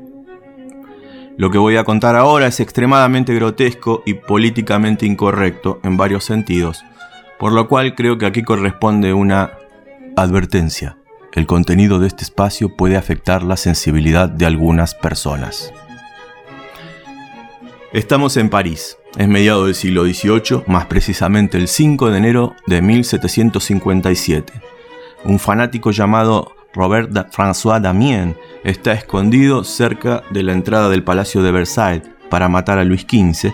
Lo 1.38 1.52
que 1.52 1.60
voy 1.60 1.78
a 1.78 1.84
contar 1.84 2.16
ahora 2.16 2.48
es 2.48 2.60
extremadamente 2.60 3.36
grotesco 3.36 4.02
y 4.08 4.16
políticamente 4.16 5.06
incorrecto 5.06 5.80
en 5.84 5.96
varios 5.96 6.24
sentidos, 6.24 6.84
por 7.40 7.52
lo 7.52 7.68
cual 7.68 7.96
creo 7.96 8.18
que 8.18 8.26
aquí 8.26 8.44
corresponde 8.44 9.14
una 9.14 9.52
advertencia. 10.16 10.98
El 11.34 11.46
contenido 11.46 12.00
de 12.00 12.08
este 12.08 12.24
espacio 12.24 12.76
puede 12.76 12.98
afectar 12.98 13.44
la 13.44 13.58
sensibilidad 13.58 14.28
de 14.30 14.46
algunas 14.46 14.96
personas. 14.96 15.72
Estamos 17.94 18.38
en 18.38 18.50
París, 18.50 18.98
es 19.18 19.28
mediado 19.28 19.66
del 19.66 19.76
siglo 19.76 20.04
XVIII, 20.04 20.64
más 20.68 20.86
precisamente 20.88 21.58
el 21.58 21.68
5 21.68 22.10
de 22.10 22.18
enero 22.18 22.56
de 22.66 22.82
1757. 22.82 24.54
Un 25.26 25.40
fanático 25.40 25.92
llamado 25.92 26.56
Robert 26.74 27.12
François 27.32 27.82
Damien 27.82 28.36
está 28.64 28.94
escondido 28.94 29.64
cerca 29.64 30.24
de 30.30 30.44
la 30.44 30.54
entrada 30.54 30.90
del 30.90 31.04
Palacio 31.04 31.42
de 31.42 31.52
Versailles 31.52 32.10
para 32.30 32.50
matar 32.50 32.78
a 32.78 32.84
Luis 32.84 33.02
XV 33.02 33.52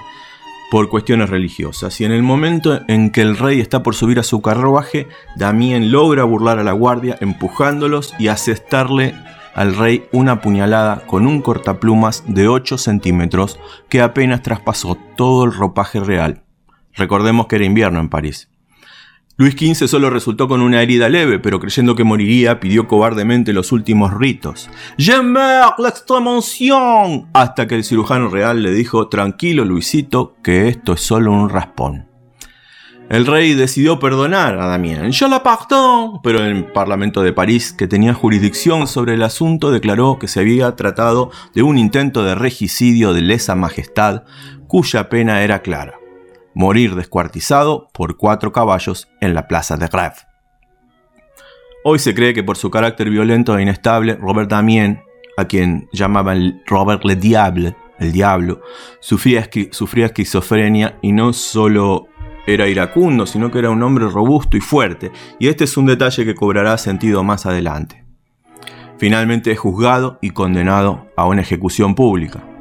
por 0.73 0.89
cuestiones 0.89 1.29
religiosas. 1.29 2.01
Y 2.01 2.05
en 2.05 2.11
el 2.11 2.23
momento 2.23 2.81
en 2.87 3.11
que 3.11 3.21
el 3.21 3.37
rey 3.37 3.59
está 3.59 3.83
por 3.83 3.93
subir 3.93 4.17
a 4.17 4.23
su 4.23 4.41
carruaje, 4.41 5.07
Damien 5.35 5.91
logra 5.91 6.23
burlar 6.23 6.57
a 6.57 6.63
la 6.63 6.71
guardia 6.71 7.15
empujándolos 7.21 8.15
y 8.17 8.29
asestarle 8.29 9.13
al 9.53 9.75
rey 9.75 10.05
una 10.11 10.41
puñalada 10.41 11.05
con 11.05 11.27
un 11.27 11.43
cortaplumas 11.43 12.23
de 12.25 12.47
8 12.47 12.79
centímetros 12.79 13.59
que 13.87 14.01
apenas 14.01 14.41
traspasó 14.41 14.97
todo 15.15 15.43
el 15.45 15.53
ropaje 15.53 15.99
real. 15.99 16.41
Recordemos 16.95 17.45
que 17.45 17.57
era 17.57 17.65
invierno 17.65 17.99
en 17.99 18.09
París. 18.09 18.49
Luis 19.35 19.55
XV 19.55 19.87
solo 19.87 20.11
resultó 20.11 20.47
con 20.47 20.61
una 20.61 20.83
herida 20.83 21.09
leve, 21.09 21.39
pero 21.39 21.59
creyendo 21.59 21.95
que 21.95 22.03
moriría, 22.03 22.59
pidió 22.59 22.87
cobardemente 22.87 23.51
los 23.51 23.71
últimos 23.71 24.13
ritos. 24.13 24.69
¡Je 24.99 25.23
meurs 25.23 25.73
l'extrême 25.79 27.25
Hasta 27.33 27.67
que 27.67 27.73
el 27.73 27.83
cirujano 27.83 28.29
real 28.29 28.61
le 28.61 28.71
dijo, 28.71 29.07
tranquilo 29.07 29.65
Luisito, 29.65 30.35
que 30.43 30.67
esto 30.67 30.93
es 30.93 31.01
solo 31.01 31.31
un 31.31 31.49
raspón. 31.49 32.05
El 33.09 33.25
rey 33.25 33.55
decidió 33.55 33.99
perdonar 33.99 34.59
a 34.59 34.67
Damien. 34.67 35.11
Yo 35.11 35.27
la 35.27 35.41
pardon, 35.41 36.21
pero 36.23 36.45
el 36.45 36.65
Parlamento 36.65 37.23
de 37.23 37.33
París, 37.33 37.73
que 37.73 37.87
tenía 37.87 38.13
jurisdicción 38.13 38.85
sobre 38.85 39.15
el 39.15 39.23
asunto, 39.23 39.71
declaró 39.71 40.19
que 40.19 40.27
se 40.27 40.41
había 40.41 40.75
tratado 40.75 41.31
de 41.55 41.63
un 41.63 41.79
intento 41.79 42.23
de 42.23 42.35
regicidio 42.35 43.13
de 43.13 43.21
lesa 43.21 43.55
majestad, 43.55 44.23
cuya 44.67 45.09
pena 45.09 45.43
era 45.43 45.63
clara: 45.63 45.95
morir 46.53 46.95
descuartizado 46.95 47.89
por 47.93 48.17
cuatro 48.17 48.51
caballos 48.51 49.09
en 49.21 49.33
la 49.33 49.47
plaza 49.47 49.77
de 49.77 49.87
Grève. 49.87 50.27
Hoy 51.83 51.99
se 51.99 52.15
cree 52.15 52.33
que 52.33 52.43
por 52.43 52.57
su 52.57 52.71
carácter 52.71 53.09
violento 53.09 53.57
e 53.57 53.61
inestable, 53.61 54.15
Robert 54.15 54.49
Damien, 54.49 55.01
a 55.37 55.45
quien 55.45 55.89
llamaban 55.91 56.61
Robert 56.65 57.03
le 57.03 57.15
Diable, 57.15 57.75
el 57.99 58.11
diablo, 58.11 58.61
sufría, 58.99 59.49
sufría 59.71 60.07
esquizofrenia 60.07 60.97
y 61.01 61.11
no 61.11 61.33
solo 61.33 62.07
era 62.45 62.67
iracundo, 62.67 63.25
sino 63.25 63.51
que 63.51 63.59
era 63.59 63.69
un 63.69 63.83
hombre 63.83 64.07
robusto 64.07 64.57
y 64.57 64.61
fuerte, 64.61 65.11
y 65.39 65.47
este 65.47 65.63
es 65.63 65.77
un 65.77 65.85
detalle 65.85 66.25
que 66.25 66.35
cobrará 66.35 66.77
sentido 66.77 67.23
más 67.23 67.45
adelante. 67.45 68.03
Finalmente 68.97 69.51
es 69.51 69.59
juzgado 69.59 70.19
y 70.21 70.31
condenado 70.31 71.07
a 71.17 71.25
una 71.25 71.41
ejecución 71.41 71.95
pública. 71.95 72.52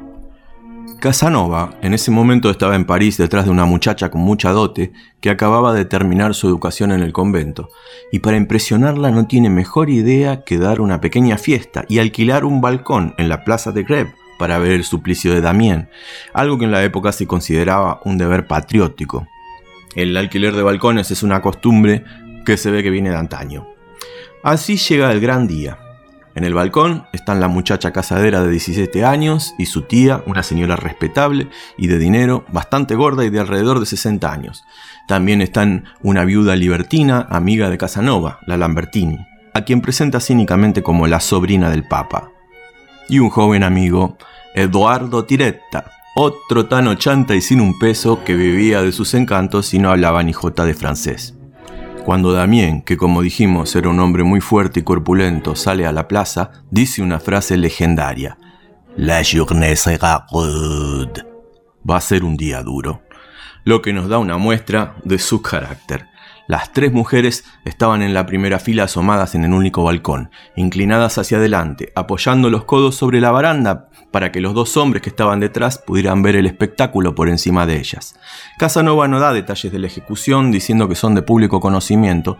Casanova 1.03 1.71
en 1.81 1.93
ese 1.93 2.11
momento 2.11 2.49
estaba 2.49 2.77
en 2.77 2.85
París 2.85 3.17
detrás 3.17 3.43
de 3.43 3.51
una 3.51 3.65
muchacha 3.65 4.09
con 4.09 4.21
mucha 4.21 4.53
dote 4.53 4.93
que 5.19 5.29
acababa 5.29 5.73
de 5.73 5.83
terminar 5.83 6.33
su 6.33 6.47
educación 6.47 6.93
en 6.93 7.01
el 7.01 7.11
convento, 7.11 7.67
y 8.13 8.19
para 8.19 8.37
impresionarla 8.37 9.11
no 9.11 9.27
tiene 9.27 9.49
mejor 9.49 9.89
idea 9.89 10.45
que 10.45 10.57
dar 10.57 10.79
una 10.79 11.01
pequeña 11.01 11.37
fiesta 11.37 11.83
y 11.89 11.99
alquilar 11.99 12.45
un 12.45 12.61
balcón 12.61 13.15
en 13.17 13.27
la 13.27 13.43
plaza 13.43 13.73
de 13.73 13.83
Greve 13.83 14.15
para 14.39 14.59
ver 14.59 14.71
el 14.71 14.85
suplicio 14.85 15.33
de 15.33 15.41
Damien, 15.41 15.89
algo 16.33 16.57
que 16.57 16.63
en 16.63 16.71
la 16.71 16.85
época 16.85 17.11
se 17.11 17.27
consideraba 17.27 17.99
un 18.05 18.17
deber 18.17 18.47
patriótico. 18.47 19.27
El 19.95 20.15
alquiler 20.15 20.55
de 20.55 20.63
balcones 20.63 21.11
es 21.11 21.21
una 21.21 21.41
costumbre 21.41 22.05
que 22.45 22.55
se 22.55 22.71
ve 22.71 22.81
que 22.81 22.91
viene 22.91 23.09
de 23.09 23.17
antaño. 23.17 23.67
Así 24.41 24.77
llega 24.77 25.11
el 25.11 25.19
gran 25.19 25.47
día. 25.49 25.77
En 26.35 26.43
el 26.43 26.55
balcón 26.55 27.05
están 27.13 27.39
la 27.39 27.47
muchacha 27.47 27.91
casadera 27.91 28.41
de 28.41 28.49
17 28.49 29.05
años 29.05 29.53
y 29.59 29.67
su 29.67 29.83
tía, 29.83 30.23
una 30.25 30.41
señora 30.41 30.75
respetable 30.75 31.47
y 31.77 31.87
de 31.87 31.99
dinero, 31.99 32.43
bastante 32.51 32.95
gorda 32.95 33.23
y 33.23 33.29
de 33.29 33.39
alrededor 33.39 33.79
de 33.79 33.85
60 33.85 34.31
años. 34.31 34.63
También 35.07 35.41
están 35.41 35.85
una 36.01 36.25
viuda 36.25 36.55
libertina, 36.55 37.27
amiga 37.29 37.69
de 37.69 37.77
Casanova, 37.77 38.39
la 38.47 38.57
Lambertini, 38.57 39.19
a 39.53 39.61
quien 39.61 39.81
presenta 39.81 40.19
cínicamente 40.19 40.81
como 40.81 41.05
la 41.05 41.19
sobrina 41.19 41.69
del 41.69 41.87
Papa. 41.87 42.31
y 43.09 43.19
un 43.19 43.29
joven 43.29 43.63
amigo, 43.63 44.17
Eduardo 44.55 45.25
Tiretta, 45.25 45.91
otro 46.15 46.67
tan 46.67 46.87
ochanta 46.87 47.35
y 47.35 47.41
sin 47.41 47.59
un 47.59 47.77
peso 47.77 48.23
que 48.23 48.33
vivía 48.33 48.81
de 48.81 48.93
sus 48.93 49.13
encantos 49.13 49.73
y 49.73 49.79
no 49.79 49.91
hablaba 49.91 50.23
ni 50.23 50.31
jota 50.31 50.63
de 50.63 50.73
francés. 50.73 51.35
Cuando 52.05 52.33
Damien, 52.33 52.81
que 52.81 52.97
como 52.97 53.21
dijimos 53.21 53.73
era 53.77 53.87
un 53.87 53.99
hombre 54.01 54.23
muy 54.23 54.41
fuerte 54.41 54.81
y 54.81 54.83
corpulento, 54.83 55.55
sale 55.55 55.85
a 55.85 55.93
la 55.93 56.09
plaza, 56.09 56.51
dice 56.69 57.01
una 57.01 57.21
frase 57.21 57.55
legendaria. 57.55 58.37
La 58.97 59.21
journée 59.23 59.77
sera 59.77 60.25
rude. 60.29 61.25
Va 61.89 61.97
a 61.97 62.01
ser 62.01 62.25
un 62.25 62.35
día 62.35 62.61
duro. 62.61 63.03
Lo 63.63 63.81
que 63.81 63.93
nos 63.93 64.09
da 64.09 64.17
una 64.17 64.37
muestra 64.37 64.95
de 65.05 65.17
su 65.17 65.41
carácter. 65.41 66.07
Las 66.47 66.73
tres 66.73 66.91
mujeres 66.91 67.45
estaban 67.63 68.01
en 68.01 68.13
la 68.13 68.25
primera 68.25 68.59
fila 68.59 68.83
asomadas 68.83 69.33
en 69.33 69.45
el 69.45 69.53
único 69.53 69.83
balcón, 69.83 70.29
inclinadas 70.57 71.17
hacia 71.17 71.37
adelante, 71.37 71.93
apoyando 71.95 72.49
los 72.49 72.65
codos 72.65 72.95
sobre 72.95 73.21
la 73.21 73.31
baranda 73.31 73.87
para 74.11 74.31
que 74.31 74.41
los 74.41 74.53
dos 74.53 74.75
hombres 74.75 75.01
que 75.01 75.09
estaban 75.09 75.39
detrás 75.39 75.77
pudieran 75.77 76.21
ver 76.21 76.35
el 76.35 76.45
espectáculo 76.45 77.15
por 77.15 77.29
encima 77.29 77.65
de 77.65 77.79
ellas. 77.79 78.15
Casanova 78.59 79.07
no 79.07 79.19
da 79.19 79.31
detalles 79.31 79.71
de 79.71 79.79
la 79.79 79.87
ejecución 79.87 80.51
diciendo 80.51 80.89
que 80.89 80.95
son 80.95 81.15
de 81.15 81.21
público 81.21 81.61
conocimiento, 81.61 82.37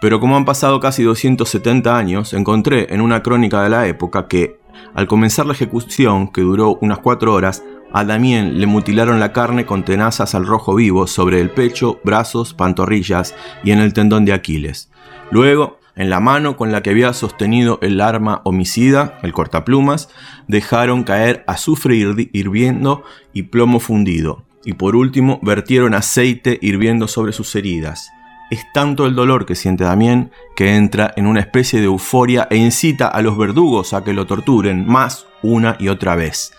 pero 0.00 0.20
como 0.20 0.36
han 0.36 0.44
pasado 0.44 0.80
casi 0.80 1.02
270 1.02 1.96
años, 1.96 2.32
encontré 2.34 2.94
en 2.94 3.00
una 3.00 3.22
crónica 3.22 3.62
de 3.62 3.70
la 3.70 3.86
época 3.86 4.26
que, 4.28 4.60
al 4.94 5.06
comenzar 5.06 5.46
la 5.46 5.52
ejecución, 5.52 6.28
que 6.28 6.40
duró 6.40 6.78
unas 6.80 6.98
cuatro 6.98 7.34
horas, 7.34 7.62
a 7.92 8.04
Damien 8.04 8.58
le 8.58 8.66
mutilaron 8.66 9.20
la 9.20 9.32
carne 9.32 9.66
con 9.66 9.84
tenazas 9.84 10.34
al 10.34 10.46
rojo 10.46 10.74
vivo 10.74 11.06
sobre 11.06 11.40
el 11.40 11.50
pecho, 11.50 12.00
brazos, 12.04 12.54
pantorrillas 12.54 13.34
y 13.62 13.70
en 13.70 13.80
el 13.80 13.92
tendón 13.92 14.24
de 14.24 14.32
Aquiles. 14.32 14.90
Luego, 15.30 15.78
en 15.94 16.08
la 16.08 16.20
mano 16.20 16.56
con 16.56 16.72
la 16.72 16.82
que 16.82 16.90
había 16.90 17.12
sostenido 17.12 17.78
el 17.82 18.00
arma 18.00 18.40
homicida, 18.44 19.18
el 19.22 19.32
cortaplumas, 19.32 20.08
dejaron 20.48 21.04
caer 21.04 21.44
azufre 21.46 21.96
hirviendo 21.96 23.04
y 23.34 23.44
plomo 23.44 23.78
fundido. 23.78 24.44
Y 24.64 24.74
por 24.74 24.96
último, 24.96 25.38
vertieron 25.42 25.92
aceite 25.92 26.58
hirviendo 26.62 27.08
sobre 27.08 27.32
sus 27.32 27.54
heridas. 27.56 28.10
Es 28.50 28.64
tanto 28.72 29.06
el 29.06 29.14
dolor 29.14 29.44
que 29.44 29.54
siente 29.54 29.84
Damien 29.84 30.30
que 30.56 30.76
entra 30.76 31.12
en 31.16 31.26
una 31.26 31.40
especie 31.40 31.80
de 31.80 31.86
euforia 31.86 32.46
e 32.50 32.56
incita 32.56 33.08
a 33.08 33.20
los 33.22 33.36
verdugos 33.36 33.92
a 33.92 34.04
que 34.04 34.12
lo 34.12 34.26
torturen 34.26 34.86
más 34.86 35.26
una 35.42 35.76
y 35.78 35.88
otra 35.88 36.16
vez 36.16 36.52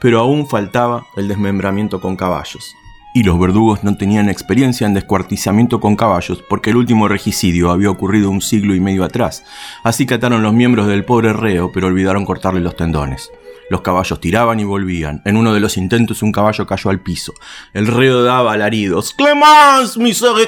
pero 0.00 0.20
aún 0.20 0.48
faltaba 0.48 1.06
el 1.16 1.28
desmembramiento 1.28 2.00
con 2.00 2.16
caballos. 2.16 2.74
Y 3.14 3.22
los 3.22 3.38
verdugos 3.38 3.82
no 3.84 3.96
tenían 3.96 4.28
experiencia 4.28 4.86
en 4.86 4.94
descuartizamiento 4.94 5.80
con 5.80 5.96
caballos 5.96 6.42
porque 6.48 6.70
el 6.70 6.76
último 6.76 7.08
regicidio 7.08 7.70
había 7.70 7.90
ocurrido 7.90 8.30
un 8.30 8.42
siglo 8.42 8.74
y 8.74 8.80
medio 8.80 9.02
atrás, 9.02 9.44
así 9.82 10.06
que 10.06 10.14
ataron 10.14 10.42
los 10.42 10.52
miembros 10.52 10.86
del 10.86 11.04
pobre 11.04 11.32
reo, 11.32 11.72
pero 11.72 11.86
olvidaron 11.86 12.24
cortarle 12.24 12.60
los 12.60 12.76
tendones. 12.76 13.30
Los 13.70 13.82
caballos 13.82 14.20
tiraban 14.20 14.60
y 14.60 14.64
volvían. 14.64 15.20
En 15.24 15.36
uno 15.36 15.52
de 15.52 15.60
los 15.60 15.76
intentos 15.76 16.22
un 16.22 16.32
caballo 16.32 16.66
cayó 16.66 16.90
al 16.90 17.00
piso. 17.00 17.34
El 17.74 17.86
reo 17.86 18.22
daba 18.22 18.52
alaridos. 18.52 19.12
¡Clemence, 19.12 19.98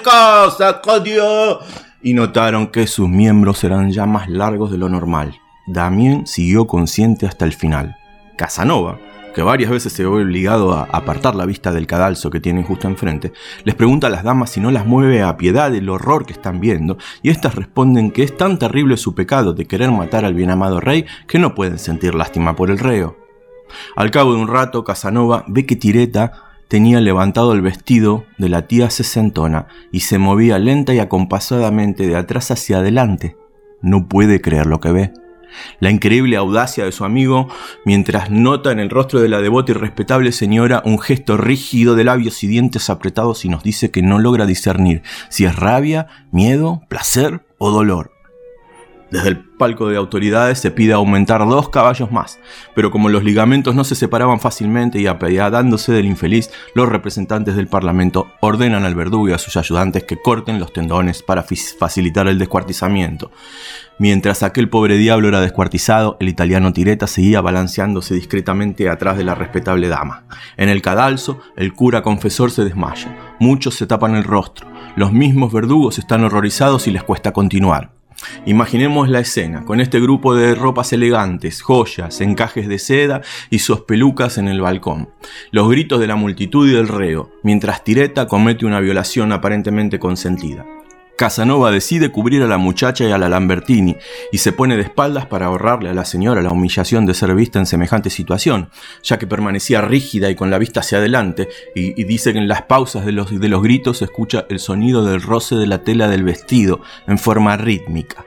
casa, 0.03 0.81
Dios! 1.05 1.59
Y 2.03 2.15
notaron 2.15 2.69
que 2.69 2.87
sus 2.87 3.09
miembros 3.09 3.63
eran 3.63 3.91
ya 3.91 4.07
más 4.07 4.29
largos 4.29 4.71
de 4.71 4.79
lo 4.79 4.89
normal. 4.89 5.39
Damien 5.67 6.27
siguió 6.27 6.67
consciente 6.67 7.27
hasta 7.27 7.45
el 7.45 7.53
final. 7.53 7.97
Casanova, 8.37 8.99
que 9.35 9.43
varias 9.43 9.71
veces 9.71 9.93
se 9.93 10.03
ve 10.03 10.09
obligado 10.09 10.73
a 10.73 10.89
apartar 10.91 11.35
la 11.35 11.47
vista 11.47 11.73
del 11.73 11.87
cadalso 11.87 12.31
que 12.31 12.41
tienen 12.41 12.65
justo 12.65 12.89
enfrente, 12.89 13.33
les 13.65 13.75
pregunta 13.75 14.09
a 14.09 14.11
las 14.11 14.25
damas 14.25 14.51
si 14.51 14.61
no 14.61 14.71
las 14.71 14.87
mueve 14.87 15.23
a 15.23 15.37
piedad 15.37 15.71
del 15.71 15.89
horror 15.89 16.27
que 16.27 16.33
están 16.33 16.61
viendo, 16.61 16.99
y 17.23 17.31
éstas 17.31 17.55
responden 17.55 18.11
que 18.11 18.23
es 18.23 18.37
tan 18.37 18.59
terrible 18.59 18.97
su 18.97 19.15
pecado 19.15 19.53
de 19.53 19.67
querer 19.67 19.91
matar 19.91 20.25
al 20.25 20.35
bien 20.35 20.51
amado 20.51 20.81
rey 20.81 21.07
que 21.27 21.39
no 21.39 21.55
pueden 21.55 21.79
sentir 21.79 22.15
lástima 22.15 22.57
por 22.57 22.71
el 22.71 22.79
reo. 22.79 23.17
Al 23.97 24.11
cabo 24.11 24.35
de 24.35 24.41
un 24.41 24.49
rato, 24.49 24.85
Casanova 24.85 25.45
ve 25.47 25.67
que 25.67 25.77
Tireta 25.77 26.33
tenía 26.69 27.01
levantado 27.01 27.53
el 27.53 27.63
vestido 27.63 28.25
de 28.39 28.49
la 28.49 28.67
tía 28.67 28.91
sesentona 28.91 29.67
y 29.93 30.01
se 30.01 30.19
movía 30.19 30.59
lenta 30.59 30.95
y 30.95 30.99
acompasadamente 30.99 32.07
de 32.07 32.17
atrás 32.17 32.51
hacia 32.51 32.79
adelante. 32.79 33.37
No 33.83 34.09
puede 34.09 34.41
creer 34.41 34.67
lo 34.67 34.81
que 34.81 34.93
ve 34.93 35.13
la 35.81 35.91
increíble 35.91 36.37
audacia 36.37 36.85
de 36.85 36.93
su 36.93 37.05
amigo, 37.05 37.49
mientras 37.85 38.31
nota 38.31 38.73
en 38.73 38.81
el 38.81 38.91
rostro 38.91 39.21
de 39.21 39.29
la 39.29 39.41
devota 39.41 39.73
y 39.73 39.75
respetable 39.75 40.33
señora 40.33 40.83
un 40.85 40.99
gesto 40.99 41.37
rígido 41.37 41.95
de 41.95 42.05
labios 42.05 42.43
y 42.43 42.47
dientes 42.47 42.91
apretados 42.91 43.45
y 43.45 43.49
nos 43.49 43.63
dice 43.63 43.91
que 43.91 44.03
no 44.03 44.19
logra 44.19 44.47
discernir 44.47 45.03
si 45.29 45.45
es 45.45 45.57
rabia, 45.57 46.07
miedo, 46.31 46.83
placer 46.89 47.47
o 47.59 47.71
dolor. 47.71 48.20
Desde 49.11 49.29
el 49.29 49.39
palco 49.39 49.89
de 49.89 49.97
autoridades 49.97 50.61
se 50.61 50.71
pide 50.71 50.93
aumentar 50.93 51.41
dos 51.41 51.69
caballos 51.69 52.13
más, 52.13 52.39
pero 52.75 52.93
como 52.93 53.09
los 53.09 53.25
ligamentos 53.25 53.75
no 53.75 53.83
se 53.83 53.97
separaban 53.97 54.39
fácilmente 54.39 55.01
y 55.01 55.09
apiadándose 55.09 55.93
del 55.93 56.07
infeliz, 56.07 56.51
los 56.75 56.89
representantes 56.89 57.57
del 57.57 57.67
Parlamento 57.67 58.29
ordenan 58.41 58.85
al 58.85 58.95
verdugo 58.95 59.29
y 59.29 59.33
a 59.33 59.39
sus 59.39 59.57
ayudantes 59.57 60.05
que 60.05 60.21
corten 60.21 60.61
los 60.61 60.73
tendones 60.73 61.23
para 61.23 61.43
facilitar 61.43 62.29
el 62.29 62.39
descuartizamiento. 62.39 63.33
Mientras 63.99 64.43
aquel 64.43 64.71
pobre 64.71 64.97
diablo 64.97 65.29
era 65.29 65.41
descuartizado, 65.41 66.17
el 66.21 66.29
italiano 66.29 66.73
Tireta 66.73 67.07
seguía 67.07 67.41
balanceándose 67.41 68.15
discretamente 68.15 68.89
atrás 68.89 69.19
de 69.19 69.25
la 69.25 69.35
respetable 69.35 69.89
dama. 69.89 70.25
En 70.57 70.69
el 70.69 70.81
cadalso, 70.81 71.41
el 71.57 71.75
cura 71.75 72.01
confesor 72.01 72.51
se 72.51 72.65
desmaya. 72.65 73.37
Muchos 73.41 73.75
se 73.75 73.87
tapan 73.87 74.15
el 74.15 74.25
rostro. 74.25 74.69
Los 74.97 75.13
mismos 75.13 75.53
verdugos 75.53 75.99
están 75.99 76.25
horrorizados 76.25 76.87
y 76.87 76.93
les 76.93 77.03
cuesta 77.03 77.33
continuar. 77.33 78.00
Imaginemos 78.47 79.09
la 79.09 79.21
escena, 79.21 79.65
con 79.65 79.81
este 79.81 80.01
grupo 80.01 80.35
de 80.35 80.55
ropas 80.55 80.93
elegantes, 80.93 81.63
joyas, 81.63 82.21
encajes 82.21 82.69
de 82.69 82.79
seda 82.79 83.23
y 83.51 83.61
sus 83.61 83.81
pelucas 83.81 84.39
en 84.39 84.49
el 84.49 84.61
balcón. 84.61 85.11
Los 85.51 85.69
gritos 85.69 86.01
de 86.01 86.07
la 86.07 86.17
multitud 86.17 86.69
y 86.69 86.73
del 86.73 86.89
reo, 86.89 87.31
mientras 87.43 87.85
Tireta 87.85 88.27
comete 88.27 88.67
una 88.67 88.81
violación 88.81 89.33
aparentemente 89.33 89.99
consentida. 89.99 90.65
Casanova 91.21 91.71
decide 91.71 92.11
cubrir 92.11 92.43
a 92.43 92.47
la 92.47 92.57
muchacha 92.57 93.05
y 93.05 93.13
a 93.13 93.19
la 93.19 93.29
Lambertini 93.29 93.95
y 94.33 94.39
se 94.39 94.53
pone 94.53 94.79
de 94.79 94.85
espaldas 94.85 95.27
para 95.27 95.45
ahorrarle 95.45 95.91
a 95.91 95.93
la 95.93 96.07
señora 96.07 96.41
la 96.41 96.51
humillación 96.51 97.05
de 97.05 97.13
ser 97.13 97.35
vista 97.35 97.59
en 97.59 97.67
semejante 97.67 98.09
situación, 98.09 98.71
ya 99.03 99.19
que 99.19 99.27
permanecía 99.27 99.83
rígida 99.83 100.31
y 100.31 100.35
con 100.35 100.51
la 100.51 100.57
vista 100.57 100.81
hacia 100.81 100.97
adelante, 100.97 101.51
y, 101.75 102.05
dice 102.05 102.33
que 102.33 102.39
en 102.39 102.49
las 102.49 102.63
pausas 102.63 103.05
de 103.05 103.13
los, 103.13 103.39
de 103.39 103.49
los 103.51 103.63
gritos 103.63 103.99
se 103.99 104.07
escucha 104.07 104.47
el 104.49 104.61
sonido 104.61 105.05
del 105.05 105.21
roce 105.21 105.57
de 105.57 105.67
la 105.67 105.85
tela 105.85 106.09
del 106.09 106.25
vestido 106.25 106.81
en 107.07 107.19
forma 107.19 107.55
rítmica. 107.59 108.25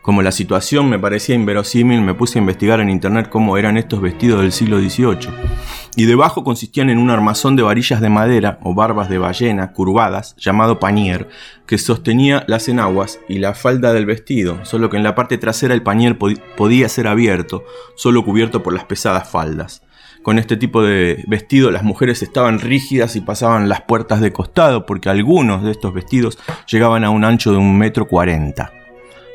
Como 0.00 0.22
la 0.22 0.30
situación 0.30 0.88
me 0.88 1.00
parecía 1.00 1.34
inverosímil, 1.34 2.00
me 2.02 2.14
puse 2.14 2.38
a 2.38 2.40
investigar 2.40 2.78
en 2.78 2.88
internet 2.88 3.28
cómo 3.28 3.58
eran 3.58 3.76
estos 3.76 4.00
vestidos 4.00 4.42
del 4.42 4.52
siglo 4.52 4.78
XVIII. 4.78 5.28
Y 5.98 6.06
debajo 6.06 6.44
consistían 6.44 6.90
en 6.90 6.98
un 6.98 7.10
armazón 7.10 7.56
de 7.56 7.64
varillas 7.64 8.00
de 8.00 8.08
madera 8.08 8.60
o 8.62 8.72
barbas 8.72 9.08
de 9.08 9.18
ballena 9.18 9.72
curvadas, 9.72 10.36
llamado 10.36 10.78
panier, 10.78 11.28
que 11.66 11.76
sostenía 11.76 12.44
las 12.46 12.68
enaguas 12.68 13.18
y 13.28 13.38
la 13.38 13.52
falda 13.52 13.92
del 13.92 14.06
vestido, 14.06 14.64
solo 14.64 14.90
que 14.90 14.96
en 14.96 15.02
la 15.02 15.16
parte 15.16 15.38
trasera 15.38 15.74
el 15.74 15.82
panier 15.82 16.16
podía 16.16 16.88
ser 16.88 17.08
abierto, 17.08 17.64
solo 17.96 18.24
cubierto 18.24 18.62
por 18.62 18.74
las 18.74 18.84
pesadas 18.84 19.28
faldas. 19.28 19.82
Con 20.22 20.38
este 20.38 20.56
tipo 20.56 20.84
de 20.84 21.24
vestido 21.26 21.72
las 21.72 21.82
mujeres 21.82 22.22
estaban 22.22 22.60
rígidas 22.60 23.16
y 23.16 23.20
pasaban 23.20 23.68
las 23.68 23.80
puertas 23.80 24.20
de 24.20 24.32
costado 24.32 24.86
porque 24.86 25.08
algunos 25.08 25.64
de 25.64 25.72
estos 25.72 25.92
vestidos 25.92 26.38
llegaban 26.70 27.02
a 27.02 27.10
un 27.10 27.24
ancho 27.24 27.50
de 27.50 27.58
un 27.58 27.76
metro 27.76 28.06
cuarenta. 28.06 28.70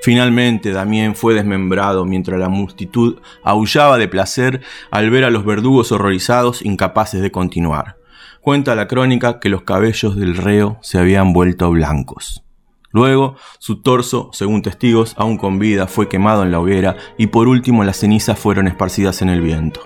Finalmente 0.04 0.74
Damien 0.74 1.16
fue 1.16 1.34
desmembrado 1.34 2.04
mientras 2.04 2.38
la 2.38 2.50
multitud 2.50 3.22
aullaba 3.42 3.98
de 3.98 4.10
placer 4.10 4.60
al 4.92 5.10
ver 5.10 5.24
a 5.24 5.30
los 5.30 5.46
verdugos 5.46 5.94
horrorizados 5.94 6.62
incapaces 6.62 7.22
de 7.22 7.32
continuar. 7.32 7.96
Cuenta 8.42 8.76
la 8.76 8.90
crónica 8.90 9.40
que 9.40 9.48
los 9.48 9.62
cabellos 9.62 10.18
del 10.18 10.36
reo 10.36 10.78
se 10.82 10.98
habían 10.98 11.32
vuelto 11.32 11.72
blancos. 11.72 12.44
Luego, 12.92 13.38
su 13.60 13.82
torso, 13.82 14.30
según 14.34 14.62
testigos, 14.62 15.16
aún 15.18 15.38
con 15.38 15.58
vida, 15.58 15.88
fue 15.88 16.10
quemado 16.10 16.44
en 16.44 16.52
la 16.52 16.60
hoguera 16.60 16.98
y 17.18 17.28
por 17.28 17.48
último 17.48 17.86
las 17.86 17.96
cenizas 17.96 18.38
fueron 18.38 18.68
esparcidas 18.68 19.22
en 19.22 19.30
el 19.30 19.40
viento. 19.40 19.80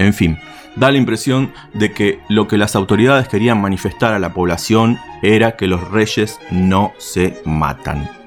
En 0.00 0.14
fin, 0.14 0.36
da 0.74 0.90
la 0.90 0.98
impresión 0.98 1.52
de 1.74 1.92
que 1.92 2.18
lo 2.28 2.48
que 2.48 2.58
las 2.58 2.74
autoridades 2.74 3.28
querían 3.28 3.60
manifestar 3.60 4.14
a 4.14 4.18
la 4.18 4.34
población 4.34 4.98
era 5.22 5.54
que 5.54 5.68
los 5.68 5.92
reyes 5.92 6.40
no 6.50 6.92
se 6.98 7.40
matan. 7.44 8.23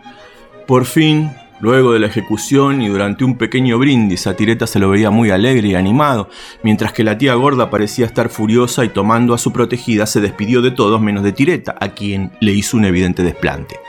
Por 0.68 0.84
fin, 0.84 1.32
luego 1.62 1.94
de 1.94 2.00
la 2.00 2.08
ejecución 2.08 2.82
y 2.82 2.90
durante 2.90 3.24
un 3.24 3.38
pequeño 3.38 3.80
brindis, 3.80 4.28
a 4.28 4.36
Tireta 4.36 4.68
se 4.68 4.80
lo 4.80 4.90
veía 4.90 5.10
muy 5.10 5.30
alegre 5.30 5.70
y 5.70 5.76
animado, 5.76 6.28
mientras 6.62 6.92
que 6.92 7.06
la 7.06 7.18
tía 7.18 7.36
gorda 7.36 7.70
parecía 7.70 8.06
estar 8.06 8.28
furiosa 8.28 8.84
y 8.84 8.90
tomando 8.90 9.34
a 9.34 9.38
su 9.38 9.54
protegida 9.54 10.06
se 10.06 10.20
despidió 10.20 10.62
de 10.62 10.72
todos 10.72 11.00
menos 11.00 11.24
de 11.24 11.32
Tireta, 11.32 11.78
a 11.80 11.94
quien 11.94 12.34
le 12.42 12.52
hizo 12.52 12.76
un 12.76 12.84
evidente 12.84 13.24
desplante. 13.24 13.80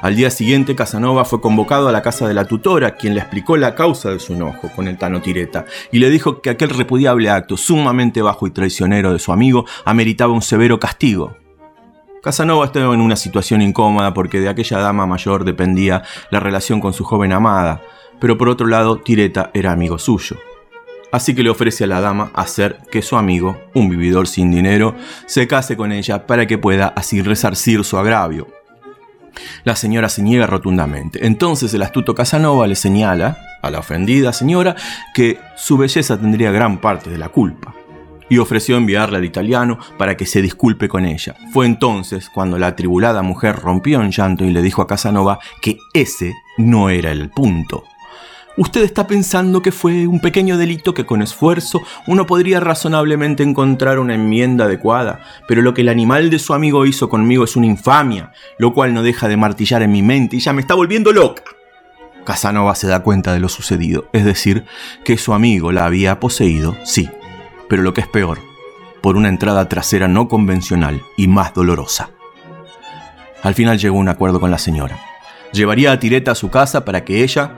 Al 0.00 0.14
día 0.14 0.30
siguiente, 0.30 0.76
Casanova 0.76 1.24
fue 1.24 1.40
convocado 1.40 1.88
a 1.88 1.92
la 1.92 2.02
casa 2.02 2.28
de 2.28 2.34
la 2.34 2.44
tutora, 2.44 2.94
quien 2.94 3.14
le 3.14 3.20
explicó 3.20 3.56
la 3.56 3.74
causa 3.74 4.10
de 4.10 4.20
su 4.20 4.34
enojo 4.34 4.70
con 4.76 4.86
el 4.86 4.96
Tano 4.96 5.20
Tireta, 5.20 5.64
y 5.90 5.98
le 5.98 6.08
dijo 6.08 6.40
que 6.40 6.50
aquel 6.50 6.70
repudiable 6.70 7.30
acto 7.30 7.56
sumamente 7.56 8.22
bajo 8.22 8.46
y 8.46 8.52
traicionero 8.52 9.12
de 9.12 9.18
su 9.18 9.32
amigo 9.32 9.66
ameritaba 9.84 10.32
un 10.32 10.42
severo 10.42 10.78
castigo. 10.78 11.36
Casanova 12.22 12.66
estaba 12.66 12.94
en 12.94 13.00
una 13.00 13.16
situación 13.16 13.62
incómoda 13.62 14.12
porque 14.12 14.40
de 14.40 14.48
aquella 14.48 14.78
dama 14.78 15.06
mayor 15.06 15.44
dependía 15.44 16.02
la 16.30 16.40
relación 16.40 16.80
con 16.80 16.92
su 16.92 17.04
joven 17.04 17.32
amada, 17.32 17.80
pero 18.20 18.36
por 18.36 18.48
otro 18.48 18.66
lado 18.66 18.98
Tireta 18.98 19.50
era 19.54 19.72
amigo 19.72 19.98
suyo. 19.98 20.36
así 21.10 21.34
que 21.34 21.42
le 21.42 21.48
ofrece 21.48 21.84
a 21.84 21.86
la 21.86 22.00
dama 22.00 22.30
hacer 22.34 22.78
que 22.90 23.00
su 23.00 23.16
amigo, 23.16 23.56
un 23.72 23.88
vividor 23.88 24.26
sin 24.26 24.50
dinero, 24.50 24.94
se 25.26 25.46
case 25.46 25.76
con 25.76 25.92
ella 25.92 26.26
para 26.26 26.46
que 26.46 26.58
pueda 26.58 26.88
así 26.88 27.22
resarcir 27.22 27.82
su 27.84 27.96
agravio. 27.96 28.46
La 29.64 29.76
señora 29.76 30.08
se 30.08 30.22
niega 30.22 30.46
rotundamente. 30.46 31.24
Entonces 31.26 31.72
el 31.72 31.82
astuto 31.82 32.14
Casanova 32.14 32.66
le 32.66 32.74
señala 32.74 33.38
a 33.62 33.70
la 33.70 33.78
ofendida 33.78 34.32
señora 34.32 34.76
que 35.14 35.38
su 35.56 35.78
belleza 35.78 36.18
tendría 36.18 36.50
gran 36.50 36.78
parte 36.78 37.08
de 37.08 37.18
la 37.18 37.28
culpa 37.28 37.77
y 38.28 38.38
ofreció 38.38 38.76
enviarla 38.76 39.18
al 39.18 39.24
italiano 39.24 39.78
para 39.96 40.16
que 40.16 40.26
se 40.26 40.42
disculpe 40.42 40.88
con 40.88 41.04
ella. 41.04 41.34
Fue 41.52 41.66
entonces 41.66 42.30
cuando 42.32 42.58
la 42.58 42.68
atribulada 42.68 43.22
mujer 43.22 43.56
rompió 43.56 44.00
en 44.00 44.10
llanto 44.10 44.44
y 44.44 44.50
le 44.50 44.62
dijo 44.62 44.82
a 44.82 44.86
Casanova 44.86 45.38
que 45.60 45.78
ese 45.94 46.34
no 46.56 46.90
era 46.90 47.10
el 47.10 47.30
punto. 47.30 47.84
Usted 48.58 48.82
está 48.82 49.06
pensando 49.06 49.62
que 49.62 49.70
fue 49.70 50.08
un 50.08 50.18
pequeño 50.18 50.58
delito 50.58 50.92
que 50.92 51.06
con 51.06 51.22
esfuerzo 51.22 51.80
uno 52.08 52.26
podría 52.26 52.58
razonablemente 52.58 53.44
encontrar 53.44 54.00
una 54.00 54.16
enmienda 54.16 54.64
adecuada, 54.64 55.20
pero 55.46 55.62
lo 55.62 55.74
que 55.74 55.82
el 55.82 55.88
animal 55.88 56.28
de 56.28 56.40
su 56.40 56.54
amigo 56.54 56.84
hizo 56.84 57.08
conmigo 57.08 57.44
es 57.44 57.54
una 57.54 57.66
infamia, 57.66 58.32
lo 58.58 58.74
cual 58.74 58.94
no 58.94 59.04
deja 59.04 59.28
de 59.28 59.36
martillar 59.36 59.82
en 59.82 59.92
mi 59.92 60.02
mente 60.02 60.34
y 60.34 60.40
ya 60.40 60.52
me 60.52 60.60
está 60.60 60.74
volviendo 60.74 61.12
loca. 61.12 61.44
Casanova 62.24 62.74
se 62.74 62.88
da 62.88 63.04
cuenta 63.04 63.32
de 63.32 63.38
lo 63.38 63.48
sucedido, 63.48 64.08
es 64.12 64.24
decir, 64.24 64.64
que 65.04 65.18
su 65.18 65.34
amigo 65.34 65.70
la 65.70 65.84
había 65.84 66.18
poseído, 66.18 66.76
sí, 66.82 67.08
pero 67.68 67.82
lo 67.82 67.94
que 67.94 68.00
es 68.00 68.08
peor, 68.08 68.38
por 69.00 69.16
una 69.16 69.28
entrada 69.28 69.68
trasera 69.68 70.08
no 70.08 70.28
convencional 70.28 71.02
y 71.16 71.28
más 71.28 71.54
dolorosa. 71.54 72.10
Al 73.42 73.54
final 73.54 73.78
llegó 73.78 73.96
un 73.96 74.08
acuerdo 74.08 74.40
con 74.40 74.50
la 74.50 74.58
señora. 74.58 74.98
Llevaría 75.52 75.92
a 75.92 75.98
Tireta 75.98 76.32
a 76.32 76.34
su 76.34 76.50
casa 76.50 76.84
para 76.84 77.04
que 77.04 77.22
ella 77.22 77.54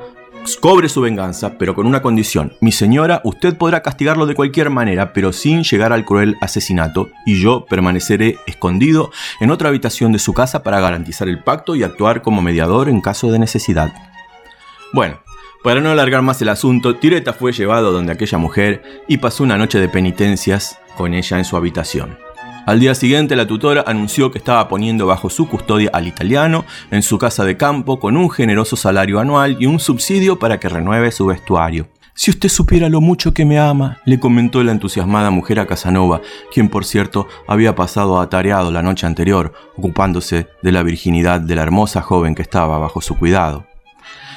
cobre 0.60 0.88
su 0.88 1.00
venganza, 1.00 1.58
pero 1.58 1.74
con 1.74 1.86
una 1.86 2.02
condición. 2.02 2.54
Mi 2.60 2.72
señora, 2.72 3.20
usted 3.24 3.56
podrá 3.56 3.82
castigarlo 3.82 4.26
de 4.26 4.34
cualquier 4.34 4.70
manera, 4.70 5.12
pero 5.12 5.32
sin 5.32 5.62
llegar 5.62 5.92
al 5.92 6.04
cruel 6.04 6.36
asesinato, 6.40 7.08
y 7.26 7.40
yo 7.40 7.66
permaneceré 7.66 8.38
escondido 8.46 9.10
en 9.40 9.50
otra 9.50 9.68
habitación 9.68 10.12
de 10.12 10.18
su 10.18 10.32
casa 10.32 10.62
para 10.62 10.80
garantizar 10.80 11.28
el 11.28 11.42
pacto 11.42 11.76
y 11.76 11.82
actuar 11.82 12.22
como 12.22 12.42
mediador 12.42 12.88
en 12.88 13.00
caso 13.00 13.30
de 13.30 13.38
necesidad. 13.38 13.92
Bueno, 14.92 15.20
para 15.62 15.80
no 15.80 15.90
alargar 15.90 16.22
más 16.22 16.40
el 16.42 16.48
asunto, 16.48 16.96
Tireta 16.96 17.32
fue 17.32 17.52
llevado 17.52 17.92
donde 17.92 18.12
aquella 18.12 18.38
mujer 18.38 18.82
y 19.08 19.18
pasó 19.18 19.44
una 19.44 19.58
noche 19.58 19.78
de 19.78 19.88
penitencias 19.88 20.78
con 20.96 21.14
ella 21.14 21.38
en 21.38 21.44
su 21.44 21.56
habitación. 21.56 22.18
Al 22.66 22.78
día 22.78 22.94
siguiente 22.94 23.36
la 23.36 23.46
tutora 23.46 23.84
anunció 23.86 24.30
que 24.30 24.38
estaba 24.38 24.68
poniendo 24.68 25.06
bajo 25.06 25.30
su 25.30 25.48
custodia 25.48 25.90
al 25.92 26.06
italiano 26.06 26.64
en 26.90 27.02
su 27.02 27.18
casa 27.18 27.44
de 27.44 27.56
campo 27.56 27.98
con 27.98 28.16
un 28.16 28.30
generoso 28.30 28.76
salario 28.76 29.18
anual 29.18 29.56
y 29.58 29.66
un 29.66 29.80
subsidio 29.80 30.38
para 30.38 30.60
que 30.60 30.68
renueve 30.68 31.10
su 31.10 31.26
vestuario. 31.26 31.88
Si 32.14 32.30
usted 32.30 32.48
supiera 32.50 32.88
lo 32.88 33.00
mucho 33.00 33.32
que 33.32 33.46
me 33.46 33.58
ama, 33.58 33.98
le 34.04 34.20
comentó 34.20 34.62
la 34.62 34.72
entusiasmada 34.72 35.30
mujer 35.30 35.58
a 35.58 35.66
Casanova, 35.66 36.20
quien 36.52 36.68
por 36.68 36.84
cierto 36.84 37.28
había 37.48 37.74
pasado 37.74 38.20
atareado 38.20 38.70
la 38.70 38.82
noche 38.82 39.06
anterior, 39.06 39.54
ocupándose 39.76 40.46
de 40.62 40.72
la 40.72 40.82
virginidad 40.82 41.40
de 41.40 41.54
la 41.54 41.62
hermosa 41.62 42.02
joven 42.02 42.34
que 42.34 42.42
estaba 42.42 42.78
bajo 42.78 43.00
su 43.00 43.16
cuidado. 43.16 43.69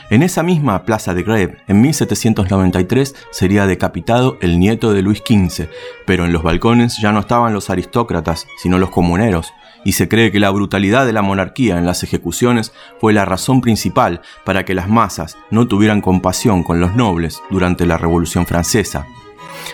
En 0.09 0.21
esa 0.21 0.43
misma 0.43 0.83
plaza 0.83 1.13
de 1.13 1.23
Greve, 1.23 1.57
en 1.67 1.81
1793, 1.81 3.15
sería 3.31 3.65
decapitado 3.65 4.37
el 4.41 4.59
nieto 4.59 4.93
de 4.93 5.01
Luis 5.01 5.23
XV, 5.25 5.69
pero 6.05 6.25
en 6.25 6.33
los 6.33 6.43
balcones 6.43 6.99
ya 7.01 7.11
no 7.11 7.21
estaban 7.21 7.53
los 7.53 7.69
aristócratas, 7.69 8.47
sino 8.57 8.77
los 8.77 8.89
comuneros, 8.89 9.53
y 9.85 9.93
se 9.93 10.09
cree 10.09 10.31
que 10.31 10.39
la 10.39 10.49
brutalidad 10.49 11.05
de 11.05 11.13
la 11.13 11.21
monarquía 11.21 11.77
en 11.77 11.85
las 11.85 12.03
ejecuciones 12.03 12.73
fue 12.99 13.13
la 13.13 13.25
razón 13.25 13.61
principal 13.61 14.21
para 14.45 14.65
que 14.65 14.73
las 14.73 14.89
masas 14.89 15.37
no 15.51 15.67
tuvieran 15.67 16.01
compasión 16.01 16.63
con 16.63 16.79
los 16.79 16.95
nobles 16.95 17.41
durante 17.49 17.85
la 17.85 17.97
Revolución 17.97 18.45
Francesa. 18.45 19.07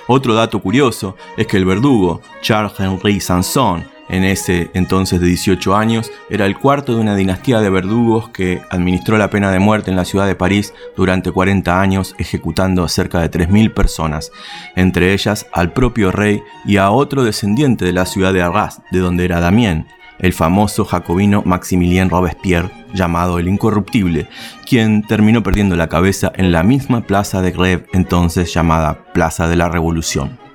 Otro 0.07 0.35
dato 0.35 0.61
curioso 0.61 1.15
es 1.37 1.47
que 1.47 1.57
el 1.57 1.65
verdugo, 1.65 2.21
Charles 2.41 2.79
Henri 2.79 3.19
Sanson, 3.19 3.85
en 4.09 4.23
ese 4.23 4.71
entonces 4.73 5.21
de 5.21 5.27
18 5.27 5.75
años, 5.75 6.11
era 6.29 6.45
el 6.45 6.57
cuarto 6.57 6.95
de 6.95 7.01
una 7.01 7.15
dinastía 7.15 7.61
de 7.61 7.69
verdugos 7.69 8.29
que 8.29 8.61
administró 8.69 9.17
la 9.17 9.29
pena 9.29 9.51
de 9.51 9.59
muerte 9.59 9.91
en 9.91 9.97
la 9.97 10.05
ciudad 10.05 10.27
de 10.27 10.35
París 10.35 10.73
durante 10.97 11.31
40 11.31 11.79
años, 11.79 12.15
ejecutando 12.17 12.83
a 12.83 12.89
cerca 12.89 13.21
de 13.21 13.31
3.000 13.31 13.73
personas, 13.73 14.31
entre 14.75 15.13
ellas 15.13 15.47
al 15.53 15.71
propio 15.73 16.11
rey 16.11 16.41
y 16.65 16.77
a 16.77 16.91
otro 16.91 17.23
descendiente 17.23 17.85
de 17.85 17.93
la 17.93 18.05
ciudad 18.05 18.33
de 18.33 18.41
Arras, 18.41 18.81
de 18.91 18.99
donde 18.99 19.25
era 19.25 19.39
Damien, 19.39 19.87
el 20.19 20.33
famoso 20.33 20.85
jacobino 20.85 21.43
Maximilien 21.45 22.09
Robespierre, 22.09 22.71
llamado 22.93 23.39
el 23.39 23.47
Incorruptible, 23.47 24.27
quien 24.67 25.03
terminó 25.03 25.43
perdiendo 25.43 25.75
la 25.75 25.87
cabeza 25.87 26.31
en 26.35 26.51
la 26.51 26.63
misma 26.63 27.01
plaza 27.01 27.41
de 27.41 27.55
Grève 27.55 27.85
entonces 27.93 28.53
llamada 28.53 29.05
Plaza 29.13 29.47
de 29.47 29.55
la 29.55 29.69
Revolución. 29.69 30.48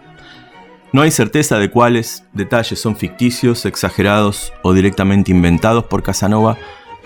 No 0.95 1.03
hay 1.03 1.11
certeza 1.11 1.59
de 1.59 1.73
cuáles 1.73 2.25
detalles 2.35 2.81
son 2.81 2.95
ficticios, 2.95 3.67
exagerados 3.67 4.53
o 4.63 4.73
directamente 4.73 5.33
inventados 5.33 5.87
por 5.87 6.05
Casanova, 6.05 6.57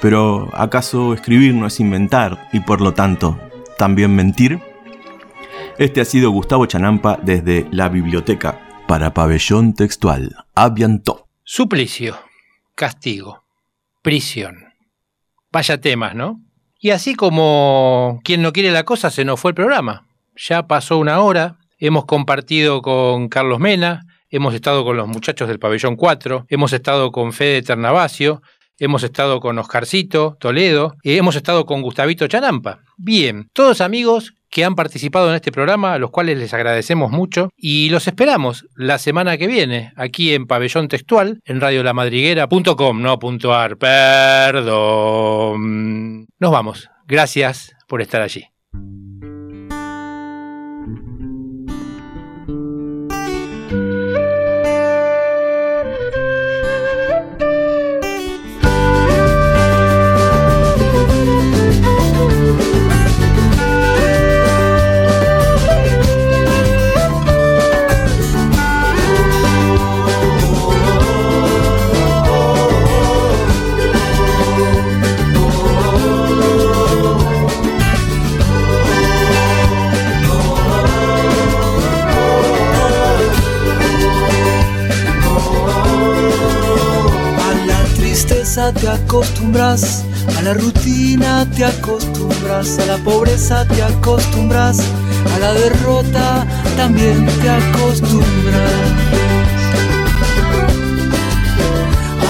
pero 0.02 0.50
¿acaso 0.52 1.14
escribir 1.14 1.54
no 1.54 1.66
es 1.66 1.80
inventar 1.80 2.50
y 2.52 2.60
por 2.60 2.82
lo 2.82 2.92
tanto 2.92 3.40
también 3.78 4.14
mentir? 4.14 4.60
Este 5.78 6.02
ha 6.02 6.04
sido 6.04 6.30
Gustavo 6.30 6.66
Chanampa 6.66 7.18
desde 7.22 7.66
la 7.70 7.88
biblioteca 7.88 8.60
para 8.86 9.14
pabellón 9.14 9.72
textual. 9.72 10.36
Aviantó. 10.54 11.26
Suplicio, 11.42 12.18
castigo, 12.74 13.42
prisión. 14.02 14.66
Vaya 15.50 15.80
temas, 15.80 16.14
¿no? 16.14 16.42
Y 16.78 16.90
así 16.90 17.14
como 17.14 18.20
quien 18.22 18.42
no 18.42 18.52
quiere 18.52 18.70
la 18.70 18.84
cosa 18.84 19.08
se 19.08 19.24
nos 19.24 19.40
fue 19.40 19.52
el 19.52 19.54
programa. 19.54 20.06
Ya 20.36 20.66
pasó 20.66 20.98
una 20.98 21.20
hora, 21.20 21.56
Hemos 21.78 22.06
compartido 22.06 22.82
con 22.82 23.28
Carlos 23.28 23.60
Mena, 23.60 24.02
hemos 24.30 24.52
estado 24.54 24.84
con 24.84 24.96
los 24.96 25.06
muchachos 25.06 25.46
del 25.46 25.60
pabellón 25.60 25.94
4, 25.94 26.46
hemos 26.48 26.72
estado 26.72 27.12
con 27.12 27.32
Fede 27.32 27.62
Ternavasio, 27.62 28.42
hemos 28.78 29.04
estado 29.04 29.38
con 29.38 29.58
Oscarcito 29.58 30.36
Toledo, 30.40 30.96
y 31.02 31.16
hemos 31.16 31.36
estado 31.36 31.66
con 31.66 31.82
Gustavito 31.82 32.26
Chanampa. 32.26 32.80
Bien, 32.96 33.48
todos 33.52 33.80
amigos 33.80 34.34
que 34.50 34.64
han 34.64 34.74
participado 34.74 35.28
en 35.28 35.36
este 35.36 35.52
programa, 35.52 35.92
a 35.94 35.98
los 35.98 36.10
cuales 36.10 36.36
les 36.38 36.52
agradecemos 36.52 37.12
mucho 37.12 37.50
y 37.56 37.90
los 37.90 38.08
esperamos 38.08 38.66
la 38.74 38.98
semana 38.98 39.36
que 39.36 39.46
viene 39.46 39.92
aquí 39.94 40.34
en 40.34 40.46
Pabellón 40.46 40.88
Textual 40.88 41.40
en 41.44 41.60
radiolamadriguera.com, 41.60 43.02
no 43.02 43.20
.ar, 43.52 43.76
perdón. 43.76 45.36
Nos 46.40 46.50
vamos. 46.50 46.90
Gracias 47.06 47.76
por 47.86 48.02
estar 48.02 48.20
allí. 48.22 48.46
Te 88.58 88.88
acostumbras, 88.88 90.04
a 90.36 90.42
la 90.42 90.52
rutina 90.52 91.48
te 91.56 91.64
acostumbras, 91.64 92.76
a 92.80 92.86
la 92.86 92.96
pobreza 92.98 93.64
te 93.66 93.82
acostumbras, 93.84 94.80
a 95.32 95.38
la 95.38 95.52
derrota 95.54 96.44
también 96.76 97.24
te 97.40 97.50
acostumbras. 97.50 98.72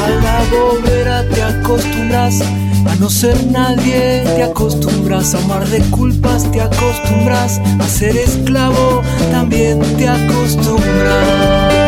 A 0.04 0.10
la 0.22 0.44
bobera 0.50 1.24
te 1.30 1.42
acostumbras, 1.42 2.42
a 2.42 2.94
no 3.00 3.08
ser 3.08 3.46
nadie 3.46 4.22
te 4.36 4.42
acostumbras, 4.42 5.34
a 5.34 5.38
amar 5.38 5.66
de 5.68 5.80
culpas 5.90 6.50
te 6.52 6.60
acostumbras, 6.60 7.58
a 7.80 7.88
ser 7.88 8.14
esclavo 8.16 9.00
también 9.30 9.80
te 9.96 10.06
acostumbras. 10.06 11.87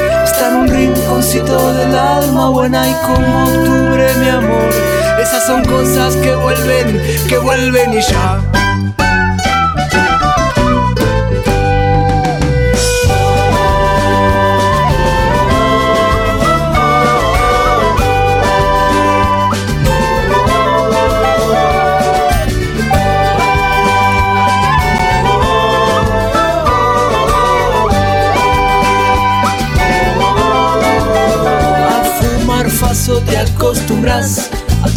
en 0.47 0.55
un 0.55 0.67
rinconcito 0.67 1.73
del 1.73 1.95
alma 1.95 2.49
buena 2.49 2.89
y 2.89 2.93
como 3.05 3.43
octubre 3.43 4.07
mi 4.19 4.29
amor, 4.29 4.69
esas 5.21 5.45
son 5.45 5.63
cosas 5.63 6.15
que 6.15 6.33
vuelven, 6.33 7.01
que 7.27 7.37
vuelven 7.37 7.93
y 7.93 8.01
ya. 8.01 8.40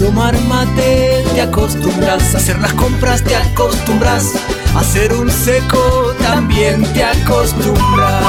Tomar 0.04 0.38
mate 0.42 1.24
te 1.32 1.40
acostumbras, 1.40 2.34
a 2.34 2.38
hacer 2.38 2.58
las 2.58 2.74
compras 2.74 3.24
te 3.24 3.34
acostumbras, 3.34 4.34
a 4.74 4.80
hacer 4.80 5.14
un 5.14 5.30
seco 5.30 6.14
también 6.18 6.82
te 6.92 7.02
acostumbras. 7.02 8.24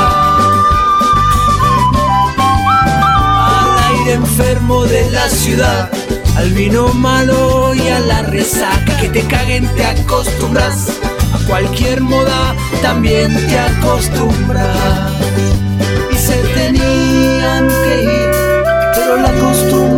Al 3.50 3.78
aire 3.90 4.14
enfermo 4.14 4.86
de 4.86 5.12
la 5.12 5.28
ciudad, 5.28 5.92
al 6.38 6.52
vino 6.54 6.88
malo 6.94 7.74
y 7.74 7.90
a 7.90 8.00
la 8.00 8.22
resaca 8.22 8.96
que 9.02 9.10
te 9.10 9.24
caguen 9.28 9.68
te 9.76 9.84
acostumbras, 9.84 10.88
a 11.34 11.46
cualquier 11.46 12.00
moda 12.00 12.56
también 12.82 13.36
te 13.48 13.60
acostumbras 13.60 15.26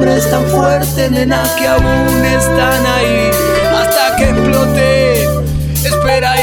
costumbre 0.07 0.17
es 0.17 0.29
tan 0.29 0.45
fuerte, 0.47 1.09
nena, 1.09 1.43
que 1.57 1.67
aún 1.67 2.25
están 2.25 2.85
ahí 2.85 3.29
hasta 3.73 4.15
que 4.15 4.23
explote. 4.29 5.23
Espera 5.85 6.36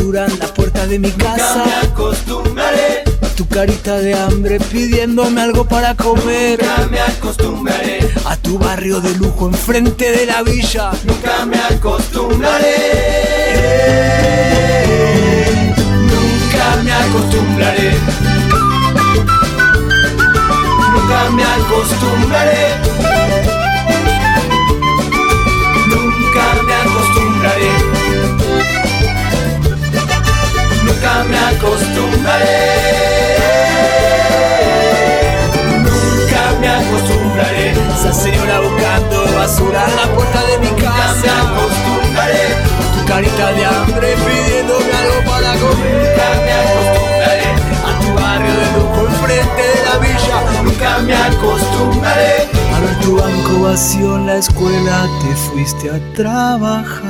en 0.00 0.38
la 0.38 0.46
puerta 0.54 0.86
de 0.86 0.98
mi 0.98 1.10
casa. 1.10 1.56
Nunca 1.58 1.66
me 1.66 1.88
acostumbraré, 1.88 3.04
A 3.22 3.26
tu 3.36 3.46
carita 3.46 3.98
de 3.98 4.14
hambre 4.14 4.58
pidiéndome 4.58 5.42
algo 5.42 5.64
para 5.66 5.94
comer. 5.94 6.58
nunca 6.62 6.88
me 6.90 7.00
acostumbraré, 7.00 8.10
A 8.24 8.36
tu 8.36 8.58
barrio 8.58 9.00
de 9.00 9.14
lujo 9.16 9.48
enfrente 9.48 10.10
de 10.10 10.24
la 10.26 10.42
villa. 10.42 10.90
nunca 11.04 11.44
me 11.44 11.58
acostumbraré. 11.58 12.76
Nunca 16.08 16.82
me 16.82 16.92
acostumbraré. 16.92 17.90
Nunca 20.94 21.30
me 21.30 21.44
acostumbraré. 21.44 23.19
Nunca 31.20 31.32
me 31.32 31.56
acostumbraré. 31.56 32.56
Nunca 35.84 36.42
me 36.60 36.68
acostumbraré. 36.68 37.72
Esa 37.94 38.12
señora 38.14 38.60
buscando 38.60 39.34
basura 39.34 39.84
en 39.86 39.96
la 39.96 40.14
puerta 40.14 40.40
de 40.46 40.58
mi 40.58 40.66
Nunca 40.68 40.90
me 40.90 40.96
casa. 40.96 41.32
acostumbraré. 41.44 42.44
Tu 42.94 43.04
carita 43.06 43.52
de 43.52 43.64
hambre 43.66 44.08
pidiéndome 44.24 44.92
algo 45.02 45.30
para 45.30 45.52
comer. 45.60 45.92
Nunca 46.00 46.26
me 46.46 46.52
acostumbraré. 46.62 47.48
A 47.84 47.92
tu 48.00 48.08
barrio 48.18 48.54
de 48.60 48.66
lujo 48.76 49.00
enfrente 49.06 49.62
de 49.74 49.80
la 49.84 49.96
villa. 49.98 50.36
Nunca 50.62 50.98
me 51.00 51.14
acostumbraré. 51.14 52.48
A 52.74 52.80
ver 52.80 52.94
tu 53.02 53.16
banco 53.16 53.62
vacío 53.64 54.16
en 54.16 54.26
la 54.26 54.36
escuela 54.36 55.06
te 55.20 55.36
fuiste 55.36 55.90
a 55.90 56.14
trabajar. 56.14 57.09